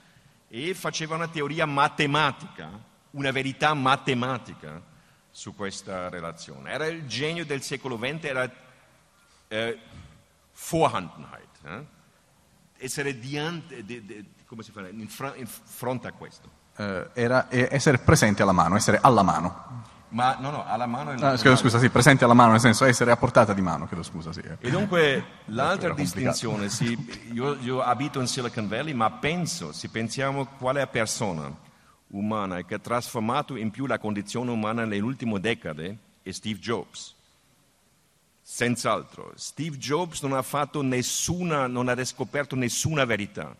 e 0.48 0.74
faceva 0.74 1.14
una 1.14 1.28
teoria 1.28 1.66
matematica, 1.66 2.70
una 3.12 3.30
verità 3.30 3.74
matematica 3.74 4.82
su 5.30 5.54
questa 5.54 6.08
relazione. 6.08 6.70
Era 6.70 6.86
il 6.86 7.06
genio 7.06 7.44
del 7.44 7.62
secolo 7.62 7.98
XX, 7.98 8.24
era 8.24 8.50
eh, 9.48 9.78
Vorhandenheit, 10.70 11.58
eh? 11.64 11.84
essere 12.78 13.18
diante, 13.18 13.84
di, 13.84 14.04
di, 14.04 14.26
come 14.46 14.62
si 14.62 14.72
fa, 14.72 14.88
in, 14.88 15.46
fronte 15.46 16.08
a 16.08 16.12
questo. 16.12 16.56
Uh, 16.76 17.08
era 17.12 17.48
essere 17.50 17.98
presente 17.98 18.42
alla 18.42 18.52
mano, 18.52 18.76
essere 18.76 18.98
alla 19.02 19.22
mano. 19.22 19.96
Ma 20.10 20.36
no, 20.40 20.50
no, 20.50 20.64
alla 20.64 20.86
mano. 20.86 21.10
Ah, 21.10 21.36
scusa, 21.36 21.56
scusa, 21.56 21.78
sì, 21.78 21.90
presente 21.90 22.24
alla 22.24 22.34
mano, 22.34 22.52
nel 22.52 22.60
senso 22.60 22.84
essere 22.84 23.10
a 23.10 23.16
portata 23.16 23.52
di 23.52 23.60
mano, 23.60 23.86
chiedo 23.86 24.02
scusa, 24.02 24.32
sì. 24.32 24.40
E 24.58 24.70
dunque 24.70 25.24
l'altra 25.46 25.92
distinzione, 25.92 26.70
sì, 26.70 26.96
io, 27.32 27.56
io, 27.60 27.82
abito 27.82 28.20
in 28.20 28.26
Silicon 28.26 28.68
Valley, 28.68 28.94
ma 28.94 29.10
penso, 29.10 29.72
se 29.72 29.88
pensiamo 29.90 30.46
qual 30.58 30.76
è 30.76 30.80
la 30.80 30.86
persona 30.86 31.54
umana 32.08 32.64
che 32.64 32.74
ha 32.74 32.78
trasformato 32.78 33.56
in 33.56 33.70
più 33.70 33.84
la 33.84 33.98
condizione 33.98 34.50
umana 34.50 34.84
nelle 34.84 35.00
ultime 35.00 35.40
decade, 35.40 35.98
è 36.22 36.30
Steve 36.30 36.58
Jobs. 36.58 37.14
Senz'altro. 38.40 39.32
Steve 39.34 39.76
Jobs 39.76 40.22
non 40.22 40.32
ha 40.32 40.42
fatto 40.42 40.80
nessuna, 40.80 41.66
non 41.66 41.88
ha 41.88 41.94
riscoperto 41.94 42.56
nessuna 42.56 43.04
verità, 43.04 43.54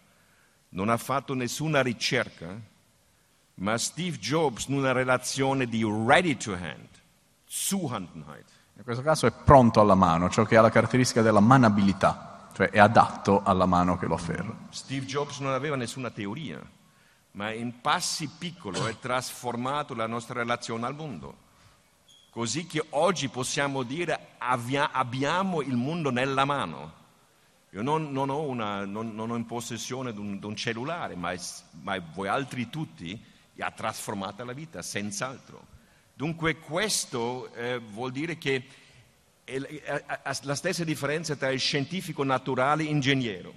non 0.70 0.88
ha 0.88 0.96
fatto 0.96 1.34
nessuna 1.34 1.82
ricerca 1.82 2.58
ma 3.58 3.76
Steve 3.78 4.18
Jobs 4.18 4.66
in 4.66 4.76
una 4.76 4.92
relazione 4.92 5.66
di 5.66 5.84
ready 5.84 6.36
to 6.36 6.52
hand, 6.52 6.88
Zuhandenheit. 7.44 8.46
In 8.76 8.84
questo 8.84 9.02
caso 9.02 9.26
è 9.26 9.32
pronto 9.32 9.80
alla 9.80 9.96
mano, 9.96 10.30
ciò 10.30 10.44
che 10.44 10.56
ha 10.56 10.60
la 10.60 10.70
caratteristica 10.70 11.22
della 11.22 11.40
manabilità, 11.40 12.48
cioè 12.54 12.70
è 12.70 12.78
adatto 12.78 13.42
alla 13.42 13.66
mano 13.66 13.98
che 13.98 14.06
lo 14.06 14.14
afferra. 14.14 14.54
Steve 14.70 15.06
Jobs 15.06 15.40
non 15.40 15.52
aveva 15.52 15.74
nessuna 15.74 16.10
teoria, 16.10 16.60
ma 17.32 17.52
in 17.52 17.80
passi 17.80 18.28
piccoli 18.28 18.78
ha 18.78 18.94
trasformato 18.94 19.94
la 19.94 20.06
nostra 20.06 20.38
relazione 20.38 20.86
al 20.86 20.94
mondo. 20.94 21.46
Così 22.30 22.66
che 22.66 22.84
oggi 22.90 23.28
possiamo 23.28 23.82
dire 23.82 24.34
abbiamo 24.38 25.62
il 25.62 25.76
mondo 25.76 26.10
nella 26.10 26.44
mano. 26.44 26.94
Io 27.70 27.82
non, 27.82 28.12
non, 28.12 28.30
ho, 28.30 28.42
una, 28.42 28.84
non, 28.84 29.14
non 29.14 29.30
ho, 29.30 29.36
in 29.36 29.44
possessione 29.44 30.12
di 30.12 30.20
un, 30.20 30.38
di 30.38 30.46
un 30.46 30.54
cellulare, 30.54 31.16
ma, 31.16 31.34
ma 31.82 31.98
voi 32.14 32.28
altri 32.28 32.70
tutti 32.70 33.20
e 33.58 33.64
ha 33.64 33.72
trasformato 33.72 34.44
la 34.44 34.52
vita, 34.52 34.82
senz'altro. 34.82 35.66
Dunque 36.14 36.58
questo 36.58 37.52
eh, 37.54 37.78
vuol 37.78 38.12
dire 38.12 38.38
che 38.38 38.64
la 40.42 40.54
stessa 40.54 40.84
differenza 40.84 41.34
tra 41.34 41.50
il 41.50 41.58
scientifico 41.58 42.22
naturale 42.22 42.84
e 42.84 42.86
l'ingegnere. 42.86 43.52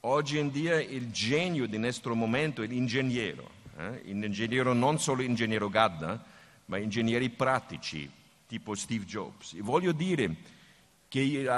Oggi 0.00 0.38
in 0.38 0.50
dia 0.50 0.80
il 0.80 1.12
genio 1.12 1.68
del 1.68 1.78
nostro 1.78 2.16
momento 2.16 2.62
è 2.62 2.66
l'ingegnere, 2.66 3.46
eh? 3.76 4.00
l'ingegnere 4.06 4.72
non 4.74 4.98
solo 4.98 5.22
l'ingegnere 5.22 5.68
Gadda, 5.70 6.24
ma 6.64 6.78
ingegneri 6.78 7.30
pratici, 7.30 8.10
tipo 8.48 8.74
Steve 8.74 9.04
Jobs. 9.04 9.52
E 9.52 9.60
voglio 9.60 9.92
dire 9.92 10.34
che 11.06 11.48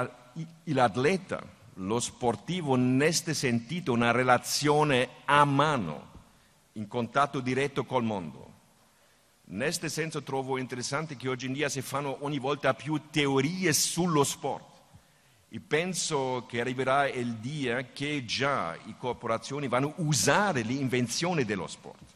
l'atleta, 0.65 1.41
lo 1.75 1.99
sportivo, 1.99 2.75
in 2.75 2.95
questo 2.97 3.33
sentito 3.33 3.91
una 3.91 4.11
relazione 4.11 5.09
a 5.25 5.43
mano 5.45 6.13
in 6.77 6.87
contatto 6.87 7.39
diretto 7.39 7.85
col 7.85 8.03
mondo. 8.03 8.53
In 9.47 9.57
questo 9.57 9.87
senso 9.89 10.23
trovo 10.23 10.57
interessante 10.57 11.15
che 11.15 11.29
oggi 11.29 11.45
in 11.45 11.53
dia 11.53 11.69
si 11.69 11.81
fanno 11.81 12.17
ogni 12.21 12.39
volta 12.39 12.73
più 12.73 13.09
teorie 13.11 13.73
sullo 13.73 14.23
sport 14.23 14.73
e 15.49 15.59
penso 15.59 16.45
che 16.47 16.59
arriverà 16.59 17.07
il 17.07 17.35
dia 17.35 17.91
che 17.91 18.25
già 18.25 18.75
le 18.83 18.95
corporazioni 18.97 19.67
vanno 19.67 19.89
a 19.89 19.93
usare 19.97 20.61
l'invenzione 20.61 21.45
dello 21.45 21.67
sport. 21.67 22.13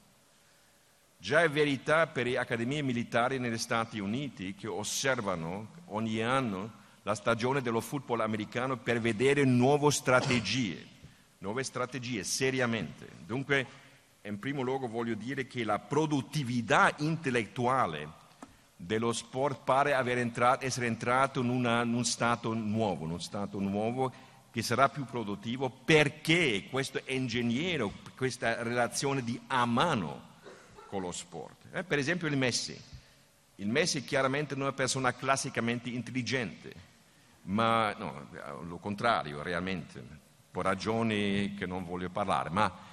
Già 1.18 1.43
è 1.43 1.49
verità 1.49 2.07
per 2.07 2.26
le 2.26 2.38
accademie 2.38 2.82
militari 2.82 3.39
negli 3.39 3.57
Stati 3.57 3.99
Uniti 3.99 4.55
che 4.55 4.68
osservano 4.68 5.68
ogni 5.88 6.22
anno 6.22 6.72
la 7.03 7.14
stagione 7.14 7.62
dello 7.62 7.82
football 7.82 8.22
americano 8.22 8.78
per 8.78 8.99
vedere 8.99 9.43
nuove 9.43 9.91
strategie, 9.91 10.86
nuove 11.39 11.64
strategie 11.64 12.24
seriamente. 12.24 13.07
Dunque 13.26 13.68
in 14.30 14.39
primo 14.39 14.61
luogo 14.61 14.88
voglio 14.88 15.15
dire 15.15 15.47
che 15.47 15.63
la 15.63 15.80
produttività 15.80 16.93
intellettuale 16.97 18.17
dello 18.75 19.11
sport 19.11 19.63
pare 19.63 19.93
entrato, 19.93 20.65
essere 20.65 20.86
entrato 20.86 21.41
in, 21.41 21.49
una, 21.49 21.82
in 21.82 21.93
un 21.93 22.05
stato 22.05 22.53
nuovo, 22.53 23.05
in 23.05 23.11
un 23.11 23.21
stato 23.21 23.59
nuovo 23.59 24.11
che 24.51 24.61
sarà 24.61 24.88
più 24.89 25.05
produttivo 25.05 25.69
perché 25.69 26.67
questo 26.69 27.01
ingegnere, 27.07 27.89
questa 28.15 28.63
relazione 28.63 29.23
di 29.23 29.39
a 29.47 29.65
mano 29.65 30.27
con 30.88 31.01
lo 31.01 31.11
sport. 31.11 31.65
Eh, 31.73 31.84
per 31.84 31.99
esempio 31.99 32.27
il 32.27 32.38
Messi. 32.38 32.80
Il 33.55 33.67
Messi 33.67 33.99
è 33.99 34.03
chiaramente 34.05 34.53
una 34.53 34.71
persona 34.71 35.13
classicamente 35.13 35.89
intelligente, 35.89 36.73
ma 37.43 37.93
no, 37.97 38.30
lo 38.65 38.77
contrario 38.77 39.41
realmente, 39.41 40.01
per 40.49 40.63
ragioni 40.63 41.55
che 41.55 41.65
non 41.65 41.84
voglio 41.84 42.09
parlare, 42.09 42.49
ma 42.49 42.89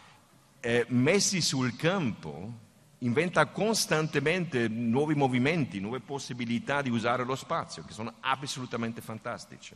eh, 0.66 0.84
messi 0.88 1.40
sul 1.40 1.76
campo 1.76 2.64
inventa 2.98 3.46
costantemente 3.46 4.66
nuovi 4.66 5.14
movimenti, 5.14 5.78
nuove 5.78 6.00
possibilità 6.00 6.82
di 6.82 6.90
usare 6.90 7.22
lo 7.22 7.36
spazio, 7.36 7.84
che 7.84 7.92
sono 7.92 8.14
assolutamente 8.18 9.00
fantastici. 9.00 9.74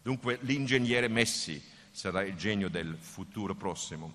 Dunque 0.00 0.38
l'ingegnere 0.40 1.08
Messi 1.08 1.62
sarà 1.90 2.22
il 2.22 2.34
genio 2.34 2.70
del 2.70 2.96
futuro 2.98 3.54
prossimo. 3.54 4.10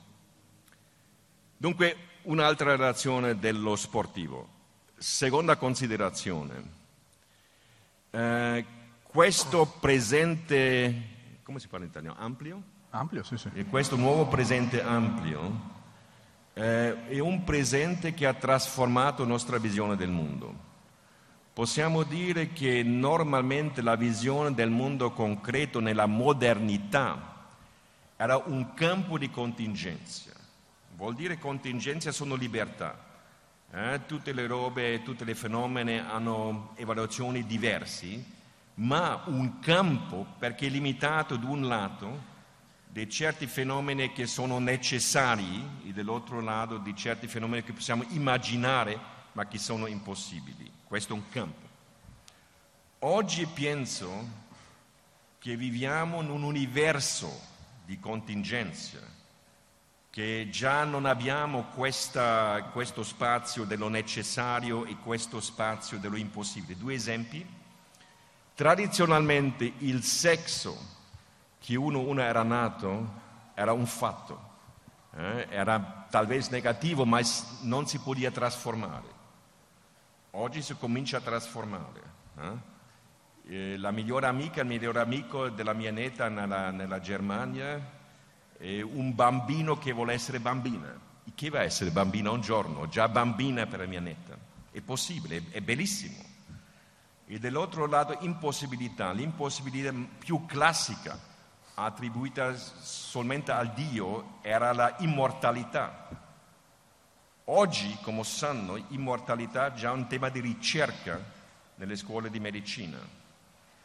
Dunque 1.55 1.95
un'altra 2.23 2.71
relazione 2.71 3.37
dello 3.37 3.75
sportivo. 3.75 4.49
Seconda 4.97 5.55
considerazione. 5.55 6.63
Eh, 8.09 8.65
questo 9.03 9.67
presente, 9.67 11.01
come 11.43 11.59
si 11.59 11.67
parla 11.67 11.85
in 11.85 11.91
italiano? 11.91 12.17
Ampio? 12.17 12.63
Ampio, 12.89 13.21
sì, 13.21 13.37
sì. 13.37 13.51
E 13.53 13.65
questo 13.65 13.95
nuovo 13.97 14.25
presente 14.25 14.81
ampio 14.81 15.79
eh, 16.53 17.07
è 17.07 17.19
un 17.19 17.43
presente 17.43 18.13
che 18.13 18.25
ha 18.25 18.33
trasformato 18.33 19.23
la 19.23 19.29
nostra 19.29 19.57
visione 19.57 19.95
del 19.95 20.09
mondo. 20.09 20.69
Possiamo 21.53 22.03
dire 22.03 22.53
che 22.53 22.81
normalmente 22.83 23.81
la 23.81 23.95
visione 23.95 24.53
del 24.53 24.69
mondo 24.69 25.11
concreto 25.11 25.79
nella 25.79 26.05
modernità 26.05 27.45
era 28.15 28.37
un 28.37 28.73
campo 28.73 29.17
di 29.17 29.29
contingenza. 29.29 30.31
Vuol 30.95 31.15
dire 31.15 31.37
contingenza 31.37 32.11
sono 32.11 32.35
libertà. 32.35 33.09
Eh? 33.71 34.01
Tutte 34.05 34.33
le 34.33 34.47
robe, 34.47 35.01
tutti 35.03 35.29
i 35.29 35.33
fenomeni 35.33 35.97
hanno 35.97 36.71
evaluazioni 36.75 37.45
diverse, 37.45 38.23
ma 38.75 39.23
un 39.25 39.59
campo 39.59 40.25
perché 40.37 40.67
è 40.67 40.69
limitato 40.69 41.35
da 41.35 41.47
un 41.47 41.67
lato 41.67 42.30
di 42.91 43.09
certi 43.09 43.47
fenomeni 43.47 44.11
che 44.11 44.27
sono 44.27 44.59
necessari 44.59 45.65
e 45.85 45.93
dall'altro 45.93 46.41
lato 46.41 46.77
di 46.77 46.93
certi 46.93 47.25
fenomeni 47.27 47.63
che 47.63 47.71
possiamo 47.71 48.03
immaginare 48.09 48.99
ma 49.31 49.47
che 49.47 49.57
sono 49.57 49.87
impossibili. 49.87 50.69
Questo 50.83 51.13
è 51.13 51.15
un 51.15 51.29
campo. 51.29 51.69
Oggi 52.99 53.45
penso 53.45 54.39
che 55.39 55.55
viviamo 55.55 56.21
in 56.21 56.29
un 56.29 56.43
universo 56.43 57.49
di 57.85 57.97
contingenza, 57.97 58.99
che 60.09 60.49
già 60.51 60.83
non 60.83 61.05
abbiamo 61.05 61.67
questa, 61.73 62.69
questo 62.73 63.03
spazio 63.03 63.63
dello 63.63 63.87
necessario 63.87 64.83
e 64.83 64.97
questo 64.97 65.39
spazio 65.39 65.97
dello 65.97 66.17
impossibile. 66.17 66.77
Due 66.77 66.93
esempi. 66.93 67.59
Tradizionalmente 68.53 69.71
il 69.77 70.03
sesso 70.03 70.99
che 71.61 71.75
uno, 71.75 71.99
uno 71.99 72.21
era 72.21 72.41
nato 72.41 73.19
era 73.53 73.73
un 73.73 73.85
fatto, 73.85 74.49
eh? 75.15 75.47
era 75.49 76.07
talvez 76.09 76.49
negativo, 76.49 77.05
ma 77.05 77.19
non 77.61 77.85
si 77.87 77.99
poteva 77.99 78.31
trasformare. 78.31 79.19
Oggi 80.31 80.61
si 80.61 80.75
comincia 80.77 81.17
a 81.17 81.21
trasformare. 81.21 82.01
Eh? 82.37 82.69
la 83.77 83.91
migliore 83.91 84.27
amica, 84.27 84.61
il 84.61 84.67
migliore 84.67 85.01
amico 85.01 85.49
della 85.49 85.73
mia 85.73 85.91
neta 85.91 86.29
nella, 86.29 86.71
nella 86.71 86.99
Germania 87.01 87.99
è 88.57 88.81
un 88.81 89.13
bambino 89.13 89.77
che 89.77 89.91
vuole 89.91 90.13
essere 90.13 90.39
bambina. 90.39 90.97
Chi 91.35 91.49
va 91.49 91.59
a 91.59 91.63
essere 91.63 91.91
bambina 91.91 92.31
un 92.31 92.41
giorno? 92.41 92.87
Già 92.87 93.09
bambina 93.09 93.65
per 93.65 93.79
la 93.79 93.85
mia 93.87 93.99
netta. 93.99 94.37
È 94.71 94.79
possibile, 94.79 95.43
è 95.51 95.59
bellissimo. 95.59 96.23
E 97.25 97.39
dall'altro 97.39 97.85
lato 97.87 98.17
impossibilità, 98.21 99.11
l'impossibilità 99.11 99.93
più 100.19 100.45
classica 100.45 101.29
attribuita 101.73 102.55
solamente 102.55 103.51
al 103.51 103.73
Dio 103.73 104.37
era 104.41 104.73
la 104.73 104.95
immortalità. 104.99 106.07
Oggi, 107.45 107.97
come 108.01 108.23
sanno, 108.23 108.77
immortalità 108.89 109.67
è 109.67 109.73
già 109.73 109.91
un 109.91 110.07
tema 110.07 110.29
di 110.29 110.39
ricerca 110.39 111.19
nelle 111.75 111.95
scuole 111.95 112.29
di 112.29 112.39
medicina. 112.39 112.97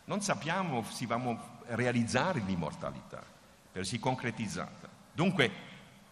Non 0.04 0.20
sappiamo 0.20 0.84
se 0.84 1.06
vamo 1.06 1.60
realizzare 1.68 2.40
l'immortalità, 2.40 3.22
per 3.72 3.84
si 3.84 3.98
concretizzata. 3.98 4.88
Dunque 5.12 5.50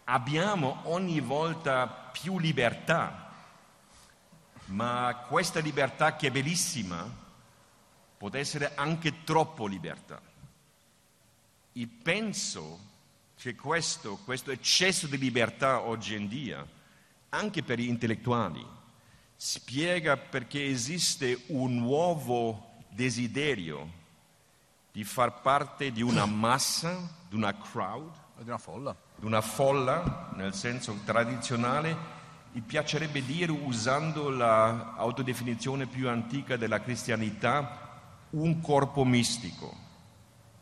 abbiamo 0.05 0.81
ogni 0.83 1.19
volta 1.19 1.87
più 1.87 2.39
libertà, 2.39 3.29
ma 4.65 5.23
questa 5.27 5.59
libertà 5.59 6.15
che 6.15 6.27
è 6.27 6.31
bellissima 6.31 7.23
può 8.17 8.29
essere 8.33 8.73
anche 8.75 9.23
troppo 9.23 9.67
libertà. 9.67 10.19
E 11.77 11.89
penso 12.01 12.79
che 13.37 13.53
questo, 13.53 14.15
questo 14.23 14.49
eccesso 14.51 15.07
di 15.07 15.17
libertà 15.17 15.81
oggi 15.81 16.15
in 16.15 16.29
dia, 16.29 16.65
anche 17.29 17.63
per 17.63 17.79
gli 17.79 17.89
intellettuali, 17.89 18.65
spiega 19.35 20.15
perché 20.15 20.65
esiste 20.65 21.43
un 21.47 21.75
nuovo 21.75 22.75
desiderio 22.87 23.91
di 24.89 25.03
far 25.03 25.41
parte 25.41 25.91
di 25.91 26.01
una 26.01 26.25
massa, 26.25 26.97
di 27.27 27.35
una 27.35 27.53
crowd, 27.57 28.09
di 28.37 28.47
una 28.47 28.57
folla, 28.57 28.95
di 29.13 29.25
una 29.25 29.41
folla 29.41 30.31
nel 30.37 30.53
senso 30.53 30.97
tradizionale, 31.03 31.97
mi 32.53 32.61
piacerebbe 32.61 33.21
dire, 33.25 33.51
usando 33.51 34.29
l'autodefinizione 34.29 35.87
più 35.87 36.07
antica 36.07 36.55
della 36.55 36.79
cristianità, 36.79 38.27
un 38.29 38.61
corpo 38.61 39.03
mistico 39.03 39.83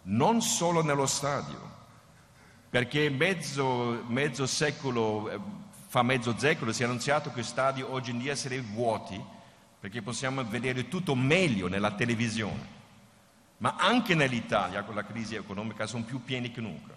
non 0.04 0.42
solo 0.42 0.84
nello 0.84 1.06
stadio, 1.06 1.72
perché 2.70 3.10
mezzo, 3.10 4.04
mezzo 4.08 4.46
secolo, 4.46 5.30
eh, 5.30 5.40
fa 5.88 6.02
mezzo 6.02 6.36
secolo 6.38 6.74
si 6.74 6.82
è 6.82 6.86
annunciato 6.86 7.32
che 7.32 7.44
stadi 7.44 7.82
oggi 7.82 8.12
in 8.12 8.18
dia 8.18 8.36
sarebbero 8.36 8.74
vuoti, 8.74 9.24
perché 9.80 10.02
possiamo 10.02 10.44
vedere 10.44 10.88
tutto 10.88 11.14
meglio 11.14 11.68
nella 11.68 11.92
televisione. 11.92 12.72
Ma 13.58 13.76
anche 13.78 14.16
nell'Italia 14.16 14.84
con 14.84 14.96
la 14.96 15.06
crisi 15.06 15.36
economica 15.36 15.86
sono 15.86 16.04
più 16.04 16.24
pieni 16.24 16.52
che 16.52 16.62
nunca. 16.62 16.96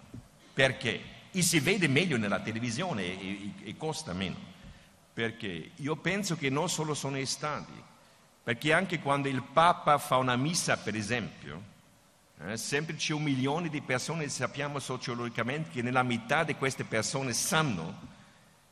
Perché? 0.53 1.01
E 1.31 1.41
si 1.41 1.59
vede 1.59 1.87
meglio 1.87 2.17
nella 2.17 2.39
televisione 2.39 3.03
e, 3.03 3.53
e, 3.61 3.69
e 3.69 3.77
costa 3.77 4.13
meno. 4.13 4.35
Perché? 5.13 5.71
Io 5.75 5.95
penso 5.95 6.35
che 6.35 6.49
non 6.49 6.69
solo 6.69 6.93
sono 6.93 7.17
i 7.17 7.25
stadi, 7.25 7.83
perché 8.43 8.73
anche 8.73 8.99
quando 8.99 9.27
il 9.27 9.43
Papa 9.43 9.97
fa 9.97 10.17
una 10.17 10.35
missa, 10.35 10.77
per 10.77 10.95
esempio, 10.95 11.75
eh, 12.39 12.55
sempre 12.57 12.95
c'è 12.95 13.13
un 13.13 13.23
milione 13.23 13.69
di 13.69 13.81
persone, 13.81 14.29
sappiamo 14.29 14.77
sociologicamente 14.79 15.71
che 15.71 15.81
nella 15.81 16.03
metà 16.03 16.43
di 16.43 16.53
queste 16.55 16.83
persone 16.83 17.33
sanno 17.33 18.13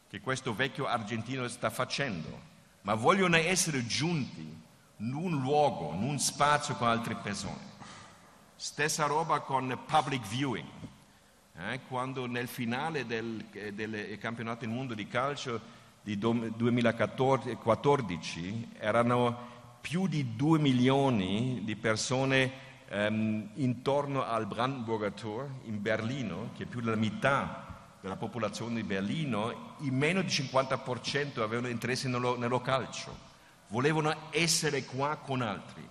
che 0.07 0.21
questo 0.21 0.53
vecchio 0.53 0.85
argentino 0.85 1.47
sta 1.47 1.71
facendo, 1.71 2.39
ma 2.81 2.93
vogliono 2.93 3.37
essere 3.37 3.87
giunti 3.87 4.61
in 4.97 5.13
un 5.13 5.41
luogo, 5.41 5.93
in 5.93 6.03
un 6.03 6.19
spazio 6.19 6.75
con 6.75 6.87
altre 6.87 7.15
persone. 7.15 7.73
Stessa 8.55 9.07
roba 9.07 9.39
con 9.39 9.75
public 9.87 10.27
viewing, 10.27 10.69
eh, 11.57 11.79
quando 11.87 12.27
nel 12.27 12.47
finale 12.47 13.07
del, 13.07 13.43
del 13.73 14.15
campionato 14.19 14.59
del 14.59 14.69
mondo 14.69 14.93
di 14.93 15.07
calcio 15.07 15.59
di 16.03 16.19
2014 16.19 18.73
erano 18.77 19.53
più 19.81 20.07
di 20.07 20.35
due 20.35 20.59
milioni 20.59 21.61
di 21.63 21.75
persone 21.75 22.73
ehm, 22.95 23.49
intorno 23.55 24.23
al 24.23 24.47
Brandenburger 24.47 25.11
Tor 25.11 25.49
in 25.65 25.81
Berlino, 25.81 26.51
che 26.55 26.65
più 26.65 26.79
della 26.79 26.95
metà 26.95 27.63
della 27.99 28.15
popolazione 28.15 28.75
di 28.75 28.83
Berlino, 28.83 29.75
il 29.81 29.91
meno 29.91 30.21
di 30.21 30.27
50% 30.27 31.41
avevano 31.41 31.67
interesse 31.67 32.07
nello, 32.07 32.37
nello 32.37 32.61
calcio, 32.61 33.17
volevano 33.67 34.29
essere 34.29 34.85
qua 34.85 35.17
con 35.17 35.41
altri. 35.41 35.85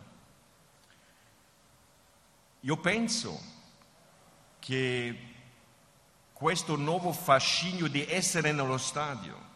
Io 2.61 2.76
penso 2.78 3.38
che 4.59 5.18
questo 6.32 6.76
nuovo 6.76 7.12
fascinio 7.12 7.88
di 7.88 8.07
essere 8.07 8.52
nello 8.52 8.78
stadio, 8.78 9.52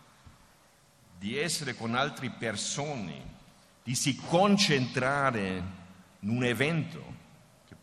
di 1.16 1.38
essere 1.38 1.74
con 1.74 1.94
altre 1.94 2.28
persone, 2.30 3.36
di 3.82 3.94
si 3.94 4.16
concentrare 4.16 5.76
in 6.20 6.28
un 6.28 6.44
evento, 6.44 7.17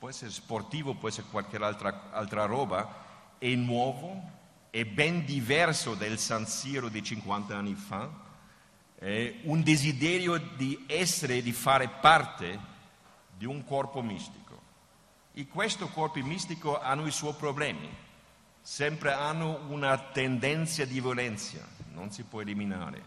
può 0.05 0.13
essere 0.13 0.29
sportivo, 0.29 0.93
può 0.93 1.07
essere 1.07 1.25
qualche 1.31 1.57
altra, 1.57 2.11
altra 2.11 2.45
roba, 2.45 3.33
è 3.39 3.55
nuovo, 3.55 4.21
è 4.69 4.85
ben 4.85 5.25
diverso 5.25 5.95
del 5.95 6.19
San 6.19 6.45
Siro 6.45 6.89
di 6.89 7.01
50 7.01 7.57
anni 7.57 7.73
fa, 7.73 8.07
è 8.99 9.39
un 9.45 9.63
desiderio 9.63 10.37
di 10.37 10.83
essere, 10.85 11.41
di 11.41 11.51
fare 11.51 11.87
parte 11.87 12.59
di 13.35 13.45
un 13.45 13.63
corpo 13.63 14.03
mistico. 14.03 14.61
E 15.33 15.47
questo 15.47 15.87
corpo 15.87 16.19
mistico 16.23 16.79
hanno 16.79 17.07
i 17.07 17.11
suoi 17.11 17.33
problemi, 17.33 17.89
sempre 18.61 19.11
hanno 19.11 19.61
una 19.69 19.97
tendenza 19.97 20.85
di 20.85 21.01
violenza, 21.01 21.67
non 21.93 22.11
si 22.11 22.21
può 22.21 22.41
eliminare, 22.41 23.01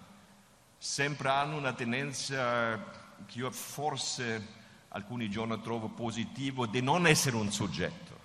sempre 0.79 1.29
hanno 1.29 1.59
una 1.59 1.73
tendenza 1.73 2.77
che 3.25 3.39
io 3.39 3.53
forse 3.53 4.57
alcuni 4.99 5.31
giorni 5.31 5.61
trovo 5.61 5.89
positivo 5.89 6.67
di 6.67 6.83
non 6.83 7.07
essere 7.07 7.37
un 7.37 7.51
soggetto, 7.51 8.17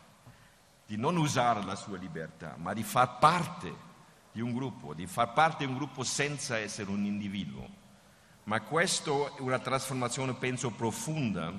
di 0.85 0.97
non 0.97 1.17
usare 1.17 1.63
la 1.63 1.75
sua 1.75 1.97
libertà, 1.97 2.55
ma 2.57 2.73
di 2.73 2.83
far 2.83 3.17
parte 3.19 3.91
di 4.31 4.41
un 4.41 4.53
gruppo, 4.53 4.93
di 4.93 5.05
far 5.05 5.33
parte 5.33 5.65
di 5.65 5.71
un 5.71 5.77
gruppo 5.77 6.03
senza 6.03 6.57
essere 6.57 6.89
un 6.89 7.05
individuo. 7.05 7.81
Ma 8.45 8.59
questa 8.61 9.11
è 9.11 9.39
una 9.39 9.59
trasformazione, 9.59 10.33
penso, 10.33 10.71
profonda 10.71 11.53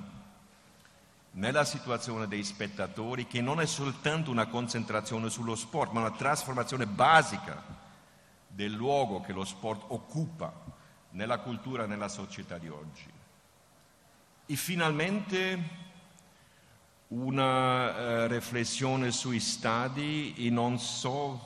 nella 1.31 1.63
situazione 1.63 2.27
dei 2.27 2.43
spettatori, 2.43 3.25
che 3.25 3.41
non 3.41 3.59
è 3.59 3.65
soltanto 3.65 4.29
una 4.29 4.47
concentrazione 4.47 5.29
sullo 5.29 5.55
sport, 5.55 5.91
ma 5.91 6.01
una 6.01 6.11
trasformazione 6.11 6.85
basica 6.85 7.63
del 8.47 8.71
luogo 8.71 9.21
che 9.21 9.33
lo 9.33 9.43
sport 9.43 9.85
occupa 9.87 10.53
nella 11.11 11.39
cultura 11.39 11.83
e 11.83 11.87
nella 11.87 12.09
società 12.09 12.57
di 12.57 12.69
oggi. 12.69 13.14
E 14.47 14.55
finalmente 14.55 15.59
una 17.07 18.25
uh, 18.25 18.27
riflessione 18.27 19.09
sui 19.09 19.39
stadi 19.39 20.35
e 20.37 20.51
non 20.51 20.77
so, 20.77 21.39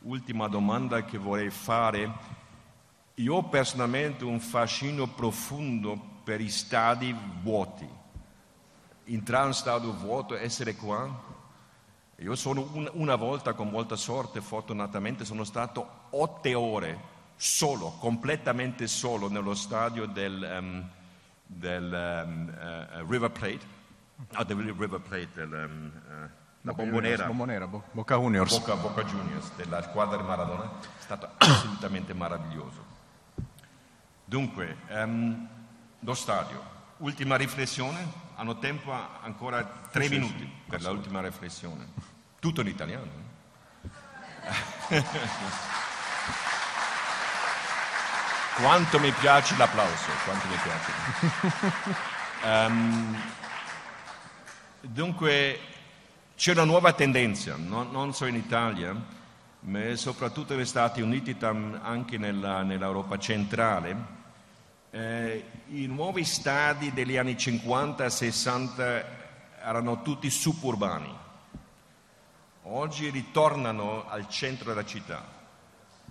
ultima 0.00 0.48
domanda 0.48 1.04
che 1.04 1.18
vorrei 1.18 1.50
fare, 1.50 2.12
io 3.14 3.34
ho 3.36 3.44
personalmente 3.44 4.24
un 4.24 4.40
fascino 4.40 5.06
profondo 5.06 5.96
per 6.24 6.40
i 6.40 6.48
stadi 6.50 7.14
vuoti, 7.42 7.88
entrare 9.04 9.42
in 9.42 9.48
un 9.48 9.54
stadio 9.54 9.92
vuoto, 9.92 10.36
essere 10.36 10.74
qua. 10.74 11.30
Io 12.16 12.34
sono 12.34 12.68
un, 12.72 12.90
una 12.94 13.14
volta 13.14 13.52
con 13.52 13.68
molta 13.68 13.94
sorte, 13.94 14.40
fortunatamente, 14.40 15.24
sono 15.24 15.44
stato 15.44 16.06
otto 16.10 16.58
ore 16.58 17.00
solo, 17.36 17.96
completamente 18.00 18.88
solo 18.88 19.28
nello 19.28 19.54
stadio 19.54 20.06
del, 20.06 20.58
um, 20.60 20.90
del 21.46 22.24
um, 22.26 22.48
uh, 22.48 23.10
River 23.10 23.30
Plate, 23.30 23.60
ah, 24.32 24.44
del 24.44 24.56
River 24.58 25.00
Plate, 25.00 25.28
del, 25.34 25.52
um, 25.52 25.92
uh, 26.08 26.28
la 26.62 26.72
Bombonera, 26.72 27.26
Bombonera 27.26 27.66
Bo- 27.66 27.84
Boca 27.92 28.16
Juniors. 28.16 28.58
Boca, 28.58 28.76
Boca 28.76 29.02
Juniors, 29.04 29.52
della 29.56 29.82
squadra 29.82 30.16
di 30.16 30.22
Maradona, 30.22 30.64
è 30.64 31.02
stato 31.02 31.28
assolutamente 31.38 32.14
meraviglioso. 32.14 32.84
Dunque, 34.24 34.76
um, 34.90 35.48
lo 35.98 36.14
stadio, 36.14 36.62
ultima 36.98 37.36
riflessione, 37.36 38.30
hanno 38.36 38.58
tempo 38.58 38.92
ancora 38.92 39.64
tre 39.90 40.04
sì, 40.04 40.10
minuti 40.10 40.38
sì, 40.38 40.50
per 40.68 40.82
l'ultima 40.82 41.20
riflessione. 41.20 41.86
Tutto 42.38 42.60
in 42.60 42.66
italiano. 42.68 43.10
Eh? 44.88 45.02
quanto 48.56 48.98
mi 48.98 49.10
piace 49.12 49.56
l'applauso, 49.56 50.10
quanto 50.24 50.46
mi 50.48 50.56
piace. 50.62 50.92
Um, 52.44 53.22
dunque, 54.80 55.58
c'è 56.36 56.52
una 56.52 56.64
nuova 56.64 56.92
tendenza, 56.92 57.56
non, 57.56 57.90
non 57.90 58.12
solo 58.14 58.30
in 58.30 58.36
Italia, 58.36 58.94
ma 59.60 59.96
soprattutto 59.96 60.54
negli 60.54 60.66
Stati 60.66 61.00
Uniti, 61.00 61.36
anche 61.40 62.18
nella, 62.18 62.62
nell'Europa 62.62 63.18
centrale. 63.18 64.20
Eh, 64.90 65.44
I 65.68 65.86
nuovi 65.86 66.24
stadi 66.24 66.92
degli 66.92 67.16
anni 67.16 67.34
50-60 67.34 69.04
erano 69.64 70.02
tutti 70.02 70.28
suburbani, 70.28 71.16
oggi 72.64 73.08
ritornano 73.08 74.06
al 74.08 74.28
centro 74.28 74.68
della 74.68 74.84
città. 74.84 75.40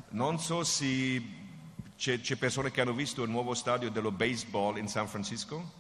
Non 0.10 0.40
so 0.40 0.64
se 0.64 1.40
c'è, 2.02 2.20
c'è, 2.20 2.36
persone 2.36 2.72
che 2.72 2.82
hanno 2.82 2.94
visto 2.94 3.22
il 3.22 3.30
nuovo 3.30 3.54
stadio 3.54 3.92
dello 3.92 4.12
baseball 4.12 4.80
in 4.80 4.88
San 4.88 5.08
Francisco, 5.08 5.72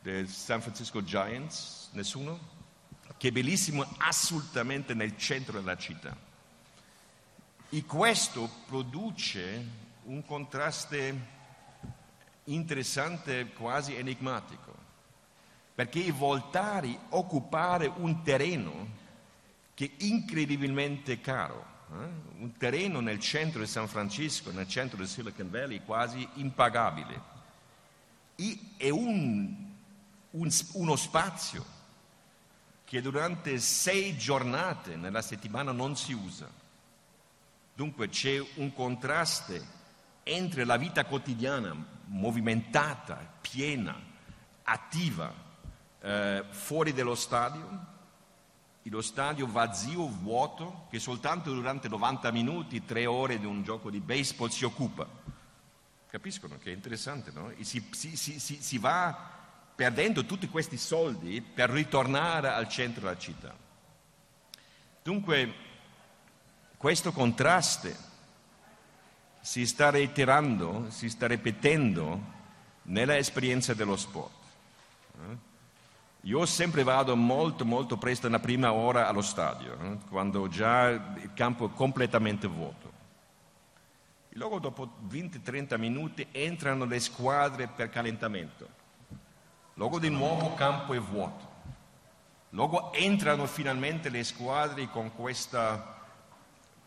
del 0.00 0.28
San 0.28 0.60
Francisco 0.60 1.02
Giants, 1.02 1.88
nessuno? 1.94 2.38
Che 3.16 3.26
è 3.26 3.32
bellissimo, 3.32 3.84
assolutamente 3.98 4.94
nel 4.94 5.18
centro 5.18 5.58
della 5.58 5.76
città. 5.76 6.16
E 7.70 7.84
questo 7.84 8.48
produce 8.68 9.66
un 10.04 10.24
contrasto 10.24 10.96
interessante, 12.44 13.48
quasi 13.48 13.96
enigmatico, 13.96 14.72
perché 15.74 15.98
i 15.98 16.12
voltari 16.12 16.96
occupare 17.08 17.88
un 17.88 18.22
terreno 18.22 18.88
che 19.74 19.86
è 19.86 20.04
incredibilmente 20.04 21.20
caro 21.20 21.71
eh? 22.00 22.40
un 22.40 22.52
terreno 22.56 23.00
nel 23.00 23.18
centro 23.20 23.60
di 23.60 23.66
San 23.66 23.88
Francisco, 23.88 24.50
nel 24.50 24.68
centro 24.68 24.96
del 24.96 25.08
Silicon 25.08 25.50
Valley, 25.50 25.82
quasi 25.84 26.26
impagabile. 26.34 27.30
E 28.34 28.90
un, 28.90 29.54
un, 30.30 30.50
uno 30.72 30.96
spazio 30.96 31.64
che 32.84 33.00
durante 33.00 33.58
sei 33.58 34.16
giornate 34.16 34.96
nella 34.96 35.22
settimana 35.22 35.72
non 35.72 35.96
si 35.96 36.12
usa. 36.12 36.48
Dunque 37.74 38.08
c'è 38.08 38.44
un 38.56 38.72
contrasto 38.74 39.54
entre 40.24 40.64
la 40.64 40.76
vita 40.76 41.04
quotidiana, 41.04 41.74
movimentata, 42.06 43.16
piena, 43.40 43.98
attiva, 44.64 45.32
eh, 46.00 46.44
fuori 46.50 46.92
dello 46.92 47.14
stadio, 47.14 47.91
lo 48.90 49.00
stadio 49.00 49.46
vazio, 49.46 50.08
vuoto, 50.08 50.86
che 50.90 50.98
soltanto 50.98 51.52
durante 51.52 51.88
90 51.88 52.30
minuti, 52.32 52.84
tre 52.84 53.06
ore 53.06 53.38
di 53.38 53.46
un 53.46 53.62
gioco 53.62 53.90
di 53.90 54.00
baseball 54.00 54.48
si 54.48 54.64
occupa. 54.64 55.06
Capiscono 56.08 56.58
che 56.58 56.70
è 56.70 56.74
interessante, 56.74 57.30
no? 57.30 57.52
Si, 57.60 57.86
si, 57.92 58.16
si, 58.16 58.38
si 58.38 58.78
va 58.78 59.30
perdendo 59.74 60.24
tutti 60.24 60.48
questi 60.48 60.76
soldi 60.76 61.40
per 61.40 61.70
ritornare 61.70 62.48
al 62.48 62.68
centro 62.68 63.02
della 63.02 63.18
città. 63.18 63.54
Dunque, 65.02 65.54
questo 66.76 67.12
contrasto 67.12 68.10
si 69.40 69.66
sta 69.66 69.90
reiterando, 69.90 70.90
si 70.90 71.08
sta 71.08 71.26
ripetendo 71.26 72.20
nella 72.82 73.16
esperienza 73.16 73.74
dello 73.74 73.96
sport. 73.96 74.32
Eh? 75.18 75.50
Io 76.26 76.46
sempre 76.46 76.84
vado 76.84 77.16
molto, 77.16 77.64
molto 77.64 77.96
presto, 77.96 78.28
nella 78.28 78.38
prima 78.38 78.72
ora 78.72 79.08
allo 79.08 79.22
stadio, 79.22 79.76
eh, 79.80 79.98
quando 80.08 80.46
già 80.46 80.88
il 80.90 81.30
campo 81.34 81.66
è 81.66 81.72
completamente 81.74 82.46
vuoto. 82.46 82.92
E 84.28 84.38
luego 84.38 84.60
dopo 84.60 84.98
20-30 85.08 85.76
minuti 85.78 86.24
entrano 86.30 86.84
le 86.84 87.00
squadre 87.00 87.66
per 87.66 87.90
calentamento. 87.90 88.68
Luego 89.74 89.98
di 89.98 90.10
nuovo 90.10 90.50
il 90.50 90.54
campo 90.54 90.94
è 90.94 91.00
vuoto. 91.00 91.50
Luego 92.50 92.92
entrano 92.92 93.46
finalmente 93.46 94.08
le 94.08 94.22
squadre 94.22 94.88
con 94.90 95.12
questa 95.16 95.98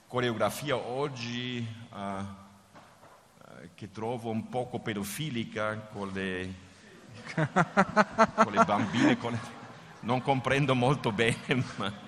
coreografia 0.08 0.78
oggi 0.78 1.68
uh, 1.92 3.68
che 3.74 3.92
trovo 3.92 4.30
un 4.30 4.48
poco 4.48 4.80
pedofilica 4.80 5.78
con 5.92 6.12
le 6.14 6.65
con 8.36 8.54
le 8.54 8.64
bambine, 8.64 9.18
con 9.18 9.40
non 10.02 10.22
comprendo 10.22 10.76
molto 10.76 11.12
bene, 11.12 11.64
ma... 11.76 12.04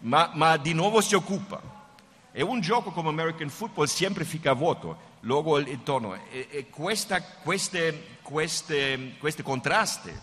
Ma, 0.00 0.30
ma, 0.34 0.56
di 0.56 0.74
nuovo 0.74 1.00
si 1.00 1.16
occupa. 1.16 1.60
E 2.30 2.40
un 2.42 2.60
gioco 2.60 2.92
come 2.92 3.08
American 3.08 3.48
Football 3.48 3.86
sempre 3.86 4.24
fica 4.24 4.52
vuoto, 4.52 4.96
luego 5.20 5.58
intorno. 5.58 6.14
E, 6.30 6.46
e 6.50 6.70
questa, 6.70 7.20
queste, 7.20 8.18
queste, 8.22 9.16
questi 9.18 9.42
contrasti 9.42 10.16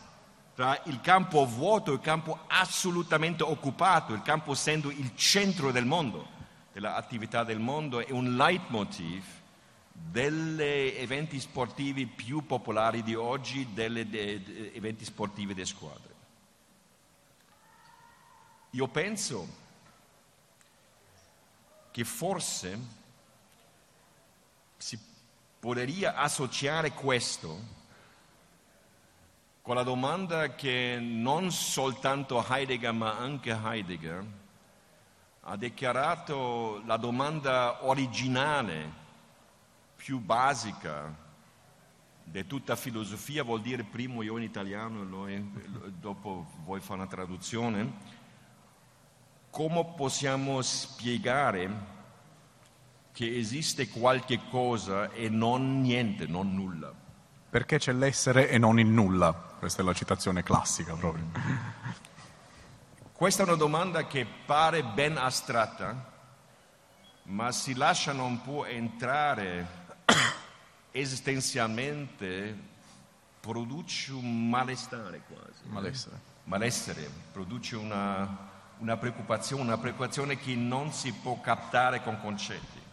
tra 0.56 0.80
il 0.86 1.02
campo 1.02 1.46
vuoto 1.46 1.92
e 1.92 1.96
il 1.96 2.00
campo 2.00 2.40
assolutamente 2.48 3.44
occupato, 3.44 4.14
il 4.14 4.22
campo 4.22 4.54
essendo 4.54 4.90
il 4.90 5.14
centro 5.16 5.72
del 5.72 5.84
mondo, 5.84 6.26
dell'attività 6.72 7.44
del 7.44 7.60
mondo, 7.60 8.00
è 8.00 8.12
un 8.12 8.38
leitmotiv 8.38 9.24
degli 9.98 10.62
eventi 10.62 11.40
sportivi 11.40 12.06
più 12.06 12.46
popolari 12.46 13.02
di 13.02 13.16
oggi, 13.16 13.74
degli 13.74 14.00
eventi 14.74 15.06
sportivi 15.06 15.54
di 15.54 15.66
squadre. 15.66 16.14
Io 18.72 18.88
penso 18.90 19.48
che 21.92 22.04
forse 22.04 22.78
si 24.76 25.00
potrebbe 25.60 26.08
associare 26.08 26.92
questo 26.92 27.84
con 29.62 29.76
la 29.76 29.84
domanda 29.84 30.56
che 30.56 30.98
non 31.00 31.52
soltanto 31.52 32.46
Heidegger 32.46 32.92
ma 32.92 33.18
anche 33.18 33.52
Heidegger 33.52 34.26
ha 35.42 35.56
dichiarato 35.56 36.84
la 36.86 36.98
domanda 36.98 37.86
originale 37.86 39.04
più 40.06 40.20
basica 40.20 41.12
di 42.24 42.46
tutta 42.46 42.76
filosofia 42.76 43.42
vuol 43.42 43.62
dire 43.62 43.84
primo 43.84 44.22
io 44.22 44.38
in 44.38 44.44
italiano 44.44 45.26
e 45.26 45.44
dopo 46.00 46.46
vuoi 46.64 46.80
fare 46.80 47.00
una 47.00 47.10
traduzione, 47.10 47.94
come 49.50 49.94
possiamo 49.98 50.62
spiegare 50.62 51.94
che 53.14 53.36
esiste 53.36 53.90
qualche 53.90 54.42
cosa 54.48 55.12
e 55.12 55.28
non 55.28 55.82
niente, 55.82 56.28
non 56.28 56.54
nulla? 56.54 56.94
Perché 57.50 57.80
c'è 57.80 57.92
l'essere 57.92 58.48
e 58.48 58.60
non 58.60 58.80
il 58.80 58.86
nulla? 58.86 59.34
Questa 59.34 59.82
è 59.82 59.86
la 59.86 59.94
citazione 59.94 60.44
classica 60.44 60.94
proprio. 60.94 61.32
Questa 63.12 63.42
è 63.42 63.46
una 63.48 63.56
domanda 63.56 64.06
che 64.06 64.28
pare 64.46 64.84
ben 64.84 65.18
astratta, 65.18 66.12
ma 67.24 67.52
si 67.52 67.74
lasciano 67.74 68.26
un 68.26 68.40
po' 68.44 68.66
entrare 68.66 69.82
esistenzialmente 71.00 72.58
produce 73.42 74.14
un 74.14 74.50
malestare 74.50 75.22
quasi. 75.28 75.62
Malessere. 75.66 76.20
Malessere, 76.46 77.10
produce 77.32 77.76
una, 77.76 78.50
una 78.78 78.98
preoccupazione, 78.98 79.64
una 79.64 79.78
preoccupazione 79.78 80.38
che 80.38 80.56
non 80.56 80.94
si 80.94 81.12
può 81.12 81.40
captare 81.42 82.02
con 82.02 82.20
concetti. 82.22 82.84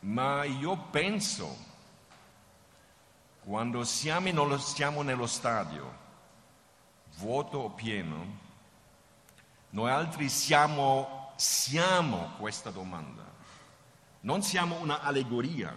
Ma 0.00 0.44
io 0.44 0.76
penso, 0.90 1.56
quando 3.40 3.84
siamo 3.84 4.26
nello, 4.26 4.58
siamo 4.58 5.02
nello 5.02 5.26
stadio 5.26 6.06
vuoto 7.16 7.58
o 7.58 7.70
pieno, 7.70 8.46
noi 9.70 9.90
altri 9.90 10.28
siamo, 10.28 11.32
siamo 11.36 12.34
questa 12.38 12.70
domanda. 12.70 13.27
Non 14.20 14.42
siamo 14.42 14.80
una 14.80 15.00
allegoria, 15.00 15.76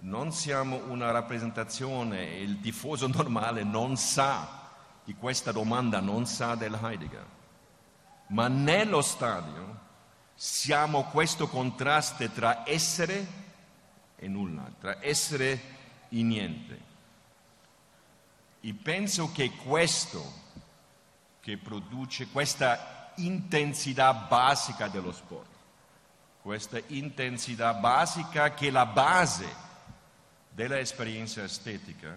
non 0.00 0.32
siamo 0.32 0.76
una 0.88 1.10
rappresentazione, 1.10 2.36
il 2.36 2.60
tifoso 2.60 3.06
normale 3.12 3.62
non 3.62 3.96
sa 3.96 4.70
di 5.04 5.14
questa 5.14 5.52
domanda, 5.52 6.00
non 6.00 6.26
sa 6.26 6.54
del 6.54 6.78
Heidegger. 6.80 7.26
Ma 8.28 8.48
nello 8.48 9.00
stadio 9.00 9.86
siamo 10.34 11.04
questo 11.04 11.48
contrasto 11.48 12.28
tra 12.30 12.68
essere 12.68 13.46
e 14.16 14.28
nulla, 14.28 14.70
tra 14.78 15.02
essere 15.02 15.60
e 16.08 16.22
niente. 16.22 16.86
E 18.60 18.74
penso 18.74 19.30
che 19.32 19.52
questo 19.52 20.46
che 21.40 21.56
produce 21.56 22.28
questa 22.28 23.12
intensità 23.16 24.12
basica 24.12 24.88
dello 24.88 25.12
sport, 25.12 25.48
questa 26.48 26.80
intensità 26.86 27.74
basica 27.74 28.54
che 28.54 28.68
è 28.68 28.70
la 28.70 28.86
base 28.86 29.54
dell'esperienza 30.48 31.42
estetica, 31.42 32.16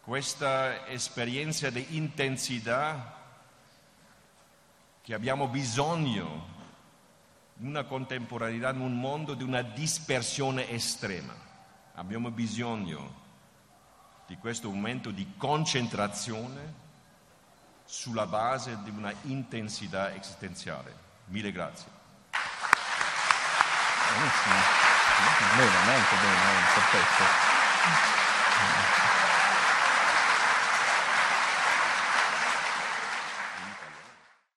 questa 0.00 0.86
esperienza 0.86 1.68
di 1.68 1.94
intensità 1.98 3.20
che 5.02 5.12
abbiamo 5.12 5.46
bisogno 5.48 6.46
in 7.58 7.66
una 7.66 7.84
contemporaneità, 7.84 8.70
in 8.70 8.80
un 8.80 8.98
mondo 8.98 9.34
di 9.34 9.44
una 9.44 9.60
dispersione 9.60 10.70
estrema. 10.70 11.34
Abbiamo 11.96 12.30
bisogno 12.30 13.14
di 14.26 14.38
questo 14.38 14.70
momento 14.70 15.10
di 15.10 15.34
concentrazione 15.36 16.72
sulla 17.84 18.24
base 18.24 18.78
di 18.84 18.88
una 18.88 19.12
intensità 19.24 20.14
esistenziale. 20.14 20.94
Mille 21.26 21.52
grazie. 21.52 21.95
Benissimo. 24.16 24.54
Bene, 25.56 25.78
molto 25.84 26.14
bene, 26.22 26.64
perfetto. 26.72 27.24